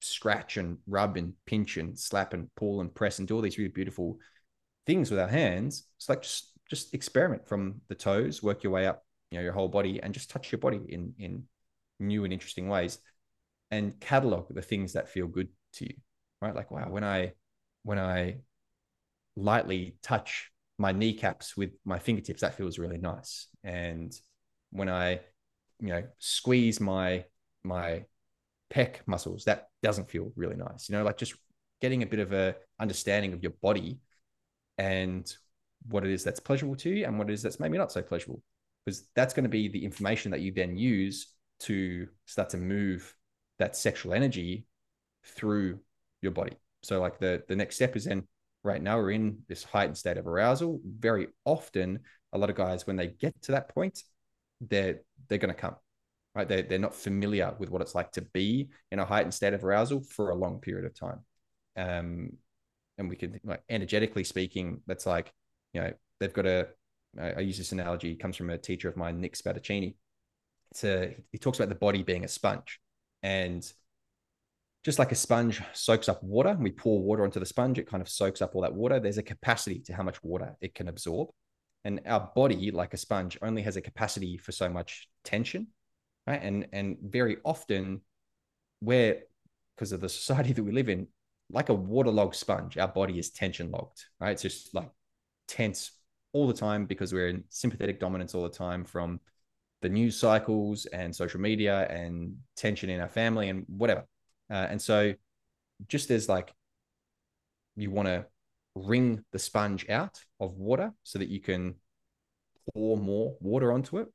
scratch 0.00 0.56
and 0.56 0.78
rub 0.86 1.16
and 1.16 1.32
pinch 1.46 1.76
and 1.76 1.98
slap 1.98 2.32
and 2.32 2.48
pull 2.54 2.80
and 2.80 2.94
press 2.94 3.18
and 3.18 3.26
do 3.26 3.34
all 3.34 3.42
these 3.42 3.58
really 3.58 3.70
beautiful 3.70 4.18
things 4.86 5.10
with 5.10 5.18
our 5.18 5.28
hands. 5.28 5.84
It's 5.96 6.08
like 6.08 6.22
just 6.22 6.52
just 6.70 6.94
experiment 6.94 7.48
from 7.48 7.80
the 7.88 7.94
toes, 7.94 8.42
work 8.42 8.62
your 8.62 8.72
way 8.72 8.86
up, 8.86 9.04
you 9.30 9.38
know, 9.38 9.42
your 9.42 9.52
whole 9.52 9.68
body, 9.68 10.00
and 10.02 10.14
just 10.14 10.30
touch 10.30 10.52
your 10.52 10.60
body 10.60 10.80
in 10.88 11.14
in 11.18 11.44
new 11.98 12.22
and 12.24 12.32
interesting 12.32 12.68
ways, 12.68 12.98
and 13.72 13.98
catalog 13.98 14.54
the 14.54 14.62
things 14.62 14.92
that 14.92 15.08
feel 15.08 15.26
good 15.26 15.48
to 15.72 15.86
you. 15.86 15.94
Right, 16.40 16.54
like 16.54 16.70
wow, 16.70 16.88
when 16.88 17.02
I 17.02 17.32
when 17.82 17.98
I 17.98 18.38
lightly 19.38 19.96
touch 20.02 20.50
my 20.78 20.92
kneecaps 20.92 21.56
with 21.56 21.70
my 21.84 21.98
fingertips, 21.98 22.40
that 22.40 22.56
feels 22.56 22.78
really 22.78 22.98
nice. 22.98 23.48
And 23.64 24.12
when 24.70 24.88
I, 24.88 25.20
you 25.80 25.88
know, 25.88 26.02
squeeze 26.18 26.80
my 26.80 27.24
my 27.64 28.04
pec 28.72 28.96
muscles, 29.06 29.44
that 29.44 29.68
doesn't 29.82 30.10
feel 30.10 30.32
really 30.36 30.56
nice. 30.56 30.88
You 30.88 30.96
know, 30.96 31.04
like 31.04 31.16
just 31.16 31.34
getting 31.80 32.02
a 32.02 32.06
bit 32.06 32.20
of 32.20 32.32
a 32.32 32.56
understanding 32.80 33.32
of 33.32 33.42
your 33.42 33.52
body 33.62 33.98
and 34.76 35.30
what 35.88 36.04
it 36.04 36.10
is 36.10 36.24
that's 36.24 36.40
pleasurable 36.40 36.76
to 36.76 36.90
you 36.90 37.04
and 37.04 37.18
what 37.18 37.30
it 37.30 37.32
is 37.32 37.42
that's 37.42 37.60
maybe 37.60 37.78
not 37.78 37.92
so 37.92 38.02
pleasurable. 38.02 38.42
Because 38.84 39.08
that's 39.14 39.34
going 39.34 39.44
to 39.44 39.50
be 39.50 39.68
the 39.68 39.84
information 39.84 40.30
that 40.30 40.40
you 40.40 40.52
then 40.52 40.76
use 40.76 41.34
to 41.60 42.06
start 42.26 42.50
to 42.50 42.56
move 42.56 43.14
that 43.58 43.76
sexual 43.76 44.14
energy 44.14 44.64
through 45.24 45.80
your 46.22 46.32
body. 46.32 46.56
So 46.82 47.00
like 47.00 47.18
the 47.18 47.42
the 47.48 47.56
next 47.56 47.76
step 47.76 47.96
is 47.96 48.04
then 48.04 48.26
right 48.64 48.82
now 48.82 48.98
we're 48.98 49.12
in 49.12 49.38
this 49.48 49.64
heightened 49.64 49.96
state 49.96 50.18
of 50.18 50.26
arousal. 50.26 50.80
Very 50.84 51.28
often, 51.44 52.00
a 52.32 52.38
lot 52.38 52.50
of 52.50 52.56
guys, 52.56 52.86
when 52.86 52.96
they 52.96 53.08
get 53.08 53.40
to 53.42 53.52
that 53.52 53.68
point, 53.74 54.02
they're 54.60 55.00
they're 55.28 55.38
going 55.38 55.54
to 55.54 55.60
come, 55.60 55.76
right? 56.34 56.48
They're, 56.48 56.62
they're 56.62 56.78
not 56.78 56.94
familiar 56.94 57.54
with 57.58 57.70
what 57.70 57.82
it's 57.82 57.94
like 57.94 58.12
to 58.12 58.22
be 58.22 58.68
in 58.90 58.98
a 58.98 59.04
heightened 59.04 59.34
state 59.34 59.54
of 59.54 59.64
arousal 59.64 60.02
for 60.02 60.30
a 60.30 60.34
long 60.34 60.60
period 60.60 60.84
of 60.84 60.94
time. 60.94 61.20
Um, 61.76 62.32
and 62.98 63.08
we 63.08 63.16
can, 63.16 63.38
like, 63.44 63.62
energetically 63.68 64.24
speaking, 64.24 64.80
that's 64.86 65.06
like, 65.06 65.32
you 65.72 65.80
know, 65.80 65.92
they've 66.18 66.32
got 66.32 66.46
a, 66.46 66.68
I, 67.20 67.40
use 67.40 67.58
this 67.58 67.72
analogy, 67.72 68.16
comes 68.16 68.36
from 68.36 68.50
a 68.50 68.58
teacher 68.58 68.88
of 68.88 68.96
mine, 68.96 69.20
Nick 69.20 69.36
Spadaccini. 69.36 69.94
A, 70.82 71.16
he 71.30 71.38
talks 71.38 71.58
about 71.58 71.68
the 71.68 71.74
body 71.76 72.02
being 72.02 72.24
a 72.24 72.28
sponge. 72.28 72.80
And 73.22 73.64
just 74.88 74.98
like 74.98 75.12
a 75.12 75.14
sponge 75.14 75.60
soaks 75.74 76.08
up 76.08 76.22
water, 76.22 76.56
we 76.58 76.70
pour 76.70 77.02
water 77.02 77.22
onto 77.22 77.38
the 77.38 77.44
sponge, 77.44 77.78
it 77.78 77.86
kind 77.86 78.00
of 78.00 78.08
soaks 78.08 78.40
up 78.40 78.54
all 78.54 78.62
that 78.62 78.72
water. 78.72 78.98
There's 78.98 79.18
a 79.18 79.22
capacity 79.22 79.80
to 79.80 79.92
how 79.92 80.02
much 80.02 80.24
water 80.24 80.56
it 80.62 80.74
can 80.74 80.88
absorb. 80.88 81.28
And 81.84 82.00
our 82.06 82.30
body, 82.34 82.70
like 82.70 82.94
a 82.94 82.96
sponge, 82.96 83.36
only 83.42 83.60
has 83.60 83.76
a 83.76 83.82
capacity 83.82 84.38
for 84.38 84.50
so 84.50 84.70
much 84.70 85.06
tension. 85.24 85.66
Right. 86.26 86.40
And 86.42 86.68
and 86.72 86.96
very 87.02 87.36
often 87.44 88.00
we're 88.80 89.20
because 89.76 89.92
of 89.92 90.00
the 90.00 90.08
society 90.08 90.52
that 90.54 90.62
we 90.62 90.72
live 90.72 90.88
in, 90.88 91.06
like 91.50 91.68
a 91.68 91.74
waterlogged 91.74 92.36
sponge, 92.36 92.78
our 92.78 92.88
body 92.88 93.18
is 93.18 93.28
tension 93.28 93.70
logged. 93.70 94.06
Right. 94.18 94.30
It's 94.30 94.42
just 94.42 94.74
like 94.74 94.88
tense 95.48 95.90
all 96.32 96.46
the 96.46 96.54
time 96.54 96.86
because 96.86 97.12
we're 97.12 97.28
in 97.28 97.44
sympathetic 97.50 98.00
dominance 98.00 98.34
all 98.34 98.44
the 98.44 98.48
time 98.48 98.86
from 98.86 99.20
the 99.82 99.90
news 99.90 100.16
cycles 100.16 100.86
and 100.86 101.14
social 101.14 101.40
media 101.40 101.86
and 101.90 102.36
tension 102.56 102.88
in 102.88 103.02
our 103.02 103.08
family 103.08 103.50
and 103.50 103.66
whatever. 103.68 104.06
Uh, 104.50 104.66
and 104.70 104.80
so, 104.80 105.14
just 105.86 106.10
as 106.10 106.28
like 106.28 106.52
you 107.76 107.90
want 107.90 108.08
to 108.08 108.26
wring 108.74 109.24
the 109.32 109.38
sponge 109.38 109.88
out 109.88 110.20
of 110.40 110.56
water 110.56 110.92
so 111.02 111.18
that 111.18 111.28
you 111.28 111.40
can 111.40 111.74
pour 112.74 112.96
more 112.96 113.36
water 113.40 113.72
onto 113.72 113.98
it, 113.98 114.08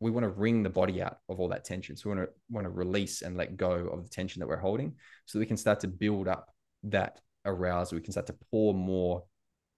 we 0.00 0.10
want 0.10 0.24
to 0.24 0.30
wring 0.30 0.62
the 0.62 0.70
body 0.70 1.00
out 1.00 1.18
of 1.28 1.38
all 1.40 1.48
that 1.48 1.64
tension. 1.64 1.96
So 1.96 2.10
we 2.10 2.16
want 2.16 2.28
to 2.28 2.34
want 2.50 2.64
to 2.64 2.70
release 2.70 3.22
and 3.22 3.36
let 3.36 3.56
go 3.56 3.72
of 3.72 4.04
the 4.04 4.10
tension 4.10 4.40
that 4.40 4.48
we're 4.48 4.56
holding, 4.56 4.94
so 5.26 5.38
we 5.38 5.46
can 5.46 5.56
start 5.56 5.80
to 5.80 5.88
build 5.88 6.28
up 6.28 6.48
that 6.84 7.20
arousal. 7.44 7.96
We 7.96 8.02
can 8.02 8.12
start 8.12 8.26
to 8.26 8.36
pour 8.50 8.74
more 8.74 9.24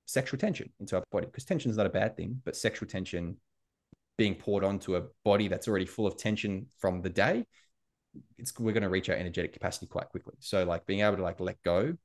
sexual 0.06 0.38
tension 0.38 0.70
into 0.80 0.96
our 0.96 1.04
body 1.10 1.26
because 1.26 1.44
tension 1.44 1.70
is 1.70 1.76
not 1.76 1.86
a 1.86 1.90
bad 1.90 2.16
thing, 2.16 2.40
but 2.44 2.56
sexual 2.56 2.88
tension 2.88 3.36
being 4.16 4.34
poured 4.34 4.64
onto 4.64 4.96
a 4.96 5.02
body 5.24 5.48
that's 5.48 5.68
already 5.68 5.86
full 5.86 6.06
of 6.06 6.16
tension 6.16 6.66
from 6.78 7.02
the 7.02 7.10
day 7.10 7.44
it's 8.38 8.58
we're 8.58 8.72
going 8.72 8.82
to 8.82 8.88
reach 8.88 9.08
our 9.08 9.16
energetic 9.16 9.52
capacity 9.52 9.86
quite 9.86 10.08
quickly. 10.08 10.34
So 10.40 10.64
like 10.64 10.86
being 10.86 11.00
able 11.00 11.16
to 11.16 11.22
like 11.22 11.40
let 11.40 11.62
go 11.62 11.96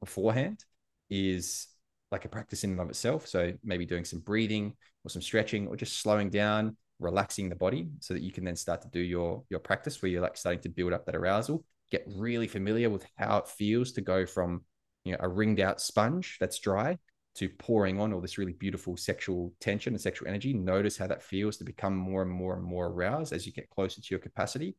beforehand 0.00 0.64
is 1.10 1.68
like 2.10 2.24
a 2.24 2.28
practice 2.28 2.64
in 2.64 2.72
and 2.72 2.80
of 2.80 2.90
itself. 2.90 3.26
So 3.26 3.52
maybe 3.64 3.86
doing 3.86 4.04
some 4.04 4.20
breathing 4.20 4.74
or 5.04 5.10
some 5.10 5.22
stretching 5.22 5.66
or 5.66 5.76
just 5.76 6.00
slowing 6.00 6.30
down, 6.30 6.76
relaxing 7.00 7.48
the 7.48 7.56
body 7.56 7.88
so 8.00 8.14
that 8.14 8.22
you 8.22 8.32
can 8.32 8.44
then 8.44 8.56
start 8.56 8.82
to 8.82 8.88
do 8.88 9.00
your 9.00 9.42
your 9.48 9.60
practice 9.60 10.00
where 10.00 10.10
you're 10.10 10.22
like 10.22 10.36
starting 10.36 10.62
to 10.62 10.68
build 10.68 10.92
up 10.92 11.06
that 11.06 11.16
arousal, 11.16 11.64
get 11.90 12.04
really 12.06 12.46
familiar 12.46 12.90
with 12.90 13.06
how 13.16 13.38
it 13.38 13.48
feels 13.48 13.92
to 13.92 14.00
go 14.00 14.26
from 14.26 14.62
you 15.04 15.12
know 15.12 15.18
a 15.20 15.28
ringed 15.28 15.60
out 15.60 15.80
sponge 15.80 16.36
that's 16.38 16.58
dry 16.58 16.98
to 17.34 17.48
pouring 17.48 17.98
on 17.98 18.12
all 18.12 18.20
this 18.20 18.36
really 18.36 18.52
beautiful 18.52 18.94
sexual 18.96 19.52
tension 19.58 19.94
and 19.94 20.00
sexual 20.00 20.28
energy. 20.28 20.52
Notice 20.52 20.98
how 20.98 21.06
that 21.06 21.22
feels 21.22 21.56
to 21.56 21.64
become 21.64 21.96
more 21.96 22.20
and 22.20 22.30
more 22.30 22.54
and 22.54 22.62
more 22.62 22.88
aroused 22.88 23.32
as 23.32 23.46
you 23.46 23.52
get 23.52 23.70
closer 23.70 24.02
to 24.02 24.08
your 24.10 24.18
capacity 24.18 24.76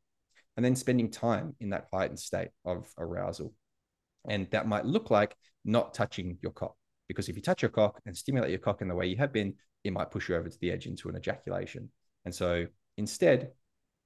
and 0.56 0.66
then 0.66 0.76
spending 0.76 1.10
time 1.10 1.56
in 1.60 1.70
that 1.72 1.88
heightened 1.94 2.20
state 2.20 2.50
of 2.66 2.88
arousal. 2.98 3.54
And 4.28 4.50
that 4.52 4.68
might 4.68 4.86
look 4.86 5.12
like 5.12 5.36
not 5.66 5.94
touching 5.94 6.38
your 6.42 6.52
cock, 6.52 6.76
because 7.08 7.30
if 7.30 7.36
you 7.36 7.42
touch 7.42 7.62
your 7.62 7.72
cock 7.72 8.00
and 8.06 8.16
stimulate 8.16 8.52
your 8.52 8.60
cock 8.60 8.82
in 8.82 8.88
the 8.88 8.96
way 8.96 9.08
you 9.08 9.18
have 9.18 9.34
been, 9.34 9.56
it 9.84 9.94
might 9.94 10.12
push 10.12 10.30
you 10.30 10.36
over 10.36 10.50
to 10.50 10.60
the 10.60 10.72
edge 10.72 10.86
into 10.86 11.10
an 11.10 11.18
ejaculation. 11.18 11.90
And 12.26 12.34
so 12.34 12.68
instead, 12.98 13.52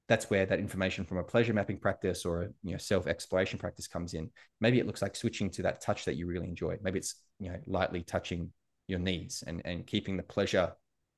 that's 0.08 0.30
where 0.30 0.46
that 0.46 0.58
information 0.58 1.04
from 1.04 1.18
a 1.18 1.22
pleasure 1.22 1.52
mapping 1.52 1.78
practice 1.78 2.24
or 2.24 2.42
a 2.42 2.48
you 2.62 2.72
know 2.72 2.78
self 2.78 3.06
exploration 3.06 3.58
practice 3.58 3.86
comes 3.86 4.14
in. 4.14 4.30
Maybe 4.60 4.78
it 4.78 4.86
looks 4.86 5.02
like 5.02 5.14
switching 5.14 5.50
to 5.50 5.62
that 5.62 5.82
touch 5.82 6.06
that 6.06 6.16
you 6.16 6.26
really 6.26 6.48
enjoy. 6.48 6.78
Maybe 6.82 6.98
it's 6.98 7.14
you 7.38 7.50
know 7.50 7.58
lightly 7.66 8.02
touching 8.02 8.50
your 8.86 8.98
knees 8.98 9.44
and 9.46 9.60
and 9.64 9.86
keeping 9.86 10.16
the 10.16 10.22
pleasure 10.22 10.72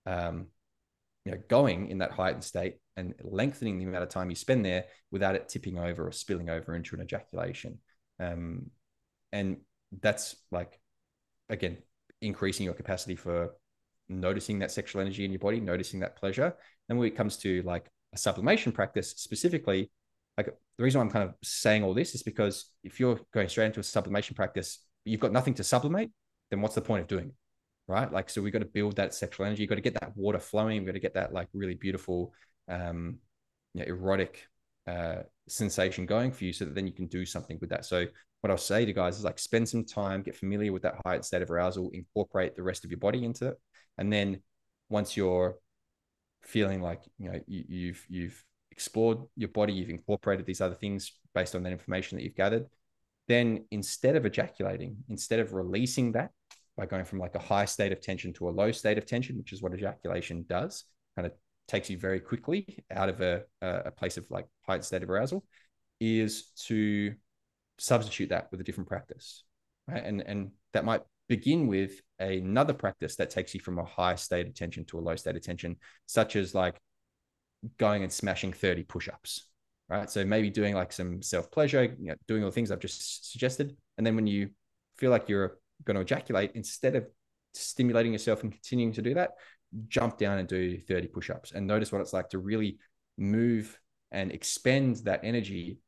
um, 0.07 0.49
you 1.25 1.33
know 1.33 1.39
going 1.49 1.89
in 1.89 1.99
that 1.99 2.11
heightened 2.11 2.45
state 2.45 2.79
and 3.01 3.15
lengthening 3.23 3.79
the 3.79 3.85
amount 3.85 4.05
of 4.05 4.11
time 4.11 4.31
you 4.31 4.37
spend 4.37 4.65
there 4.65 4.85
without 5.11 5.35
it 5.35 5.49
tipping 5.49 5.79
over 5.79 6.07
or 6.07 6.13
spilling 6.13 6.51
over 6.51 6.75
into 6.75 6.95
an 6.95 7.03
ejaculation. 7.03 7.79
Um, 8.21 8.71
and 9.33 9.57
that's 10.01 10.37
like, 10.51 10.79
again, 11.49 11.79
increasing 12.21 12.65
your 12.65 12.75
capacity 12.75 13.17
for 13.17 13.55
noticing 14.09 14.59
that 14.59 14.71
sexual 14.71 15.01
energy 15.01 15.25
in 15.25 15.33
your 15.33 15.39
body, 15.39 15.61
noticing 15.61 16.01
that 16.01 16.17
pleasure. 16.17 16.55
And 16.89 16.99
when 16.99 17.09
it 17.09 17.17
comes 17.17 17.39
to 17.39 17.63
like 17.63 17.87
a 18.13 18.19
sublimation 18.19 18.73
practice 18.73 19.11
specifically, 19.17 19.91
like 20.37 20.47
the 20.77 20.85
reason 20.85 21.01
I'm 21.01 21.11
kind 21.11 21.29
of 21.29 21.35
saying 21.43 21.83
all 21.83 21.95
this 21.95 22.15
is 22.15 22.23
because 22.23 22.71
if 22.85 23.01
you're 23.01 23.19
going 23.33 23.49
straight 23.49 23.67
into 23.67 23.81
a 23.81 23.85
sublimation 23.85 24.35
practice, 24.37 24.85
you've 25.05 25.21
got 25.21 25.33
nothing 25.33 25.55
to 25.55 25.65
sublimate, 25.65 26.11
then 26.51 26.61
what's 26.61 26.75
the 26.75 26.81
point 26.83 27.03
of 27.03 27.09
doing 27.09 27.29
it? 27.29 27.35
Right. 27.89 28.13
Like, 28.13 28.31
so 28.31 28.41
we've 28.41 28.53
got 28.53 28.61
to 28.61 28.67
build 28.67 28.97
that 28.97 29.15
sexual 29.15 29.47
energy. 29.47 29.63
You've 29.63 29.69
got 29.71 29.77
to 29.77 29.81
get 29.81 29.95
that 29.95 30.17
water 30.17 30.39
flowing. 30.39 30.79
We've 30.79 30.87
got 30.87 30.93
to 30.93 31.01
get 31.01 31.15
that 31.15 31.33
like 31.33 31.49
really 31.53 31.75
beautiful 31.75 32.33
um, 32.71 33.19
you 33.75 33.81
know, 33.81 33.89
erotic 33.89 34.47
uh, 34.87 35.23
sensation 35.49 36.07
going 36.07 36.33
for 36.33 36.45
you 36.45 36.53
so 36.53 36.65
that 36.65 36.75
then 36.75 36.87
you 36.87 36.93
can 36.93 37.07
do 37.07 37.27
something 37.27 37.59
with 37.61 37.71
that. 37.71 37.85
So 37.85 38.07
what 38.41 38.51
I'll 38.51 38.57
say 38.57 38.85
to 38.85 38.93
guys 38.93 39.19
is 39.19 39.25
like 39.25 39.39
spend 39.39 39.69
some 39.69 39.85
time, 39.85 40.23
get 40.23 40.37
familiar 40.37 40.73
with 40.73 40.83
that 40.83 40.97
heightened 41.05 41.25
state 41.25 41.43
of 41.43 41.51
arousal, 41.51 41.91
incorporate 41.93 42.57
the 42.57 42.63
rest 42.63 42.85
of 42.85 42.91
your 42.91 42.99
body 42.99 43.25
into 43.25 43.49
it. 43.49 43.61
And 43.99 44.13
then 44.13 44.41
once 44.89 45.17
you're 45.17 45.59
feeling 46.43 46.81
like, 46.81 47.03
you 47.19 47.31
know, 47.31 47.41
you, 47.47 47.65
you've, 47.69 48.07
you've 48.09 48.45
explored 48.71 49.19
your 49.37 49.51
body, 49.51 49.75
you've 49.75 49.91
incorporated 49.91 50.47
these 50.47 50.61
other 50.61 50.75
things 50.75 51.13
based 51.35 51.55
on 51.55 51.63
that 51.65 51.73
information 51.73 52.17
that 52.17 52.25
you've 52.25 52.35
gathered, 52.35 52.67
then 53.29 53.65
instead 53.71 54.17
of 54.17 54.25
ejaculating, 54.25 54.97
instead 55.09 55.39
of 55.39 55.53
releasing 55.53 56.13
that 56.13 56.31
by 56.77 56.87
going 56.87 57.05
from 57.05 57.19
like 57.19 57.35
a 57.35 57.41
high 57.41 57.67
state 57.67 57.93
of 57.93 58.01
tension 58.01 58.33
to 58.33 58.49
a 58.49 58.51
low 58.51 58.73
state 58.73 58.97
of 58.97 59.05
tension, 59.05 59.37
which 59.37 59.53
is 59.53 59.61
what 59.61 59.75
ejaculation 59.75 60.47
does, 60.49 60.85
kind 61.15 61.27
of 61.27 61.33
takes 61.71 61.89
you 61.89 61.97
very 61.97 62.19
quickly 62.19 62.85
out 62.91 63.09
of 63.09 63.21
a, 63.21 63.43
a 63.63 63.91
place 63.93 64.17
of 64.17 64.29
like 64.31 64.47
heightened 64.67 64.85
state 64.85 65.03
of 65.03 65.11
arousal 65.11 65.45
is 66.01 66.51
to 66.67 67.15
substitute 67.79 68.31
that 68.31 68.49
with 68.51 68.61
a 68.61 68.65
different 68.65 68.89
practice 68.89 69.45
right? 69.87 70.05
And 70.05 70.21
and 70.23 70.51
that 70.73 70.85
might 70.85 71.03
begin 71.29 71.69
with 71.69 71.93
another 72.19 72.75
practice 72.75 73.15
that 73.17 73.31
takes 73.31 73.55
you 73.55 73.61
from 73.61 73.79
a 73.79 73.85
high 73.85 74.17
state 74.17 74.49
of 74.49 74.55
tension 74.55 74.85
to 74.87 74.99
a 74.99 75.01
low 75.01 75.15
state 75.15 75.37
of 75.37 75.43
tension 75.43 75.77
such 76.07 76.35
as 76.35 76.55
like 76.55 76.77
going 77.79 78.03
and 78.03 78.13
smashing 78.13 78.53
30 78.53 78.83
push-ups 78.85 79.47
right? 79.89 80.11
So 80.11 80.25
maybe 80.25 80.51
doing 80.51 80.75
like 80.75 80.93
some 80.93 81.23
self-pleasure 81.23 81.97
you 81.99 82.09
know, 82.09 82.15
doing 82.27 82.43
all 82.43 82.51
the 82.51 82.55
things 82.55 82.71
i've 82.71 82.81
just 82.81 83.31
suggested. 83.31 83.77
And 83.97 84.07
then 84.07 84.17
when 84.17 84.27
you 84.27 84.51
feel 84.99 85.11
like 85.11 85.29
you're 85.29 85.59
going 85.85 85.97
to 85.97 86.01
ejaculate 86.01 86.53
instead 86.55 86.95
of 86.97 87.07
stimulating 87.55 88.13
yourself 88.13 88.43
and 88.43 88.53
continuing 88.53 88.93
to 88.93 89.03
do 89.03 89.15
that 89.15 89.31
jump 89.89 90.19
down 90.19 90.39
and 90.39 90.49
do 90.49 90.79
30 90.79 91.09
push-ups 91.09 91.53
and 91.53 91.67
notice 91.67 91.93
what 91.93 92.01
it's 92.01 92.13
like 92.13 92.31
to 92.31 92.39
really 92.39 92.79
move 93.17 93.79
and 94.11 94.33
expend 94.33 94.97
that 94.97 95.21
energy 95.23 95.79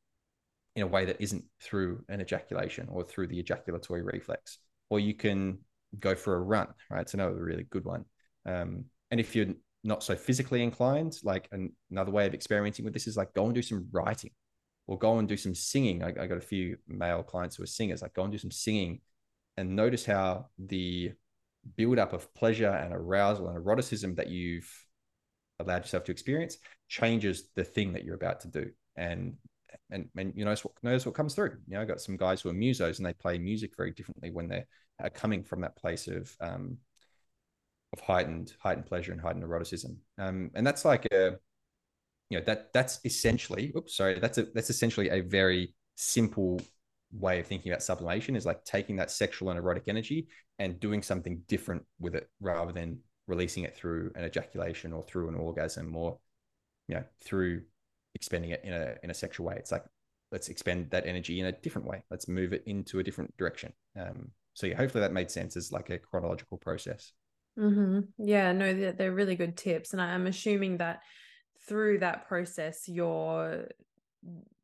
in 0.76 0.83
a 0.83 0.87
way 0.87 1.05
that 1.05 1.20
isn't 1.20 1.45
through 1.61 2.05
an 2.09 2.20
ejaculation 2.20 2.89
or 2.91 3.05
through 3.05 3.26
the 3.26 3.39
ejaculatory 3.39 4.03
reflex. 4.03 4.59
Or 4.89 5.01
you 5.01 5.14
can 5.14 5.59
go 5.99 6.14
for 6.14 6.37
a 6.37 6.41
run, 6.41 6.68
right? 6.91 7.03
It's 7.03 7.14
another 7.14 7.35
really 7.35 7.64
good 7.64 7.85
one. 7.85 8.05
Um, 8.47 8.87
and 9.11 9.20
if 9.20 9.37
you're 9.37 9.55
not 9.85 10.03
so 10.03 10.14
physically 10.14 10.62
inclined, 10.62 11.18
like 11.24 11.49
an, 11.53 11.72
another 11.91 12.12
way 12.12 12.26
of 12.26 12.35
experimenting 12.35 12.85
with 12.85 12.95
this 12.95 13.07
is 13.07 13.16
like 13.16 13.35
go 13.35 13.47
and 13.47 13.55
do 13.55 13.62
some 13.62 13.89
writing 13.91 14.30
or 14.87 14.99
go 14.99 15.18
and 15.18 15.28
do 15.28 15.37
some 15.37 15.55
singing. 15.55 16.03
I, 16.03 16.09
I 16.09 16.26
got 16.26 16.39
a 16.39 16.41
few 16.41 16.78
male 16.89 17.22
clients 17.22 17.57
who 17.57 17.64
are 17.64 17.66
singers, 17.66 18.03
like 18.03 18.14
go 18.14 18.22
and 18.22 18.33
do 18.33 18.39
some 18.39 18.51
singing 18.51 19.01
and 19.57 19.76
notice 19.76 20.05
how 20.05 20.47
the 20.59 21.12
buildup 21.76 22.12
of 22.12 22.32
pleasure 22.34 22.70
and 22.70 22.92
arousal 22.92 23.48
and 23.48 23.56
eroticism 23.56 24.14
that 24.16 24.28
you've 24.28 24.70
allowed 25.60 25.82
yourself 25.82 26.04
to 26.04 26.12
experience 26.12 26.58
changes 26.88 27.48
the 27.54 27.64
thing 27.64 27.92
that 27.92 28.04
you're 28.04 28.14
about 28.14 28.40
to 28.40 28.48
do. 28.48 28.70
And 28.96 29.36
and 29.90 30.08
and 30.16 30.32
you 30.36 30.44
notice 30.44 30.64
what 30.64 30.74
notice 30.82 31.06
what 31.06 31.14
comes 31.14 31.34
through. 31.34 31.56
You 31.66 31.74
know, 31.74 31.82
I 31.82 31.84
got 31.84 32.00
some 32.00 32.16
guys 32.16 32.40
who 32.40 32.50
are 32.50 32.54
musos 32.54 32.98
and 32.98 33.06
they 33.06 33.14
play 33.14 33.38
music 33.38 33.72
very 33.76 33.92
differently 33.92 34.30
when 34.30 34.48
they're 34.48 34.66
coming 35.14 35.42
from 35.42 35.62
that 35.62 35.76
place 35.76 36.08
of 36.08 36.34
um, 36.40 36.78
of 37.92 38.00
heightened 38.00 38.52
heightened 38.60 38.86
pleasure 38.86 39.12
and 39.12 39.20
heightened 39.20 39.44
eroticism. 39.44 39.96
Um, 40.18 40.50
and 40.54 40.66
that's 40.66 40.84
like 40.84 41.06
a 41.12 41.36
you 42.30 42.38
know 42.38 42.44
that 42.44 42.72
that's 42.72 42.98
essentially 43.04 43.72
oops 43.76 43.94
sorry 43.96 44.18
that's 44.18 44.38
a 44.38 44.44
that's 44.54 44.70
essentially 44.70 45.10
a 45.10 45.20
very 45.20 45.74
simple 45.96 46.60
way 47.12 47.40
of 47.40 47.46
thinking 47.46 47.70
about 47.70 47.82
sublimation 47.82 48.36
is 48.36 48.46
like 48.46 48.64
taking 48.64 48.96
that 48.96 49.10
sexual 49.10 49.50
and 49.50 49.58
erotic 49.58 49.84
energy 49.86 50.28
and 50.58 50.80
doing 50.80 51.02
something 51.02 51.42
different 51.46 51.82
with 52.00 52.14
it 52.14 52.28
rather 52.40 52.72
than 52.72 52.98
releasing 53.26 53.64
it 53.64 53.76
through 53.76 54.10
an 54.16 54.24
ejaculation 54.24 54.92
or 54.92 55.02
through 55.02 55.28
an 55.28 55.34
orgasm 55.34 55.94
or 55.94 56.18
you 56.88 56.94
know 56.94 57.04
through 57.22 57.62
expending 58.14 58.50
it 58.50 58.62
in 58.64 58.72
a 58.72 58.94
in 59.02 59.10
a 59.10 59.14
sexual 59.14 59.46
way. 59.46 59.56
It's 59.56 59.72
like 59.72 59.84
let's 60.30 60.48
expend 60.48 60.90
that 60.90 61.06
energy 61.06 61.40
in 61.40 61.46
a 61.46 61.52
different 61.52 61.86
way. 61.86 62.02
Let's 62.10 62.28
move 62.28 62.52
it 62.52 62.62
into 62.66 62.98
a 62.98 63.02
different 63.02 63.36
direction. 63.36 63.72
Um 63.98 64.30
so 64.54 64.66
yeah 64.66 64.76
hopefully 64.76 65.02
that 65.02 65.12
made 65.12 65.30
sense 65.30 65.56
as 65.56 65.72
like 65.72 65.90
a 65.90 65.98
chronological 65.98 66.58
process. 66.58 67.12
Mm-hmm. 67.58 68.00
yeah 68.16 68.52
no 68.52 68.72
they're, 68.72 68.92
they're 68.92 69.12
really 69.12 69.36
good 69.36 69.58
tips. 69.58 69.92
And 69.92 70.00
i'm 70.00 70.26
assuming 70.26 70.78
that 70.78 71.00
through 71.68 71.98
that 71.98 72.26
process 72.26 72.88
you're 72.88 73.68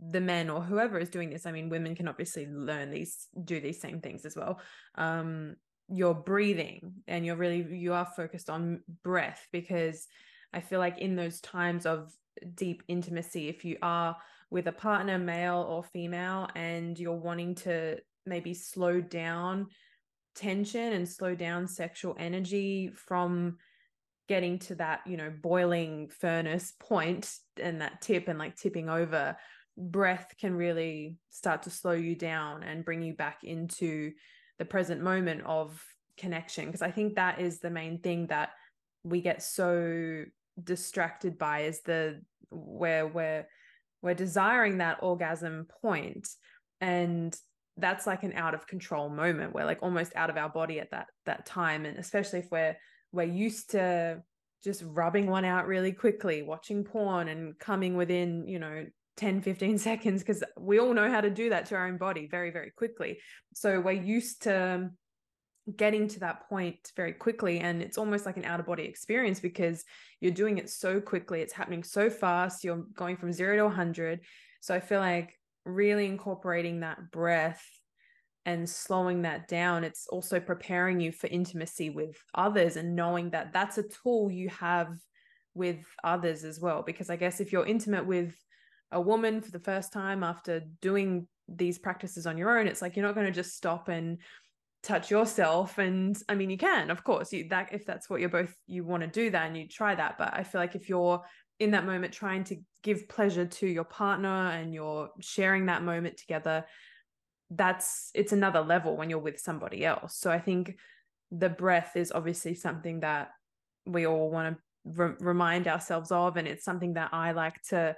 the 0.01 0.21
men 0.21 0.49
or 0.51 0.63
whoever 0.63 0.99
is 0.99 1.09
doing 1.09 1.31
this 1.31 1.47
i 1.47 1.53
mean 1.53 1.69
women 1.69 1.95
can 1.95 2.09
obviously 2.09 2.47
learn 2.47 2.91
these 2.91 3.27
do 3.45 3.61
these 3.61 3.81
same 3.81 4.01
things 4.01 4.25
as 4.25 4.37
well. 4.37 4.61
Um 4.95 5.57
you're 5.91 6.15
breathing 6.15 6.93
and 7.07 7.25
you're 7.25 7.37
really 7.37 7.67
you 7.75 7.95
are 7.95 8.07
focused 8.15 8.51
on 8.51 8.83
breath 9.03 9.49
because 9.53 10.07
i 10.53 10.61
feel 10.61 10.79
like 10.79 10.99
in 10.99 11.17
those 11.17 11.41
times 11.41 11.87
of 11.87 12.13
deep 12.55 12.83
intimacy 12.89 13.49
if 13.49 13.65
you 13.65 13.77
are 13.83 14.15
with 14.51 14.67
a 14.67 14.73
partner 14.73 15.19
male 15.19 15.67
or 15.69 15.83
female 15.83 16.49
and 16.55 16.99
you're 16.99 17.17
wanting 17.17 17.55
to 17.55 17.97
maybe 18.27 18.55
slow 18.55 19.01
down 19.01 19.67
tension 20.35 20.93
and 20.93 21.09
slow 21.09 21.35
down 21.35 21.67
sexual 21.67 22.15
energy 22.19 22.91
from 22.95 23.57
getting 24.29 24.59
to 24.59 24.75
that 24.75 25.01
you 25.07 25.17
know 25.17 25.33
boiling 25.43 26.09
furnace 26.09 26.75
point 26.79 27.35
and 27.61 27.81
that 27.81 28.01
tip 28.01 28.29
and 28.29 28.39
like 28.39 28.57
tipping 28.57 28.89
over 28.89 29.37
breath 29.77 30.35
can 30.41 30.55
really 30.55 31.17
start 31.31 31.63
to 31.63 31.71
slow 31.71 31.93
you 31.93 32.15
down 32.15 32.63
and 32.63 32.85
bring 32.85 33.03
you 33.03 33.15
back 33.15 33.45
into 33.45 34.13
the 34.59 34.65
present 34.65 35.01
moment 35.01 35.43
of 35.45 35.81
connection. 36.17 36.67
Because 36.67 36.83
i 36.83 36.91
think 36.91 37.15
that 37.15 37.41
is 37.41 37.61
the 37.61 37.71
main 37.71 38.01
thing 38.01 38.27
that 38.27 38.51
we 39.05 39.21
get 39.21 39.43
so 39.43 40.25
distracted 40.63 41.39
by 41.39 41.61
is 41.61 41.81
the 41.83 42.21
where 42.51 43.07
we're 43.07 43.47
we're 44.03 44.15
desiring 44.15 44.79
that 44.79 44.99
orgasm 45.03 45.67
point. 45.83 46.29
And 46.81 47.37
that's 47.77 48.07
like 48.07 48.23
an 48.23 48.33
out 48.35 48.55
of 48.55 48.67
control 48.67 49.09
moment. 49.09 49.55
We're 49.55 49.65
like 49.65 49.83
almost 49.83 50.13
out 50.15 50.31
of 50.31 50.37
our 50.37 50.49
body 50.49 50.81
at 50.81 50.91
that 50.91 51.07
that 51.27 51.47
time. 51.47 51.85
And 51.85 51.99
especially 51.99 52.41
if 52.41 52.51
we're 52.51 52.77
we're 53.13 53.25
used 53.25 53.71
to 53.71 54.23
just 54.63 54.83
rubbing 54.85 55.27
one 55.27 55.45
out 55.45 55.67
really 55.67 55.93
quickly 55.93 56.43
watching 56.43 56.85
porn 56.85 57.29
and 57.29 57.59
coming 57.59 57.97
within 57.97 58.47
you 58.47 58.59
know 58.59 58.85
10 59.17 59.43
15 59.43 59.79
seconds 59.91 60.23
because 60.23 60.43
we 60.59 60.79
all 60.79 60.95
know 60.95 61.11
how 61.11 61.21
to 61.21 61.31
do 61.31 61.51
that 61.51 61.67
to 61.67 61.75
our 61.75 61.87
own 61.87 61.99
body 61.99 62.27
very 62.27 62.51
very 62.51 62.71
quickly. 62.71 63.19
So 63.55 63.81
we're 63.81 63.93
used 63.93 64.43
to 64.45 64.91
getting 65.77 66.09
to 66.09 66.21
that 66.21 66.49
point 66.49 66.93
very 66.97 67.13
quickly 67.13 67.61
and 67.61 67.83
it's 67.83 67.99
almost 67.99 68.25
like 68.25 68.37
an 68.37 68.45
out 68.45 68.61
of 68.61 68.67
body 68.67 68.85
experience 68.85 69.39
because 69.39 69.85
you're 70.21 70.33
doing 70.33 70.57
it 70.59 70.71
so 70.71 71.01
quickly 71.01 71.43
it's 71.43 71.53
happening 71.53 71.83
so 71.83 72.09
fast 72.09 72.65
you're 72.65 72.85
going 72.95 73.17
from 73.19 73.33
0 73.33 73.57
to 73.57 73.65
100 73.65 74.21
so 74.61 74.75
i 74.75 74.81
feel 74.81 75.01
like 75.01 75.39
really 75.67 76.07
incorporating 76.07 76.81
that 76.81 77.11
breath 77.11 77.63
and 78.49 78.69
slowing 78.69 79.21
that 79.21 79.47
down 79.47 79.85
it's 79.85 80.07
also 80.07 80.41
preparing 80.41 80.99
you 81.01 81.13
for 81.13 81.27
intimacy 81.27 81.91
with 81.91 82.17
others 82.35 82.77
and 82.77 82.97
knowing 82.97 83.29
that 83.29 83.53
that's 83.53 83.77
a 83.77 83.83
tool 83.83 84.31
you 84.31 84.49
have 84.49 84.89
with 85.55 85.85
others 86.03 86.45
as 86.45 86.59
well. 86.59 86.83
Because 86.83 87.11
i 87.11 87.17
guess 87.17 87.41
if 87.41 87.53
you're 87.53 87.67
intimate 87.67 88.07
with 88.07 88.35
a 88.91 88.99
woman 89.01 89.43
for 89.43 89.51
the 89.51 89.59
first 89.59 89.93
time 89.93 90.25
after 90.25 90.63
doing 90.81 91.29
these 91.47 91.79
practices 91.79 92.27
on 92.27 92.39
your 92.39 92.59
own 92.59 92.67
it's 92.67 92.81
like 92.81 92.97
you're 92.97 93.05
not 93.05 93.15
going 93.15 93.27
to 93.27 93.33
just 93.33 93.55
stop 93.55 93.89
and 93.89 94.17
touch 94.83 95.11
yourself. 95.11 95.77
And 95.77 96.17
i 96.31 96.35
mean 96.35 96.49
you 96.49 96.57
can 96.57 96.91
of 96.91 97.05
course 97.05 97.31
you 97.35 97.51
that 97.51 97.75
if 97.75 97.85
that's 97.85 98.09
what 98.09 98.21
you're 98.21 98.31
both 98.31 98.55
you 98.67 98.83
want 98.83 99.03
to 99.03 99.09
do 99.09 99.29
that 99.29 99.47
and 99.47 99.59
you 99.59 99.69
try 99.69 99.95
that. 99.95 100.17
But 100.17 100.33
i 100.33 100.43
feel 100.43 100.63
like 100.63 100.75
if 100.75 100.89
you're 100.89 101.23
in 101.61 101.73
that 101.73 101.85
moment 101.85 102.15
trying 102.15 102.45
to 102.45 102.57
give 102.83 103.11
pleasure 103.11 103.45
to 103.45 103.67
your 103.67 103.85
partner 103.85 104.53
and 104.53 104.73
you're 104.73 105.11
sharing 105.21 105.67
that 105.67 105.83
moment 105.83 106.17
together 106.17 106.65
that's 107.51 108.11
it's 108.15 108.33
another 108.33 108.61
level 108.61 108.97
when 108.97 109.09
you're 109.09 109.19
with 109.19 109.41
somebody 109.41 109.85
else 109.85 110.17
so 110.19 110.31
i 110.31 110.39
think 110.39 110.77
the 111.31 111.49
breath 111.49 111.93
is 111.97 112.13
obviously 112.13 112.55
something 112.55 113.01
that 113.01 113.31
we 113.87 114.07
all 114.07 114.31
want 114.31 114.55
to 114.55 114.63
re- 114.85 115.15
remind 115.21 115.67
ourselves 115.67 116.11
of 116.11 116.37
and 116.37 116.47
it's 116.47 116.65
something 116.65 116.95
that 116.95 117.09
i 117.13 117.33
like 117.33 117.61
to 117.63 117.97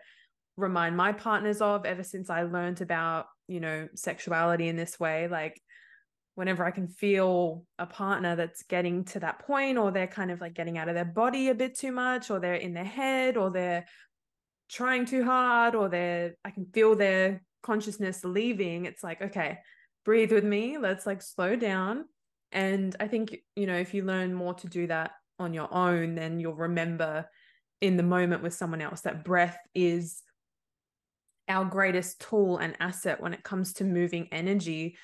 remind 0.60 0.96
my 0.96 1.12
partners 1.12 1.60
of 1.60 1.84
ever 1.84 2.02
since 2.02 2.30
I 2.30 2.42
learned 2.42 2.80
about, 2.80 3.26
you 3.48 3.60
know, 3.60 3.88
sexuality 3.94 4.68
in 4.68 4.76
this 4.76 5.00
way. 5.00 5.26
Like, 5.26 5.60
whenever 6.34 6.64
I 6.64 6.70
can 6.70 6.88
feel 6.88 7.64
a 7.78 7.86
partner 7.86 8.36
that's 8.36 8.62
getting 8.62 9.04
to 9.06 9.20
that 9.20 9.40
point, 9.40 9.78
or 9.78 9.90
they're 9.90 10.06
kind 10.06 10.30
of 10.30 10.40
like 10.40 10.54
getting 10.54 10.78
out 10.78 10.88
of 10.88 10.94
their 10.94 11.04
body 11.04 11.48
a 11.48 11.54
bit 11.54 11.76
too 11.76 11.92
much, 11.92 12.30
or 12.30 12.38
they're 12.38 12.54
in 12.54 12.74
their 12.74 12.84
head, 12.84 13.36
or 13.36 13.50
they're 13.50 13.86
trying 14.68 15.06
too 15.06 15.24
hard, 15.24 15.74
or 15.74 15.88
they're, 15.88 16.34
I 16.44 16.50
can 16.50 16.66
feel 16.66 16.94
their 16.94 17.42
consciousness 17.62 18.24
leaving. 18.24 18.84
It's 18.84 19.02
like, 19.02 19.22
okay, 19.22 19.58
breathe 20.04 20.32
with 20.32 20.44
me. 20.44 20.78
Let's 20.78 21.06
like 21.06 21.22
slow 21.22 21.56
down. 21.56 22.04
And 22.52 22.94
I 22.98 23.08
think, 23.08 23.36
you 23.54 23.66
know, 23.66 23.76
if 23.76 23.94
you 23.94 24.04
learn 24.04 24.34
more 24.34 24.54
to 24.54 24.66
do 24.66 24.86
that 24.88 25.12
on 25.38 25.54
your 25.54 25.72
own, 25.72 26.14
then 26.14 26.40
you'll 26.40 26.54
remember 26.54 27.28
in 27.80 27.96
the 27.96 28.02
moment 28.02 28.42
with 28.42 28.54
someone 28.54 28.80
else 28.80 29.02
that 29.02 29.24
breath 29.24 29.58
is 29.74 30.22
our 31.48 31.64
greatest 31.64 32.20
tool 32.20 32.58
and 32.58 32.76
asset 32.80 33.20
when 33.20 33.34
it 33.34 33.42
comes 33.42 33.72
to 33.74 33.84
moving 33.84 34.28
energy 34.30 34.96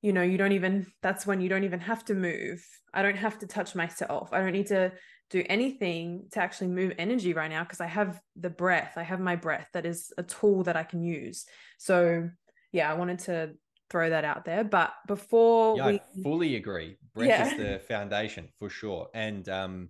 you 0.00 0.12
know 0.12 0.22
you 0.22 0.38
don't 0.38 0.52
even 0.52 0.86
that's 1.02 1.26
when 1.26 1.40
you 1.40 1.48
don't 1.48 1.64
even 1.64 1.80
have 1.80 2.04
to 2.04 2.14
move 2.14 2.64
i 2.92 3.02
don't 3.02 3.16
have 3.16 3.38
to 3.38 3.46
touch 3.46 3.74
myself 3.74 4.30
i 4.32 4.38
don't 4.38 4.52
need 4.52 4.66
to 4.66 4.92
do 5.34 5.44
anything 5.48 6.26
to 6.30 6.40
actually 6.40 6.68
move 6.68 6.92
energy 6.96 7.32
right 7.32 7.50
now 7.50 7.64
because 7.64 7.80
i 7.80 7.86
have 7.86 8.20
the 8.36 8.48
breath 8.48 8.92
i 8.96 9.02
have 9.02 9.18
my 9.18 9.34
breath 9.34 9.68
that 9.72 9.84
is 9.84 10.12
a 10.16 10.22
tool 10.22 10.62
that 10.62 10.76
i 10.76 10.84
can 10.84 11.02
use. 11.02 11.44
So 11.78 12.30
yeah 12.72 12.90
i 12.90 12.94
wanted 12.94 13.18
to 13.20 13.54
throw 13.90 14.10
that 14.10 14.24
out 14.24 14.44
there 14.44 14.62
but 14.62 14.92
before 15.08 15.76
yeah, 15.76 15.86
we... 15.88 15.94
i 15.94 16.22
fully 16.22 16.56
agree. 16.56 16.96
Breath 17.14 17.28
yeah. 17.28 17.46
is 17.46 17.56
the 17.56 17.78
foundation 17.86 18.48
for 18.58 18.68
sure. 18.70 19.08
And 19.12 19.48
um 19.48 19.88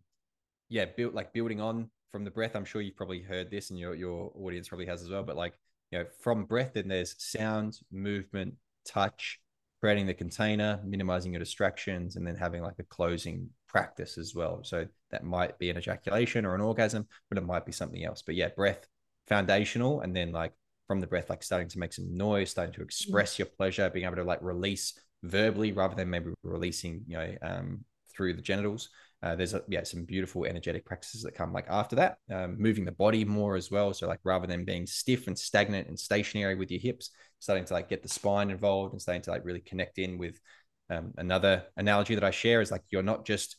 yeah 0.70 0.86
built 0.96 1.12
like 1.14 1.34
building 1.34 1.60
on 1.60 1.90
from 2.10 2.24
the 2.24 2.30
breath 2.30 2.56
i'm 2.56 2.64
sure 2.64 2.80
you've 2.80 2.96
probably 2.96 3.20
heard 3.20 3.50
this 3.50 3.68
and 3.68 3.78
your 3.78 3.94
your 3.94 4.32
audience 4.34 4.68
probably 4.68 4.86
has 4.86 5.02
as 5.02 5.10
well 5.10 5.22
but 5.22 5.36
like 5.36 5.52
you 5.94 6.00
know, 6.00 6.06
from 6.20 6.44
breath, 6.44 6.72
then 6.74 6.88
there's 6.88 7.14
sound, 7.18 7.78
movement, 7.92 8.54
touch, 8.84 9.38
creating 9.80 10.06
the 10.06 10.14
container, 10.14 10.80
minimizing 10.84 11.32
your 11.32 11.38
distractions, 11.38 12.16
and 12.16 12.26
then 12.26 12.34
having 12.34 12.62
like 12.62 12.78
a 12.80 12.84
closing 12.84 13.50
practice 13.74 14.16
as 14.18 14.36
well. 14.36 14.60
So 14.62 14.86
that 15.10 15.24
might 15.24 15.58
be 15.58 15.68
an 15.68 15.76
ejaculation 15.76 16.46
or 16.46 16.54
an 16.54 16.60
orgasm, 16.60 17.08
but 17.28 17.38
it 17.38 17.44
might 17.44 17.66
be 17.66 17.72
something 17.72 18.04
else. 18.04 18.22
But 18.22 18.36
yeah, 18.36 18.50
breath 18.54 18.86
foundational, 19.26 20.00
and 20.02 20.14
then 20.14 20.30
like 20.30 20.52
from 20.86 21.00
the 21.00 21.08
breath, 21.08 21.28
like 21.28 21.42
starting 21.42 21.68
to 21.68 21.80
make 21.80 21.92
some 21.92 22.16
noise, 22.16 22.50
starting 22.50 22.72
to 22.74 22.82
express 22.82 23.36
your 23.36 23.46
pleasure, 23.46 23.90
being 23.90 24.06
able 24.06 24.14
to 24.14 24.22
like 24.22 24.42
release 24.42 24.96
verbally 25.24 25.72
rather 25.72 25.96
than 25.96 26.08
maybe 26.08 26.30
releasing, 26.44 27.02
you 27.08 27.16
know, 27.16 27.34
um, 27.42 27.84
through 28.14 28.34
the 28.34 28.42
genitals. 28.42 28.90
Uh, 29.24 29.34
there's 29.34 29.54
a, 29.54 29.62
yeah 29.68 29.82
some 29.82 30.04
beautiful 30.04 30.44
energetic 30.44 30.84
practices 30.84 31.22
that 31.22 31.34
come 31.34 31.52
like 31.52 31.66
after 31.68 31.96
that, 31.96 32.18
um, 32.30 32.56
moving 32.56 32.84
the 32.84 32.92
body 32.92 33.24
more 33.24 33.56
as 33.56 33.72
well. 33.72 33.92
So 33.92 34.06
like 34.06 34.20
rather 34.22 34.46
than 34.46 34.64
being 34.64 34.86
stiff 34.86 35.26
and 35.26 35.36
stagnant 35.36 35.88
and 35.88 35.98
stationary 35.98 36.54
with 36.54 36.70
your 36.70 36.80
hips, 36.80 37.10
starting 37.40 37.64
to 37.64 37.74
like 37.74 37.88
get 37.88 38.04
the 38.04 38.08
spine 38.08 38.50
involved 38.50 38.92
and 38.92 39.02
starting 39.02 39.22
to 39.22 39.30
like 39.32 39.44
really 39.44 39.60
connect 39.60 39.98
in 39.98 40.16
with. 40.16 40.38
Um, 40.90 41.14
another 41.16 41.64
analogy 41.78 42.14
that 42.14 42.24
I 42.24 42.30
share 42.30 42.60
is 42.60 42.70
like 42.70 42.82
you're 42.90 43.02
not 43.02 43.24
just 43.24 43.56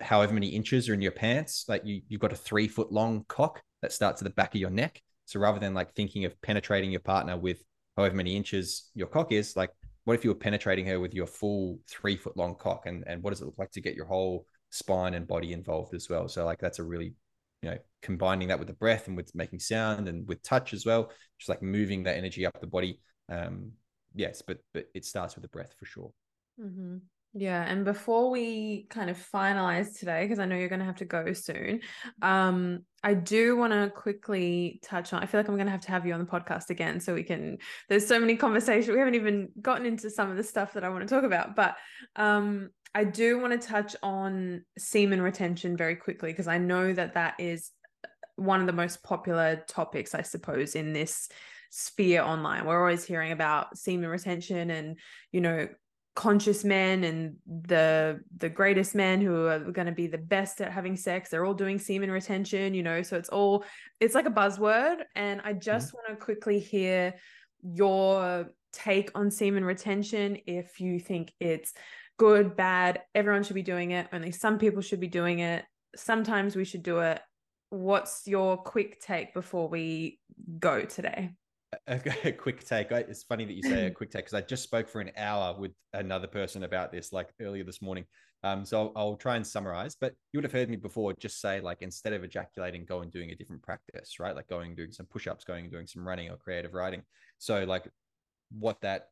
however 0.00 0.34
many 0.34 0.48
inches 0.48 0.88
are 0.88 0.94
in 0.94 1.02
your 1.02 1.12
pants, 1.12 1.64
like 1.68 1.84
you 1.84 2.02
you've 2.08 2.20
got 2.20 2.32
a 2.32 2.36
three 2.36 2.68
foot 2.68 2.92
long 2.92 3.24
cock 3.28 3.62
that 3.82 3.92
starts 3.92 4.20
at 4.20 4.24
the 4.24 4.34
back 4.34 4.54
of 4.54 4.60
your 4.60 4.70
neck. 4.70 5.00
So 5.26 5.40
rather 5.40 5.58
than 5.58 5.74
like 5.74 5.94
thinking 5.94 6.24
of 6.24 6.40
penetrating 6.42 6.90
your 6.90 7.00
partner 7.00 7.36
with 7.36 7.62
however 7.96 8.14
many 8.14 8.36
inches 8.36 8.90
your 8.94 9.08
cock 9.08 9.32
is, 9.32 9.56
like 9.56 9.70
what 10.04 10.14
if 10.14 10.24
you 10.24 10.30
were 10.30 10.36
penetrating 10.36 10.86
her 10.86 11.00
with 11.00 11.14
your 11.14 11.26
full 11.26 11.80
three 11.88 12.16
foot 12.16 12.36
long 12.36 12.54
cock 12.54 12.86
and, 12.86 13.04
and 13.06 13.22
what 13.22 13.30
does 13.30 13.42
it 13.42 13.46
look 13.46 13.58
like 13.58 13.72
to 13.72 13.80
get 13.80 13.94
your 13.94 14.06
whole 14.06 14.46
spine 14.70 15.14
and 15.14 15.26
body 15.26 15.52
involved 15.52 15.94
as 15.94 16.08
well? 16.08 16.28
So 16.28 16.44
like 16.44 16.60
that's 16.60 16.78
a 16.78 16.84
really, 16.84 17.14
you 17.62 17.70
know, 17.70 17.78
combining 18.02 18.48
that 18.48 18.58
with 18.58 18.68
the 18.68 18.74
breath 18.74 19.08
and 19.08 19.16
with 19.16 19.34
making 19.34 19.58
sound 19.58 20.08
and 20.08 20.26
with 20.28 20.42
touch 20.42 20.72
as 20.74 20.86
well, 20.86 21.10
just 21.38 21.48
like 21.48 21.62
moving 21.62 22.04
that 22.04 22.16
energy 22.16 22.46
up 22.46 22.60
the 22.60 22.66
body. 22.68 23.00
Um, 23.28 23.72
yes, 24.14 24.42
but 24.42 24.58
but 24.72 24.86
it 24.94 25.04
starts 25.04 25.34
with 25.34 25.42
the 25.42 25.48
breath 25.48 25.74
for 25.76 25.86
sure. 25.86 26.12
Mm-hmm. 26.60 26.98
Yeah, 27.38 27.62
and 27.68 27.84
before 27.84 28.30
we 28.30 28.86
kind 28.88 29.10
of 29.10 29.18
finalize 29.18 29.98
today, 29.98 30.24
because 30.24 30.38
I 30.38 30.46
know 30.46 30.56
you're 30.56 30.70
going 30.70 30.80
to 30.80 30.86
have 30.86 30.96
to 30.96 31.04
go 31.04 31.34
soon, 31.34 31.80
um, 32.22 32.80
I 33.04 33.12
do 33.12 33.58
want 33.58 33.74
to 33.74 33.92
quickly 33.94 34.80
touch 34.82 35.12
on. 35.12 35.22
I 35.22 35.26
feel 35.26 35.40
like 35.40 35.48
I'm 35.48 35.56
going 35.56 35.66
to 35.66 35.72
have 35.72 35.82
to 35.82 35.90
have 35.90 36.06
you 36.06 36.14
on 36.14 36.20
the 36.20 36.24
podcast 36.24 36.70
again, 36.70 36.98
so 36.98 37.12
we 37.12 37.22
can. 37.22 37.58
There's 37.90 38.06
so 38.06 38.18
many 38.18 38.36
conversations 38.36 38.88
we 38.88 38.98
haven't 38.98 39.16
even 39.16 39.50
gotten 39.60 39.84
into 39.84 40.08
some 40.08 40.30
of 40.30 40.38
the 40.38 40.42
stuff 40.42 40.72
that 40.72 40.82
I 40.82 40.88
want 40.88 41.06
to 41.06 41.14
talk 41.14 41.24
about, 41.24 41.54
but 41.54 41.76
um, 42.16 42.70
I 42.94 43.04
do 43.04 43.38
want 43.38 43.60
to 43.60 43.68
touch 43.68 43.94
on 44.02 44.64
semen 44.78 45.20
retention 45.20 45.76
very 45.76 45.96
quickly 45.96 46.32
because 46.32 46.48
I 46.48 46.56
know 46.56 46.94
that 46.94 47.12
that 47.14 47.34
is 47.38 47.70
one 48.36 48.62
of 48.62 48.66
the 48.66 48.72
most 48.72 49.02
popular 49.02 49.62
topics, 49.68 50.14
I 50.14 50.22
suppose, 50.22 50.74
in 50.74 50.94
this 50.94 51.28
sphere 51.68 52.22
online. 52.22 52.64
We're 52.64 52.80
always 52.80 53.04
hearing 53.04 53.32
about 53.32 53.76
semen 53.76 54.08
retention 54.08 54.70
and 54.70 54.98
you 55.32 55.42
know 55.42 55.68
conscious 56.16 56.64
men 56.64 57.04
and 57.04 57.36
the 57.46 58.18
the 58.38 58.48
greatest 58.48 58.94
men 58.94 59.20
who 59.20 59.46
are 59.46 59.60
going 59.60 59.86
to 59.86 59.92
be 59.92 60.08
the 60.08 60.18
best 60.18 60.60
at 60.60 60.72
having 60.72 60.96
sex. 60.96 61.30
They're 61.30 61.44
all 61.44 61.54
doing 61.54 61.78
semen 61.78 62.10
retention 62.10 62.74
you 62.74 62.82
know 62.82 63.02
so 63.02 63.16
it's 63.16 63.28
all 63.28 63.64
it's 64.00 64.14
like 64.14 64.26
a 64.26 64.30
buzzword. 64.30 65.02
And 65.14 65.40
i 65.44 65.52
just 65.52 65.88
mm-hmm. 65.88 65.96
want 65.96 66.18
to 66.18 66.24
quickly 66.24 66.58
hear 66.58 67.14
your 67.62 68.50
take 68.72 69.10
on 69.14 69.30
semen 69.30 69.64
retention 69.64 70.38
if 70.46 70.80
you 70.80 70.98
think 70.98 71.32
it's 71.40 71.72
good 72.18 72.56
bad 72.56 73.02
everyone 73.14 73.42
should 73.42 73.54
be 73.54 73.62
doing 73.62 73.90
it 73.92 74.06
only 74.12 74.30
some 74.30 74.58
people 74.58 74.82
should 74.82 75.00
be 75.00 75.08
doing 75.08 75.38
it 75.38 75.64
sometimes 75.96 76.54
we 76.54 76.64
should 76.64 76.82
do 76.82 77.00
it. 77.00 77.20
What's 77.70 78.22
your 78.26 78.56
quick 78.56 79.00
take 79.00 79.34
before 79.34 79.68
we 79.68 80.20
go 80.58 80.82
today 80.82 81.32
a, 81.86 82.00
a, 82.24 82.32
quick 82.32 82.64
take. 82.64 82.90
It's 82.90 83.22
funny 83.22 83.44
that 83.44 83.52
you 83.52 83.62
say 83.62 83.86
a 83.86 83.90
quick 83.90 84.10
take 84.10 84.24
because 84.24 84.34
I 84.34 84.40
just 84.40 84.62
spoke 84.62 84.88
for 84.88 85.00
an 85.00 85.10
hour 85.16 85.58
with 85.58 85.72
another 85.92 86.26
person 86.26 86.62
about 86.64 86.92
this 86.92 87.12
like 87.12 87.30
earlier 87.40 87.64
this 87.64 87.82
morning. 87.82 88.04
Um, 88.42 88.64
so 88.64 88.80
I'll, 88.80 88.92
I'll, 88.96 89.16
try 89.16 89.36
and 89.36 89.46
summarize. 89.46 89.96
But 90.00 90.14
you 90.32 90.38
would 90.38 90.44
have 90.44 90.52
heard 90.52 90.68
me 90.68 90.76
before 90.76 91.12
just 91.18 91.40
say 91.40 91.60
like 91.60 91.78
instead 91.80 92.12
of 92.12 92.22
ejaculating, 92.22 92.84
go 92.84 93.00
and 93.00 93.10
doing 93.10 93.30
a 93.30 93.34
different 93.34 93.62
practice, 93.62 94.20
right? 94.20 94.36
Like 94.36 94.48
going 94.48 94.74
doing 94.74 94.92
some 94.92 95.06
push-ups, 95.06 95.44
going 95.44 95.64
and 95.64 95.72
doing 95.72 95.86
some 95.86 96.06
running 96.06 96.30
or 96.30 96.36
creative 96.36 96.74
writing. 96.74 97.02
So 97.38 97.64
like 97.64 97.88
what 98.50 98.80
that 98.82 99.08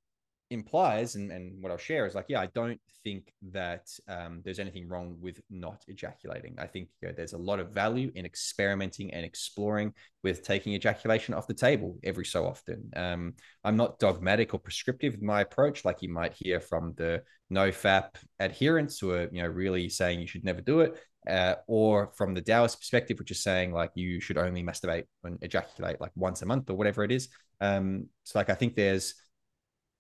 implies 0.54 1.16
and, 1.16 1.30
and 1.30 1.62
what 1.62 1.70
I'll 1.70 1.78
share 1.78 2.06
is 2.06 2.14
like, 2.14 2.26
yeah, 2.28 2.40
I 2.40 2.46
don't 2.46 2.80
think 3.02 3.32
that 3.52 3.88
um, 4.08 4.40
there's 4.44 4.58
anything 4.58 4.88
wrong 4.88 5.16
with 5.20 5.40
not 5.50 5.84
ejaculating. 5.88 6.54
I 6.58 6.66
think 6.66 6.88
you 7.02 7.08
know, 7.08 7.14
there's 7.14 7.34
a 7.34 7.38
lot 7.38 7.60
of 7.60 7.70
value 7.70 8.10
in 8.14 8.24
experimenting 8.24 9.12
and 9.12 9.24
exploring 9.24 9.92
with 10.22 10.42
taking 10.42 10.72
ejaculation 10.72 11.34
off 11.34 11.46
the 11.46 11.54
table 11.54 11.98
every 12.02 12.24
so 12.24 12.46
often. 12.46 12.90
Um, 12.96 13.34
I'm 13.62 13.76
not 13.76 13.98
dogmatic 13.98 14.54
or 14.54 14.58
prescriptive 14.60 15.14
in 15.14 15.26
my 15.26 15.42
approach, 15.42 15.84
like 15.84 16.00
you 16.00 16.08
might 16.08 16.32
hear 16.32 16.60
from 16.60 16.94
the 16.96 17.22
no 17.50 17.70
FAP 17.70 18.16
adherents 18.40 18.98
who 18.98 19.10
are, 19.10 19.28
you 19.30 19.42
know, 19.42 19.48
really 19.48 19.88
saying 19.88 20.20
you 20.20 20.26
should 20.26 20.44
never 20.44 20.60
do 20.60 20.80
it. 20.80 20.98
Uh, 21.28 21.54
or 21.66 22.12
from 22.16 22.34
the 22.34 22.42
Taoist 22.42 22.78
perspective, 22.78 23.18
which 23.18 23.30
is 23.30 23.42
saying 23.42 23.72
like 23.72 23.90
you 23.94 24.20
should 24.20 24.36
only 24.36 24.62
masturbate 24.62 25.04
and 25.24 25.38
ejaculate 25.42 25.98
like 25.98 26.10
once 26.16 26.42
a 26.42 26.46
month 26.46 26.68
or 26.68 26.74
whatever 26.74 27.02
it 27.02 27.10
is. 27.10 27.28
Um, 27.62 28.08
so 28.24 28.38
like 28.38 28.50
I 28.50 28.54
think 28.54 28.74
there's 28.74 29.14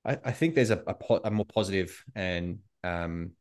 I, 0.04 0.18
I 0.24 0.32
think 0.32 0.54
there's 0.54 0.70
a, 0.70 0.82
a, 0.86 1.20
a, 1.24 1.30
more 1.30 1.46
positive 1.46 2.04
and 2.14 2.58
um, 2.82 3.32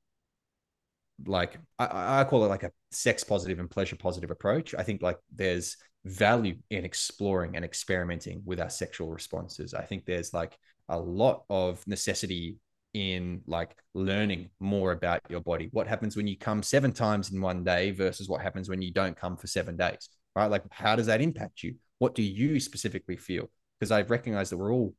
like 1.25 1.57
I, 1.77 2.21
I 2.21 2.23
call 2.23 2.45
it 2.45 2.49
like 2.49 2.63
a 2.63 2.71
sex 2.91 3.23
positive 3.23 3.59
and 3.59 3.69
pleasure 3.69 3.95
positive 3.95 4.31
approach. 4.31 4.73
I 4.75 4.83
think 4.83 5.01
like 5.01 5.17
there's 5.33 5.77
value 6.05 6.55
in 6.69 6.85
exploring 6.85 7.55
and 7.55 7.63
experimenting 7.63 8.41
with 8.45 8.59
our 8.59 8.69
sexual 8.69 9.09
responses. 9.09 9.73
I 9.73 9.83
think 9.83 10.05
there's 10.05 10.33
like 10.33 10.57
a 10.89 10.97
lot 10.97 11.43
of 11.49 11.85
necessity 11.87 12.57
in 12.93 13.41
like 13.47 13.75
learning 13.93 14.49
more 14.59 14.91
about 14.91 15.21
your 15.29 15.41
body. 15.41 15.69
What 15.71 15.87
happens 15.87 16.15
when 16.15 16.27
you 16.27 16.37
come 16.37 16.61
seven 16.61 16.91
times 16.91 17.31
in 17.31 17.41
one 17.41 17.63
day 17.63 17.91
versus 17.91 18.29
what 18.29 18.41
happens 18.41 18.69
when 18.69 18.81
you 18.81 18.91
don't 18.91 19.17
come 19.17 19.35
for 19.35 19.47
seven 19.47 19.75
days, 19.75 20.09
right? 20.35 20.51
Like, 20.51 20.63
how 20.69 20.95
does 20.95 21.07
that 21.07 21.21
impact 21.21 21.63
you? 21.63 21.75
What 21.99 22.15
do 22.15 22.21
you 22.21 22.59
specifically 22.59 23.17
feel? 23.17 23.49
Because 23.79 23.91
I've 23.91 24.11
recognized 24.11 24.51
that 24.51 24.57
we're 24.57 24.73
all 24.73 24.93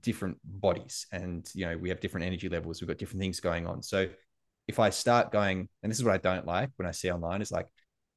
different 0.00 0.36
bodies 0.44 1.06
and 1.12 1.48
you 1.54 1.64
know 1.64 1.76
we 1.76 1.88
have 1.88 2.00
different 2.00 2.26
energy 2.26 2.48
levels 2.48 2.80
we've 2.80 2.88
got 2.88 2.98
different 2.98 3.20
things 3.20 3.40
going 3.40 3.66
on. 3.66 3.82
So 3.82 4.08
if 4.66 4.78
i 4.78 4.90
start 4.90 5.32
going 5.32 5.66
and 5.82 5.90
this 5.90 5.98
is 5.98 6.04
what 6.04 6.12
i 6.12 6.18
don't 6.18 6.46
like 6.46 6.68
when 6.76 6.86
i 6.86 6.90
see 6.90 7.10
online 7.10 7.40
is 7.40 7.50
like 7.50 7.66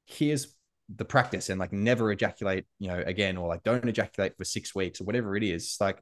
here's 0.04 0.54
the 0.96 1.04
practice 1.04 1.48
and 1.48 1.58
like 1.58 1.72
never 1.72 2.12
ejaculate 2.12 2.64
you 2.78 2.88
know 2.88 3.02
again 3.06 3.36
or 3.36 3.48
like 3.48 3.62
don't 3.62 3.88
ejaculate 3.88 4.36
for 4.36 4.44
six 4.44 4.74
weeks 4.74 5.00
or 5.00 5.04
whatever 5.04 5.36
it 5.36 5.42
is. 5.42 5.76
Like 5.80 6.00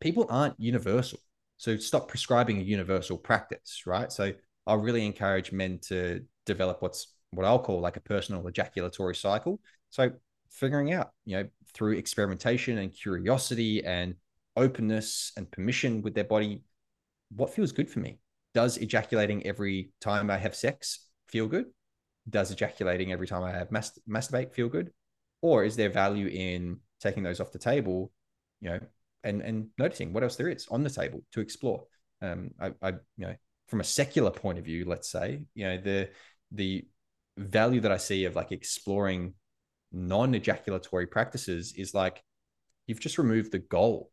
people 0.00 0.26
aren't 0.28 0.58
universal. 0.58 1.18
So 1.56 1.76
stop 1.76 2.08
prescribing 2.08 2.58
a 2.58 2.62
universal 2.62 3.16
practice 3.16 3.82
right? 3.86 4.10
So 4.12 4.32
i'll 4.66 4.78
really 4.78 5.06
encourage 5.06 5.50
men 5.50 5.78
to 5.80 6.20
develop 6.44 6.82
what's 6.82 7.14
what 7.30 7.46
i'll 7.46 7.58
call 7.58 7.80
like 7.80 7.96
a 7.96 8.00
personal 8.00 8.46
ejaculatory 8.46 9.14
cycle. 9.14 9.60
So 9.90 10.10
figuring 10.50 10.92
out 10.92 11.10
you 11.24 11.36
know 11.36 11.48
through 11.74 11.92
experimentation 11.92 12.78
and 12.78 12.92
curiosity 12.92 13.84
and 13.84 14.14
openness 14.58 15.32
and 15.36 15.50
permission 15.50 16.02
with 16.02 16.14
their 16.14 16.24
body 16.24 16.62
what 17.34 17.52
feels 17.54 17.72
good 17.72 17.90
for 17.90 18.00
me? 18.00 18.18
Does 18.54 18.78
ejaculating 18.78 19.46
every 19.46 19.92
time 20.00 20.30
i 20.30 20.36
have 20.36 20.54
sex 20.54 21.06
feel 21.28 21.46
good? 21.46 21.66
Does 22.28 22.50
ejaculating 22.50 23.12
every 23.12 23.26
time 23.26 23.42
i 23.42 23.52
have 23.52 23.70
mast- 23.70 24.00
masturbate 24.08 24.52
feel 24.52 24.68
good? 24.68 24.90
Or 25.42 25.64
is 25.64 25.76
there 25.76 25.90
value 25.90 26.26
in 26.26 26.78
taking 27.00 27.22
those 27.22 27.40
off 27.40 27.52
the 27.52 27.58
table 27.58 28.12
you 28.60 28.70
know 28.70 28.80
and 29.22 29.40
and 29.42 29.68
noticing 29.78 30.12
what 30.12 30.22
else 30.22 30.36
there 30.36 30.48
is 30.48 30.66
on 30.70 30.82
the 30.82 30.90
table 30.90 31.22
to 31.32 31.40
explore? 31.40 31.84
Um 32.22 32.50
i, 32.60 32.72
I 32.82 32.88
you 33.16 33.26
know 33.26 33.34
from 33.68 33.80
a 33.80 33.84
secular 33.84 34.30
point 34.30 34.58
of 34.58 34.64
view 34.64 34.84
let's 34.86 35.10
say 35.10 35.42
you 35.54 35.64
know 35.66 35.76
the 35.76 36.08
the 36.52 36.88
value 37.36 37.80
that 37.80 37.92
i 37.92 37.98
see 37.98 38.24
of 38.24 38.34
like 38.34 38.50
exploring 38.50 39.34
non-ejaculatory 39.92 41.06
practices 41.06 41.74
is 41.76 41.94
like 41.94 42.22
you've 42.86 43.00
just 43.00 43.18
removed 43.18 43.52
the 43.52 43.58
goal 43.58 44.10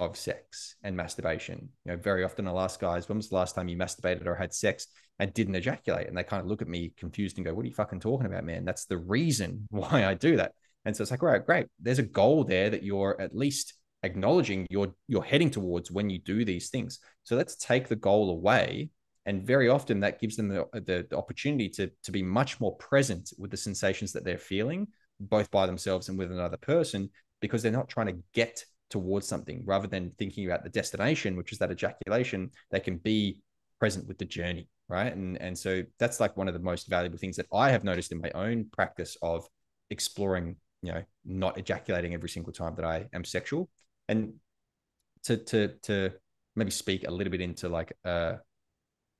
of 0.00 0.16
sex 0.16 0.76
and 0.82 0.96
masturbation. 0.96 1.68
You 1.84 1.92
know, 1.92 1.98
very 1.98 2.24
often 2.24 2.46
I'll 2.46 2.60
ask 2.60 2.80
guys, 2.80 3.08
when 3.08 3.18
was 3.18 3.28
the 3.28 3.34
last 3.34 3.54
time 3.54 3.68
you 3.68 3.76
masturbated 3.76 4.26
or 4.26 4.34
had 4.34 4.54
sex 4.54 4.86
and 5.18 5.32
didn't 5.34 5.56
ejaculate? 5.56 6.06
And 6.06 6.16
they 6.16 6.22
kind 6.22 6.40
of 6.40 6.46
look 6.46 6.62
at 6.62 6.68
me 6.68 6.92
confused 6.96 7.38
and 7.38 7.44
go, 7.44 7.54
What 7.54 7.64
are 7.64 7.68
you 7.68 7.74
fucking 7.74 8.00
talking 8.00 8.26
about, 8.26 8.44
man? 8.44 8.64
That's 8.64 8.84
the 8.84 8.98
reason 8.98 9.66
why 9.70 10.06
I 10.06 10.14
do 10.14 10.36
that. 10.36 10.52
And 10.84 10.96
so 10.96 11.02
it's 11.02 11.10
like, 11.10 11.22
all 11.22 11.28
right, 11.28 11.44
great. 11.44 11.66
There's 11.80 11.98
a 11.98 12.04
goal 12.04 12.44
there 12.44 12.70
that 12.70 12.82
you're 12.82 13.20
at 13.20 13.34
least 13.34 13.74
acknowledging 14.04 14.64
you're 14.70 14.94
you're 15.08 15.24
heading 15.24 15.50
towards 15.50 15.90
when 15.90 16.08
you 16.08 16.18
do 16.20 16.44
these 16.44 16.70
things. 16.70 17.00
So 17.24 17.36
let's 17.36 17.56
take 17.56 17.88
the 17.88 17.96
goal 17.96 18.30
away. 18.30 18.90
And 19.26 19.46
very 19.46 19.68
often 19.68 20.00
that 20.00 20.20
gives 20.20 20.36
them 20.36 20.48
the, 20.48 20.66
the, 20.72 21.06
the 21.10 21.18
opportunity 21.18 21.68
to, 21.70 21.90
to 22.04 22.12
be 22.12 22.22
much 22.22 22.60
more 22.60 22.76
present 22.76 23.30
with 23.36 23.50
the 23.50 23.58
sensations 23.58 24.12
that 24.12 24.24
they're 24.24 24.38
feeling, 24.38 24.88
both 25.20 25.50
by 25.50 25.66
themselves 25.66 26.08
and 26.08 26.16
with 26.16 26.32
another 26.32 26.56
person, 26.56 27.10
because 27.42 27.62
they're 27.62 27.70
not 27.70 27.90
trying 27.90 28.06
to 28.06 28.22
get 28.32 28.64
towards 28.90 29.26
something 29.26 29.62
rather 29.64 29.86
than 29.86 30.12
thinking 30.18 30.46
about 30.46 30.64
the 30.64 30.70
destination, 30.70 31.36
which 31.36 31.52
is 31.52 31.58
that 31.58 31.70
ejaculation, 31.70 32.50
they 32.70 32.80
can 32.80 32.96
be 32.96 33.42
present 33.78 34.06
with 34.08 34.18
the 34.18 34.24
journey. 34.24 34.68
Right. 34.90 35.14
And, 35.14 35.36
and 35.42 35.58
so 35.58 35.82
that's 35.98 36.18
like 36.18 36.34
one 36.38 36.48
of 36.48 36.54
the 36.54 36.60
most 36.60 36.88
valuable 36.88 37.18
things 37.18 37.36
that 37.36 37.44
I 37.52 37.68
have 37.70 37.84
noticed 37.84 38.10
in 38.10 38.22
my 38.22 38.30
own 38.34 38.70
practice 38.72 39.18
of 39.20 39.46
exploring, 39.90 40.56
you 40.80 40.92
know, 40.92 41.02
not 41.26 41.58
ejaculating 41.58 42.14
every 42.14 42.30
single 42.30 42.54
time 42.54 42.74
that 42.76 42.86
I 42.86 43.04
am 43.12 43.22
sexual. 43.22 43.68
And 44.08 44.32
to, 45.24 45.36
to, 45.36 45.68
to 45.82 46.10
maybe 46.56 46.70
speak 46.70 47.06
a 47.06 47.10
little 47.10 47.30
bit 47.30 47.42
into 47.42 47.68
like, 47.68 47.92
uh, 48.06 48.36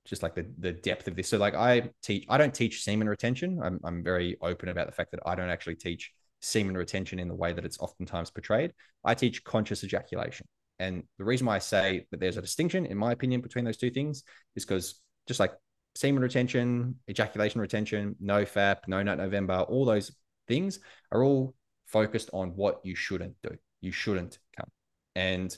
just 0.07 0.23
like 0.23 0.35
the, 0.35 0.47
the 0.59 0.73
depth 0.73 1.07
of 1.07 1.17
this. 1.17 1.29
So 1.29 1.37
like 1.37 1.55
I 1.55 1.91
teach, 2.03 2.25
I 2.31 2.39
don't 2.39 2.55
teach 2.55 2.83
semen 2.83 3.07
retention. 3.07 3.61
I'm, 3.63 3.79
I'm 3.85 4.03
very 4.03 4.39
open 4.41 4.71
about 4.71 4.87
the 4.87 4.93
fact 4.93 5.11
that 5.11 5.21
I 5.27 5.35
don't 5.35 5.51
actually 5.51 5.77
teach 5.77 6.13
semen 6.41 6.77
retention 6.77 7.19
in 7.19 7.29
the 7.29 7.35
way 7.35 7.53
that 7.53 7.65
it's 7.65 7.79
oftentimes 7.81 8.31
portrayed. 8.31 8.73
I 9.05 9.15
teach 9.15 9.45
conscious 9.45 9.85
ejaculation. 9.85 10.47
And 10.79 11.03
the 11.19 11.25
reason 11.25 11.47
why 11.47 11.57
I 11.57 11.61
say 11.61 12.07
that 12.11 12.21
there's 12.21 12.37
a 12.37 12.43
distinction, 12.43 12.87
in 12.87 12.97
my 12.97 13.13
opinion, 13.13 13.41
between 13.41 13.65
those 13.65 13.77
two 13.77 13.91
things 13.91 14.23
is 14.55 14.65
because 14.65 15.01
just 15.27 15.41
like 15.41 15.53
semen 15.95 16.23
retention, 16.23 16.97
ejaculation 17.11 17.61
retention, 17.61 18.15
no 18.21 18.45
FAP, 18.45 18.87
no 18.87 19.03
nut 19.03 19.19
November, 19.19 19.61
all 19.61 19.85
those 19.85 20.13
things 20.47 20.79
are 21.11 21.25
all 21.25 21.55
focused 21.87 22.31
on 22.33 22.51
what 22.51 22.81
you 22.85 22.95
shouldn't 22.95 23.35
do. 23.43 23.57
You 23.81 23.91
shouldn't 23.91 24.39
come. 24.57 24.69
And 25.17 25.57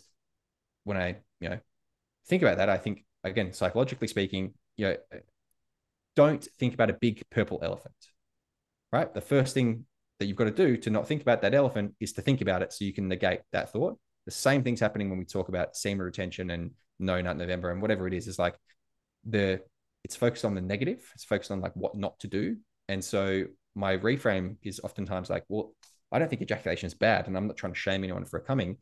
when 0.85 0.97
I, 0.97 1.19
you 1.41 1.51
know, 1.51 1.59
think 2.27 2.43
about 2.43 2.57
that, 2.57 2.71
I 2.71 2.79
think 2.79 3.05
again, 3.25 3.53
psychologically 3.53 4.09
speaking, 4.09 4.55
you 4.77 4.87
know, 4.87 4.97
don't 6.17 6.43
think 6.59 6.75
about 6.75 6.91
a 6.91 6.95
big 6.95 7.23
purple 7.31 7.61
elephant. 7.63 7.95
Right. 8.93 9.13
The 9.13 9.21
first 9.21 9.55
thing 9.55 9.85
that 10.21 10.27
you've 10.27 10.37
got 10.37 10.45
to 10.45 10.51
do 10.53 10.77
to 10.77 10.91
not 10.91 11.09
think 11.09 11.23
about 11.23 11.43
that 11.43 11.55
elephant 11.55 11.95
is 11.99 12.13
to 12.13 12.23
think 12.23 12.41
about 12.41 12.63
it 12.63 12.73
so 12.73 12.85
you 12.85 12.93
can 12.93 13.09
negate 13.09 13.41
that 13.53 13.73
thought. 13.73 13.99
the 14.27 14.31
same 14.31 14.63
things 14.63 14.79
happening 14.79 15.11
when 15.11 15.19
we 15.19 15.25
talk 15.25 15.49
about 15.49 15.77
semen 15.77 16.05
retention 16.05 16.51
and 16.51 16.71
no 16.99 17.21
nut 17.21 17.37
November 17.37 17.73
and 17.73 17.83
whatever 17.83 18.07
it 18.07 18.15
is. 18.15 18.29
Is 18.29 18.39
like 18.39 18.55
the 19.25 19.61
it's 20.05 20.17
focused 20.17 20.45
on 20.45 20.55
the 20.55 20.61
negative. 20.61 21.11
It's 21.15 21.25
focused 21.25 21.51
on 21.51 21.61
like 21.61 21.75
what 21.75 21.97
not 21.97 22.19
to 22.21 22.29
do. 22.29 22.57
And 22.89 23.05
so 23.05 23.45
my 23.75 23.97
reframe 23.97 24.57
is 24.63 24.81
oftentimes 24.83 25.31
like, 25.31 25.45
well, 25.49 25.75
I 26.13 26.19
don't 26.19 26.29
think 26.29 26.43
ejaculation 26.43 26.87
is 26.87 26.95
bad, 26.95 27.27
and 27.27 27.37
I'm 27.37 27.47
not 27.47 27.57
trying 27.57 27.73
to 27.73 27.79
shame 27.79 28.05
anyone 28.05 28.25
for 28.25 28.41
coming. 28.41 28.77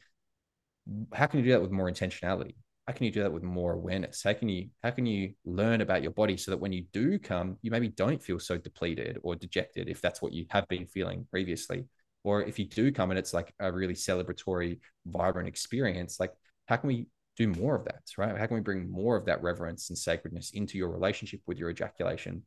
How 1.12 1.26
can 1.26 1.41
you 1.41 1.45
do 1.47 1.53
that 1.53 1.62
with 1.62 1.70
more 1.70 1.91
intentionality? 1.91 2.55
How 2.89 2.95
can 2.95 3.05
you 3.05 3.12
do 3.12 3.22
that 3.22 3.32
with 3.32 3.43
more 3.43 3.74
awareness? 3.74 4.22
How 4.22 4.32
can 4.32 4.49
you 4.49 4.70
how 4.82 4.91
can 4.91 5.05
you 5.05 5.34
learn 5.45 5.82
about 5.82 6.03
your 6.03 6.11
body 6.11 6.39
so 6.39 6.51
that 6.51 6.57
when 6.57 6.72
you 6.72 6.86
do 6.91 7.18
come, 7.18 7.59
you 7.61 7.70
maybe 7.70 7.89
don't 7.89 8.22
feel 8.22 8.39
so 8.39 8.57
depleted 8.57 9.18
or 9.22 9.36
dejected 9.36 9.91
if 9.91 10.01
that's 10.01 10.22
what 10.22 10.32
you 10.32 10.47
have 10.49 10.66
been 10.68 10.86
feeling 10.86 11.26
previously, 11.30 11.84
or 12.24 12.43
if 12.43 12.59
you 12.59 12.64
do 12.64 12.91
come 12.91 13.11
and 13.11 13.18
it's 13.18 13.34
like 13.34 13.53
a 13.61 13.70
really 13.70 13.93
celebratory, 13.93 14.80
vibrant 15.05 15.49
experience, 15.49 16.18
like 16.18 16.32
how 16.66 16.76
can 16.76 16.89
we 16.89 17.09
do 17.36 17.49
more 17.49 17.76
of 17.76 17.84
that, 17.84 18.05
right? 18.16 18.39
How 18.39 18.47
can 18.47 18.57
we 18.57 18.62
bring 18.62 18.91
more 18.91 19.16
of 19.16 19.26
that 19.26 19.43
reverence 19.43 19.91
and 19.91 19.99
sacredness 19.99 20.53
into 20.53 20.78
your 20.78 20.89
relationship 20.89 21.43
with 21.47 21.59
your 21.59 21.68
ejaculation? 21.68 22.43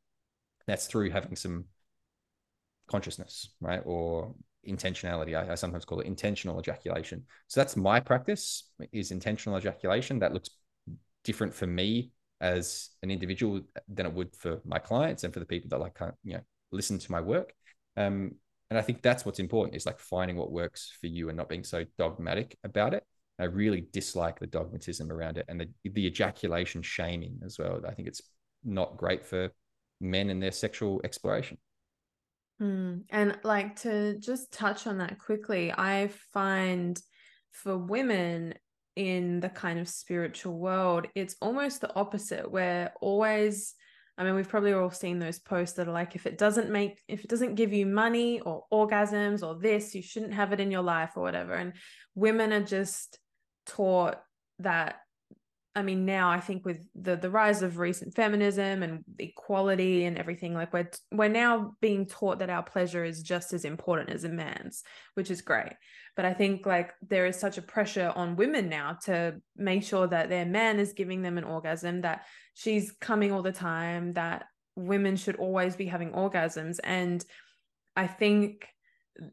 That's 0.66 0.88
through 0.88 1.12
having 1.12 1.36
some 1.36 1.66
consciousness, 2.88 3.50
right? 3.60 3.84
Or 3.86 4.34
intentionality. 4.68 5.36
I, 5.36 5.52
I, 5.52 5.56
sometimes 5.56 5.86
call 5.86 6.00
it 6.00 6.08
intentional 6.08 6.60
ejaculation. 6.60 7.24
So 7.48 7.60
that's 7.60 7.76
my 7.76 8.00
practice 8.00 8.70
is 8.92 9.12
intentional 9.12 9.58
ejaculation. 9.58 10.20
That 10.20 10.34
looks 10.34 10.50
different 11.24 11.54
for 11.54 11.68
me 11.68 12.12
as 12.40 12.90
an 13.04 13.12
individual 13.12 13.62
than 13.88 14.06
it 14.06 14.14
would 14.14 14.36
for 14.36 14.62
my 14.66 14.80
clients 14.80 15.24
and 15.24 15.34
for 15.34 15.40
the 15.40 15.46
people 15.46 15.70
that 15.70 15.80
like 15.80 15.98
you 16.24 16.34
know 16.34 16.42
listen 16.72 16.98
to 17.00 17.12
my 17.12 17.22
work. 17.22 17.54
Um, 17.98 18.36
and 18.70 18.78
I 18.78 18.82
think 18.82 19.02
that's 19.02 19.26
what's 19.26 19.40
important 19.40 19.76
is 19.76 19.86
like 19.86 20.00
finding 20.00 20.38
what 20.38 20.52
works 20.52 20.94
for 21.00 21.08
you 21.08 21.28
and 21.28 21.38
not 21.38 21.50
being 21.50 21.64
so 21.64 21.86
dogmatic 21.98 22.58
about 22.64 22.94
it. 22.94 23.06
I 23.38 23.46
really 23.46 23.88
dislike 23.92 24.40
the 24.40 24.48
dogmatism 24.48 25.12
around 25.12 25.38
it 25.38 25.46
and 25.50 25.60
the, 25.60 25.70
the 25.84 26.06
ejaculation 26.06 26.82
shaming 26.82 27.40
as 27.44 27.60
well. 27.60 27.82
I 27.86 27.94
think 27.94 28.08
it's 28.08 28.22
not 28.64 28.98
great 28.98 29.26
for 29.26 29.50
men 30.00 30.30
and 30.30 30.42
their 30.42 30.52
sexual 30.52 31.02
exploration. 31.04 31.58
Mm. 32.62 33.04
And 33.10 33.38
like 33.44 33.78
to 33.82 34.18
just 34.20 34.52
touch 34.54 34.86
on 34.86 35.00
that 35.00 35.18
quickly, 35.18 35.74
I 35.76 36.10
find 36.32 37.02
for 37.52 37.78
women 37.78 38.54
in 38.96 39.40
the 39.40 39.50
kind 39.50 39.80
of 39.80 39.90
spiritual 39.90 40.60
world, 40.60 41.08
it's 41.16 41.36
almost 41.42 41.82
the 41.82 41.94
opposite. 41.96 42.52
We're 42.52 42.92
always, 43.02 43.74
I 44.18 44.24
mean, 44.24 44.36
we've 44.36 44.50
probably 44.50 44.74
all 44.74 44.92
seen 44.92 45.18
those 45.18 45.40
posts 45.40 45.78
that 45.78 45.88
are 45.88 45.94
like, 45.94 46.16
if 46.16 46.26
it 46.26 46.38
doesn't 46.38 46.70
make, 46.70 47.02
if 47.08 47.24
it 47.24 47.30
doesn't 47.30 47.56
give 47.56 47.74
you 47.74 47.86
money 47.86 48.42
or 48.42 48.66
orgasms 48.72 49.46
or 49.46 49.60
this, 49.60 49.96
you 49.96 50.02
shouldn't 50.02 50.34
have 50.34 50.54
it 50.54 50.60
in 50.60 50.72
your 50.72 50.84
life 50.84 51.12
or 51.16 51.24
whatever. 51.24 51.54
And 51.54 51.74
women 52.16 52.54
are 52.54 52.64
just 52.64 53.18
taught 53.66 54.22
that 54.60 55.01
I 55.74 55.84
mean, 55.84 56.06
now 56.06 56.30
I 56.30 56.42
think 56.42 56.66
with 56.66 56.86
the 56.96 57.16
the 57.16 57.30
rise 57.30 57.62
of 57.62 57.78
recent 57.78 58.14
feminism 58.14 58.84
and 58.84 59.04
equality 59.20 60.04
and 60.04 60.18
everything, 60.18 60.54
like 60.54 60.74
we're 60.74 60.90
we're 61.12 61.30
now 61.30 61.76
being 61.80 62.06
taught 62.06 62.40
that 62.40 62.50
our 62.50 62.64
pleasure 62.64 63.06
is 63.06 63.24
just 63.24 63.54
as 63.54 63.64
important 63.64 64.10
as 64.10 64.26
a 64.26 64.30
man's, 64.30 64.84
which 65.14 65.32
is 65.32 65.42
great. 65.42 65.74
But 66.18 66.26
I 66.26 66.34
think 66.34 66.66
like 66.66 66.92
there 67.02 67.26
is 67.26 67.40
such 67.40 67.58
a 67.58 67.62
pressure 67.62 68.12
on 68.16 68.36
women 68.36 68.68
now 68.68 68.98
to 69.06 69.36
make 69.56 69.84
sure 69.84 70.08
that 70.08 70.30
their 70.30 70.46
man 70.46 70.78
is 70.78 70.92
giving 70.92 71.22
them 71.22 71.38
an 71.38 71.46
orgasm, 71.46 72.02
that 72.02 72.26
she's 72.54 72.92
coming 72.92 73.32
all 73.32 73.42
the 73.42 73.54
time, 73.54 74.14
that 74.14 74.48
women 74.76 75.16
should 75.16 75.38
always 75.38 75.78
be 75.78 75.86
having 75.86 76.12
orgasms, 76.12 76.80
and 76.84 77.24
I 77.96 78.08
think 78.08 78.68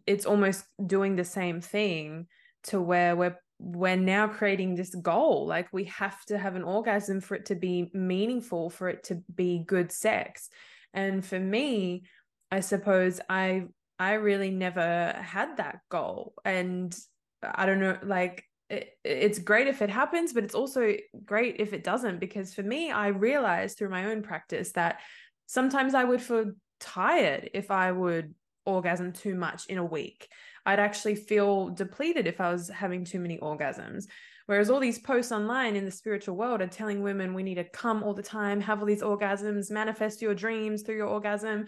it's 0.07 0.27
almost 0.27 0.65
doing 0.85 1.17
the 1.17 1.25
same 1.25 1.61
thing 1.61 2.27
to 2.65 2.81
where 2.81 3.17
we're 3.17 3.39
we're 3.59 3.97
now 3.97 4.29
creating 4.29 4.75
this 4.75 4.95
goal 4.95 5.47
like 5.47 5.69
we 5.73 5.85
have 5.85 6.25
to 6.27 6.39
have 6.39 6.55
an 6.55 6.63
orgasm 6.63 7.21
for 7.21 7.35
it 7.35 7.47
to 7.47 7.57
be 7.57 7.91
meaningful 7.93 8.71
for 8.71 8.89
it 8.89 9.05
to 9.05 9.17
be 9.35 9.65
good 9.67 9.91
sex. 9.91 10.49
And 10.95 11.25
for 11.25 11.39
me 11.39 12.05
i 12.51 12.61
suppose 12.61 13.21
i 13.29 13.65
i 13.99 14.15
really 14.15 14.51
never 14.51 15.13
had 15.21 15.57
that 15.57 15.81
goal. 15.91 16.35
And 16.45 16.97
i 17.43 17.67
don't 17.67 17.81
know 17.81 17.99
like 18.03 18.45
it, 18.71 18.91
it's 19.05 19.39
great 19.39 19.67
if 19.67 19.83
it 19.83 19.91
happens 19.91 20.33
but 20.33 20.45
it's 20.45 20.55
also 20.55 20.95
great 21.25 21.57
if 21.59 21.73
it 21.73 21.85
doesn't 21.85 22.21
because 22.21 22.55
for 22.55 22.63
me 22.63 22.91
i 22.91 23.09
realized 23.09 23.79
through 23.79 23.89
my 23.89 24.07
own 24.07 24.23
practice 24.23 24.73
that 24.73 25.01
sometimes 25.47 25.95
i 25.95 26.05
would 26.05 26.21
feel 26.21 26.53
tired 26.81 27.49
if 27.55 27.71
i 27.71 27.91
would 27.91 28.35
orgasm 28.67 29.13
too 29.13 29.35
much 29.35 29.67
in 29.67 29.79
a 29.79 29.85
week 29.85 30.29
I'd 30.69 30.79
actually 30.79 31.15
feel 31.15 31.71
depleted 31.71 32.27
if 32.27 32.43
I 32.43 32.53
was 32.53 32.69
having 32.69 33.03
too 33.03 33.21
many 33.21 33.39
orgasms. 33.39 34.05
Whereas 34.45 34.69
all 34.69 34.81
these 34.81 34.99
posts 34.99 35.33
online 35.33 35.77
in 35.77 35.87
the 35.87 35.91
spiritual 35.91 36.37
world 36.37 36.61
are 36.61 36.67
telling 36.67 37.03
women 37.03 37.33
we 37.33 37.43
need 37.43 37.55
to 37.55 37.65
come 37.65 38.03
all 38.03 38.13
the 38.13 38.23
time, 38.23 38.61
have 38.61 38.81
all 38.81 38.85
these 38.85 39.03
orgasms, 39.03 39.71
manifest 39.71 40.21
your 40.21 40.35
dreams 40.35 40.83
through 40.83 40.97
your 40.97 41.07
orgasm, 41.07 41.67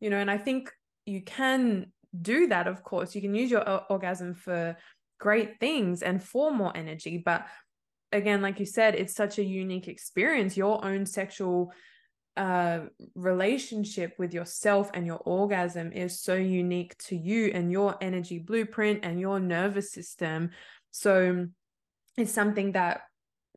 you 0.00 0.10
know, 0.10 0.16
and 0.16 0.28
I 0.28 0.36
think 0.36 0.68
you 1.06 1.22
can 1.22 1.92
do 2.20 2.48
that, 2.48 2.66
of 2.66 2.82
course. 2.82 3.14
You 3.14 3.20
can 3.20 3.36
use 3.36 3.52
your 3.52 3.62
orgasm 3.88 4.34
for 4.34 4.76
great 5.20 5.60
things 5.60 6.02
and 6.02 6.20
for 6.20 6.52
more 6.52 6.76
energy. 6.76 7.22
But 7.24 7.46
again, 8.10 8.42
like 8.42 8.58
you 8.58 8.66
said, 8.66 8.96
it's 8.96 9.14
such 9.14 9.38
a 9.38 9.44
unique 9.44 9.86
experience. 9.86 10.56
Your 10.56 10.84
own 10.84 11.06
sexual 11.06 11.72
uh, 12.36 12.80
relationship 13.14 14.14
with 14.18 14.32
yourself 14.32 14.90
and 14.94 15.06
your 15.06 15.18
orgasm 15.18 15.92
is 15.92 16.20
so 16.20 16.34
unique 16.34 16.96
to 16.98 17.16
you 17.16 17.50
and 17.52 17.70
your 17.70 17.96
energy 18.00 18.38
blueprint 18.38 19.00
and 19.04 19.20
your 19.20 19.40
nervous 19.40 19.92
system. 19.92 20.50
So 20.90 21.48
it's 22.16 22.32
something 22.32 22.72
that 22.72 23.02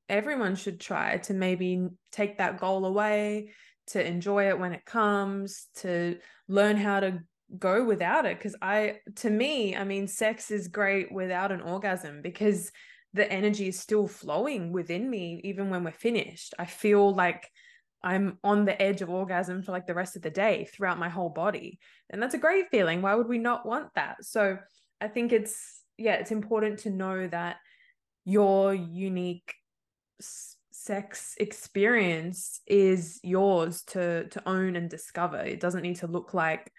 everyone 0.09 0.55
should 0.55 0.79
try 0.79 1.17
to 1.17 1.33
maybe 1.33 1.87
take 2.11 2.37
that 2.37 2.59
goal 2.59 2.85
away, 2.85 3.51
to 3.87 4.05
enjoy 4.05 4.49
it 4.49 4.59
when 4.59 4.73
it 4.73 4.85
comes, 4.85 5.67
to 5.75 6.17
learn 6.47 6.77
how 6.77 6.99
to 6.99 7.19
go 7.57 7.83
without 7.83 8.25
it. 8.25 8.37
Because 8.37 8.55
I, 8.61 8.97
to 9.17 9.29
me, 9.29 9.75
I 9.75 9.83
mean, 9.83 10.07
sex 10.07 10.51
is 10.51 10.67
great 10.67 11.11
without 11.11 11.51
an 11.51 11.61
orgasm 11.61 12.21
because 12.21 12.71
the 13.13 13.31
energy 13.31 13.67
is 13.67 13.79
still 13.79 14.07
flowing 14.07 14.71
within 14.71 15.09
me, 15.09 15.39
even 15.43 15.69
when 15.69 15.83
we're 15.83 15.91
finished. 15.91 16.53
I 16.57 16.65
feel 16.65 17.13
like 17.13 17.49
I'm 18.03 18.37
on 18.43 18.65
the 18.65 18.79
edge 18.81 19.01
of 19.01 19.09
orgasm 19.09 19.61
for 19.61 19.71
like 19.71 19.87
the 19.87 19.93
rest 19.93 20.15
of 20.15 20.21
the 20.21 20.29
day 20.29 20.65
throughout 20.65 20.99
my 20.99 21.09
whole 21.09 21.29
body. 21.29 21.79
And 22.09 22.21
that's 22.21 22.33
a 22.33 22.39
great 22.39 22.69
feeling. 22.69 23.01
Why 23.01 23.15
would 23.15 23.29
we 23.29 23.37
not 23.37 23.65
want 23.65 23.89
that? 23.95 24.23
So 24.25 24.57
I 24.99 25.07
think 25.07 25.31
it's, 25.31 25.81
yeah, 25.97 26.15
it's 26.15 26.31
important 26.31 26.79
to 26.79 26.89
know 26.89 27.27
that 27.27 27.57
your 28.25 28.73
unique 28.73 29.53
sex 30.19 31.35
experience 31.37 32.59
is 32.67 33.19
yours 33.23 33.83
to 33.83 34.27
to 34.29 34.41
own 34.47 34.75
and 34.75 34.89
discover. 34.89 35.37
It 35.37 35.59
doesn't 35.59 35.81
need 35.81 35.97
to 35.97 36.07
look 36.07 36.33
like 36.33 36.71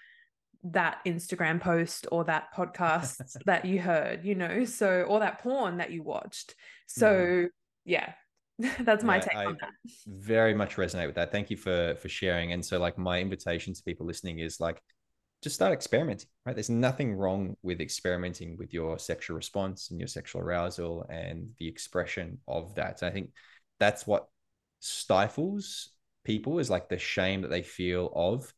that 0.65 0.99
Instagram 1.07 1.61
post 1.61 2.07
or 2.11 2.25
that 2.25 2.55
podcast 2.55 3.37
that 3.47 3.65
you 3.65 3.81
heard, 3.81 4.25
you 4.25 4.35
know, 4.35 4.65
so 4.65 5.03
or 5.03 5.21
that 5.21 5.41
porn 5.41 5.79
that 5.79 5.91
you 5.91 6.03
watched. 6.03 6.55
So 6.87 7.13
mm-hmm. 7.13 7.47
yeah, 7.85 8.13
that's 8.81 9.03
my 9.03 9.17
yeah, 9.17 9.21
take 9.21 9.35
I 9.35 9.47
on 9.47 9.57
that. 9.61 9.71
very 10.07 10.55
much 10.55 10.77
resonate 10.77 11.07
with 11.07 11.17
that. 11.17 11.33
Thank 11.33 11.51
you 11.51 11.57
for 11.57 11.97
for 11.97 12.09
sharing. 12.09 12.53
And 12.53 12.65
so 12.65 12.79
like 12.79 12.97
my 12.97 13.21
invitation 13.21 13.75
to 13.75 13.83
people 13.83 14.07
listening 14.07 14.39
is 14.39 14.61
like 14.61 14.81
just 15.43 15.57
start 15.57 15.73
experimenting 15.73 16.29
right? 16.47 16.55
There's 16.55 16.71
nothing 16.71 17.15
wrong 17.15 17.57
with 17.63 17.81
experimenting 17.81 18.57
with 18.57 18.73
your 18.73 18.99
sexual 18.99 19.37
response 19.37 19.91
and 19.91 19.99
your 19.99 20.07
sexual 20.07 20.41
arousal 20.43 21.05
and 21.11 21.51
the 21.59 21.69
expression 21.69 22.39
of 22.47 22.75
that. 22.77 23.01
So 23.01 23.07
i 23.07 23.11
think 23.11 23.31
that's 23.81 24.07
what 24.07 24.29
stifles 24.81 25.91
people 26.25 26.59
is 26.59 26.71
like 26.71 26.89
the 26.89 26.99
shame 26.99 27.43
that 27.43 27.49
they 27.49 27.63
feel 27.63 28.13
of 28.15 28.53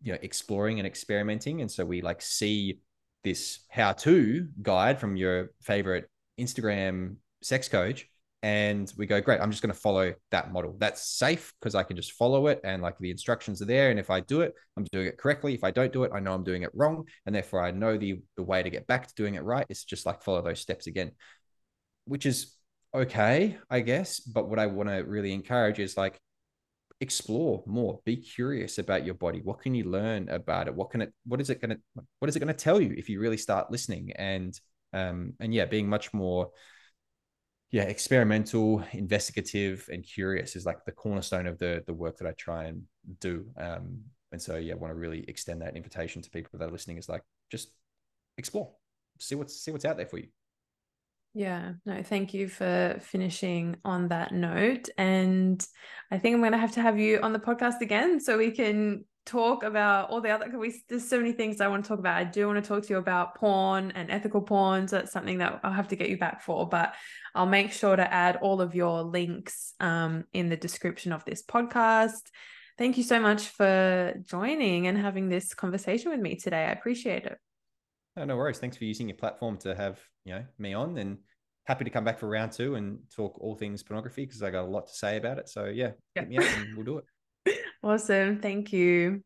you 0.00 0.12
know 0.12 0.18
exploring 0.22 0.78
and 0.78 0.86
experimenting. 0.86 1.60
And 1.60 1.70
so 1.70 1.84
we 1.84 2.00
like 2.00 2.22
see 2.22 2.80
this 3.24 3.60
how 3.68 3.92
to 3.92 4.48
guide 4.62 4.98
from 4.98 5.16
your 5.16 5.50
favorite 5.60 6.08
instagram 6.40 7.16
sex 7.42 7.68
coach 7.68 8.08
and 8.42 8.92
we 8.96 9.06
go 9.06 9.20
great 9.20 9.40
i'm 9.40 9.50
just 9.50 9.62
going 9.62 9.72
to 9.72 9.78
follow 9.78 10.12
that 10.30 10.52
model. 10.52 10.74
That's 10.78 11.16
safe 11.16 11.52
because 11.60 11.74
i 11.74 11.82
can 11.82 11.96
just 11.96 12.12
follow 12.12 12.48
it 12.48 12.60
and 12.64 12.82
like 12.82 12.98
the 12.98 13.10
instructions 13.10 13.62
are 13.62 13.66
there 13.66 13.90
and 13.90 13.98
if 13.98 14.10
i 14.10 14.20
do 14.20 14.40
it 14.40 14.54
i'm 14.76 14.84
doing 14.92 15.06
it 15.06 15.18
correctly. 15.18 15.54
If 15.54 15.64
i 15.64 15.70
don't 15.70 15.92
do 15.92 16.04
it 16.04 16.12
i 16.14 16.20
know 16.20 16.34
i'm 16.34 16.44
doing 16.44 16.62
it 16.62 16.70
wrong 16.74 17.04
and 17.26 17.34
therefore 17.34 17.62
i 17.62 17.70
know 17.70 17.96
the 17.96 18.20
the 18.36 18.42
way 18.42 18.62
to 18.62 18.70
get 18.70 18.86
back 18.86 19.06
to 19.06 19.14
doing 19.14 19.34
it 19.34 19.44
right 19.44 19.66
is 19.68 19.84
just 19.84 20.06
like 20.06 20.22
follow 20.22 20.42
those 20.42 20.60
steps 20.60 20.86
again. 20.86 21.12
Which 22.04 22.26
is 22.26 22.56
okay 22.94 23.56
i 23.70 23.80
guess 23.80 24.20
but 24.20 24.50
what 24.50 24.58
i 24.58 24.66
want 24.66 24.86
to 24.90 24.96
really 24.96 25.32
encourage 25.32 25.78
is 25.78 25.96
like 25.96 26.20
explore 27.02 27.64
more. 27.66 28.00
Be 28.04 28.16
curious 28.16 28.78
about 28.78 29.04
your 29.04 29.14
body. 29.14 29.40
What 29.42 29.60
can 29.60 29.74
you 29.74 29.84
learn 29.84 30.28
about 30.28 30.68
it? 30.68 30.74
What 30.74 30.90
can 30.90 31.02
it 31.02 31.12
what 31.26 31.40
is 31.40 31.50
it 31.50 31.60
going 31.60 31.70
to 31.70 32.04
what 32.20 32.28
is 32.28 32.36
it 32.36 32.38
going 32.38 32.46
to 32.46 32.54
tell 32.54 32.80
you 32.80 32.94
if 32.96 33.08
you 33.08 33.20
really 33.20 33.36
start 33.36 33.70
listening? 33.70 34.12
And 34.12 34.58
um 34.92 35.34
and 35.40 35.52
yeah 35.52 35.64
being 35.64 35.88
much 35.88 36.14
more 36.14 36.50
yeah, 37.72 37.84
experimental, 37.84 38.84
investigative, 38.92 39.88
and 39.90 40.04
curious 40.04 40.56
is 40.56 40.66
like 40.66 40.84
the 40.84 40.92
cornerstone 40.92 41.46
of 41.46 41.58
the 41.58 41.82
the 41.86 41.94
work 41.94 42.18
that 42.18 42.28
I 42.28 42.32
try 42.32 42.64
and 42.64 42.82
do. 43.18 43.46
Um, 43.56 44.02
and 44.30 44.40
so 44.40 44.56
yeah, 44.56 44.74
I 44.74 44.76
want 44.76 44.92
to 44.92 44.98
really 44.98 45.24
extend 45.26 45.62
that 45.62 45.74
invitation 45.74 46.20
to 46.20 46.30
people 46.30 46.58
that 46.58 46.68
are 46.68 46.70
listening 46.70 46.98
is 46.98 47.08
like 47.08 47.22
just 47.50 47.70
explore, 48.36 48.70
see 49.18 49.34
what's 49.34 49.58
see 49.58 49.70
what's 49.70 49.86
out 49.86 49.96
there 49.96 50.06
for 50.06 50.18
you. 50.18 50.28
Yeah, 51.34 51.72
no, 51.86 52.02
thank 52.02 52.34
you 52.34 52.46
for 52.46 52.98
finishing 53.00 53.78
on 53.86 54.08
that 54.08 54.32
note. 54.32 54.90
And 54.98 55.66
I 56.10 56.18
think 56.18 56.34
I'm 56.34 56.42
going 56.42 56.52
to 56.52 56.58
have 56.58 56.72
to 56.72 56.82
have 56.82 56.98
you 56.98 57.20
on 57.22 57.32
the 57.32 57.38
podcast 57.38 57.80
again 57.80 58.20
so 58.20 58.36
we 58.36 58.50
can 58.50 59.06
talk 59.24 59.62
about 59.62 60.10
all 60.10 60.20
the 60.20 60.30
other 60.30 60.58
we 60.58 60.82
there's 60.88 61.08
so 61.08 61.16
many 61.16 61.32
things 61.32 61.60
I 61.60 61.68
want 61.68 61.84
to 61.84 61.88
talk 61.88 61.98
about. 61.98 62.16
I 62.16 62.24
do 62.24 62.46
want 62.46 62.62
to 62.62 62.68
talk 62.68 62.82
to 62.84 62.88
you 62.90 62.98
about 62.98 63.36
porn 63.36 63.92
and 63.92 64.10
ethical 64.10 64.40
porn. 64.40 64.88
So 64.88 64.96
that's 64.96 65.12
something 65.12 65.38
that 65.38 65.60
I'll 65.62 65.72
have 65.72 65.88
to 65.88 65.96
get 65.96 66.08
you 66.08 66.18
back 66.18 66.42
for, 66.42 66.68
but 66.68 66.94
I'll 67.34 67.46
make 67.46 67.72
sure 67.72 67.94
to 67.94 68.12
add 68.12 68.36
all 68.36 68.60
of 68.60 68.74
your 68.74 69.02
links 69.02 69.74
um, 69.80 70.24
in 70.32 70.48
the 70.48 70.56
description 70.56 71.12
of 71.12 71.24
this 71.24 71.42
podcast. 71.42 72.22
Thank 72.78 72.96
you 72.96 73.04
so 73.04 73.20
much 73.20 73.48
for 73.48 74.14
joining 74.24 74.86
and 74.86 74.98
having 74.98 75.28
this 75.28 75.54
conversation 75.54 76.10
with 76.10 76.20
me 76.20 76.36
today. 76.36 76.64
I 76.64 76.72
appreciate 76.72 77.24
it. 77.24 77.38
No, 78.16 78.24
no 78.24 78.36
worries. 78.36 78.58
Thanks 78.58 78.76
for 78.76 78.84
using 78.84 79.08
your 79.08 79.16
platform 79.16 79.56
to 79.58 79.74
have 79.74 80.00
you 80.24 80.34
know 80.34 80.44
me 80.58 80.74
on, 80.74 80.98
and 80.98 81.18
happy 81.64 81.84
to 81.84 81.90
come 81.90 82.04
back 82.04 82.18
for 82.18 82.28
round 82.28 82.52
two 82.52 82.74
and 82.74 82.98
talk 83.14 83.38
all 83.40 83.54
things 83.54 83.82
pornography 83.82 84.26
because 84.26 84.42
I 84.42 84.50
got 84.50 84.64
a 84.64 84.70
lot 84.70 84.86
to 84.86 84.92
say 84.92 85.16
about 85.16 85.38
it. 85.38 85.48
So 85.48 85.66
yeah, 85.66 85.92
yeah. 86.16 86.22
hit 86.22 86.28
me 86.28 86.38
up 86.38 86.44
and 86.44 86.76
we'll 86.76 86.84
do 86.84 86.98
it. 86.98 87.04
Awesome. 87.82 88.40
Thank 88.40 88.72
you. 88.72 89.22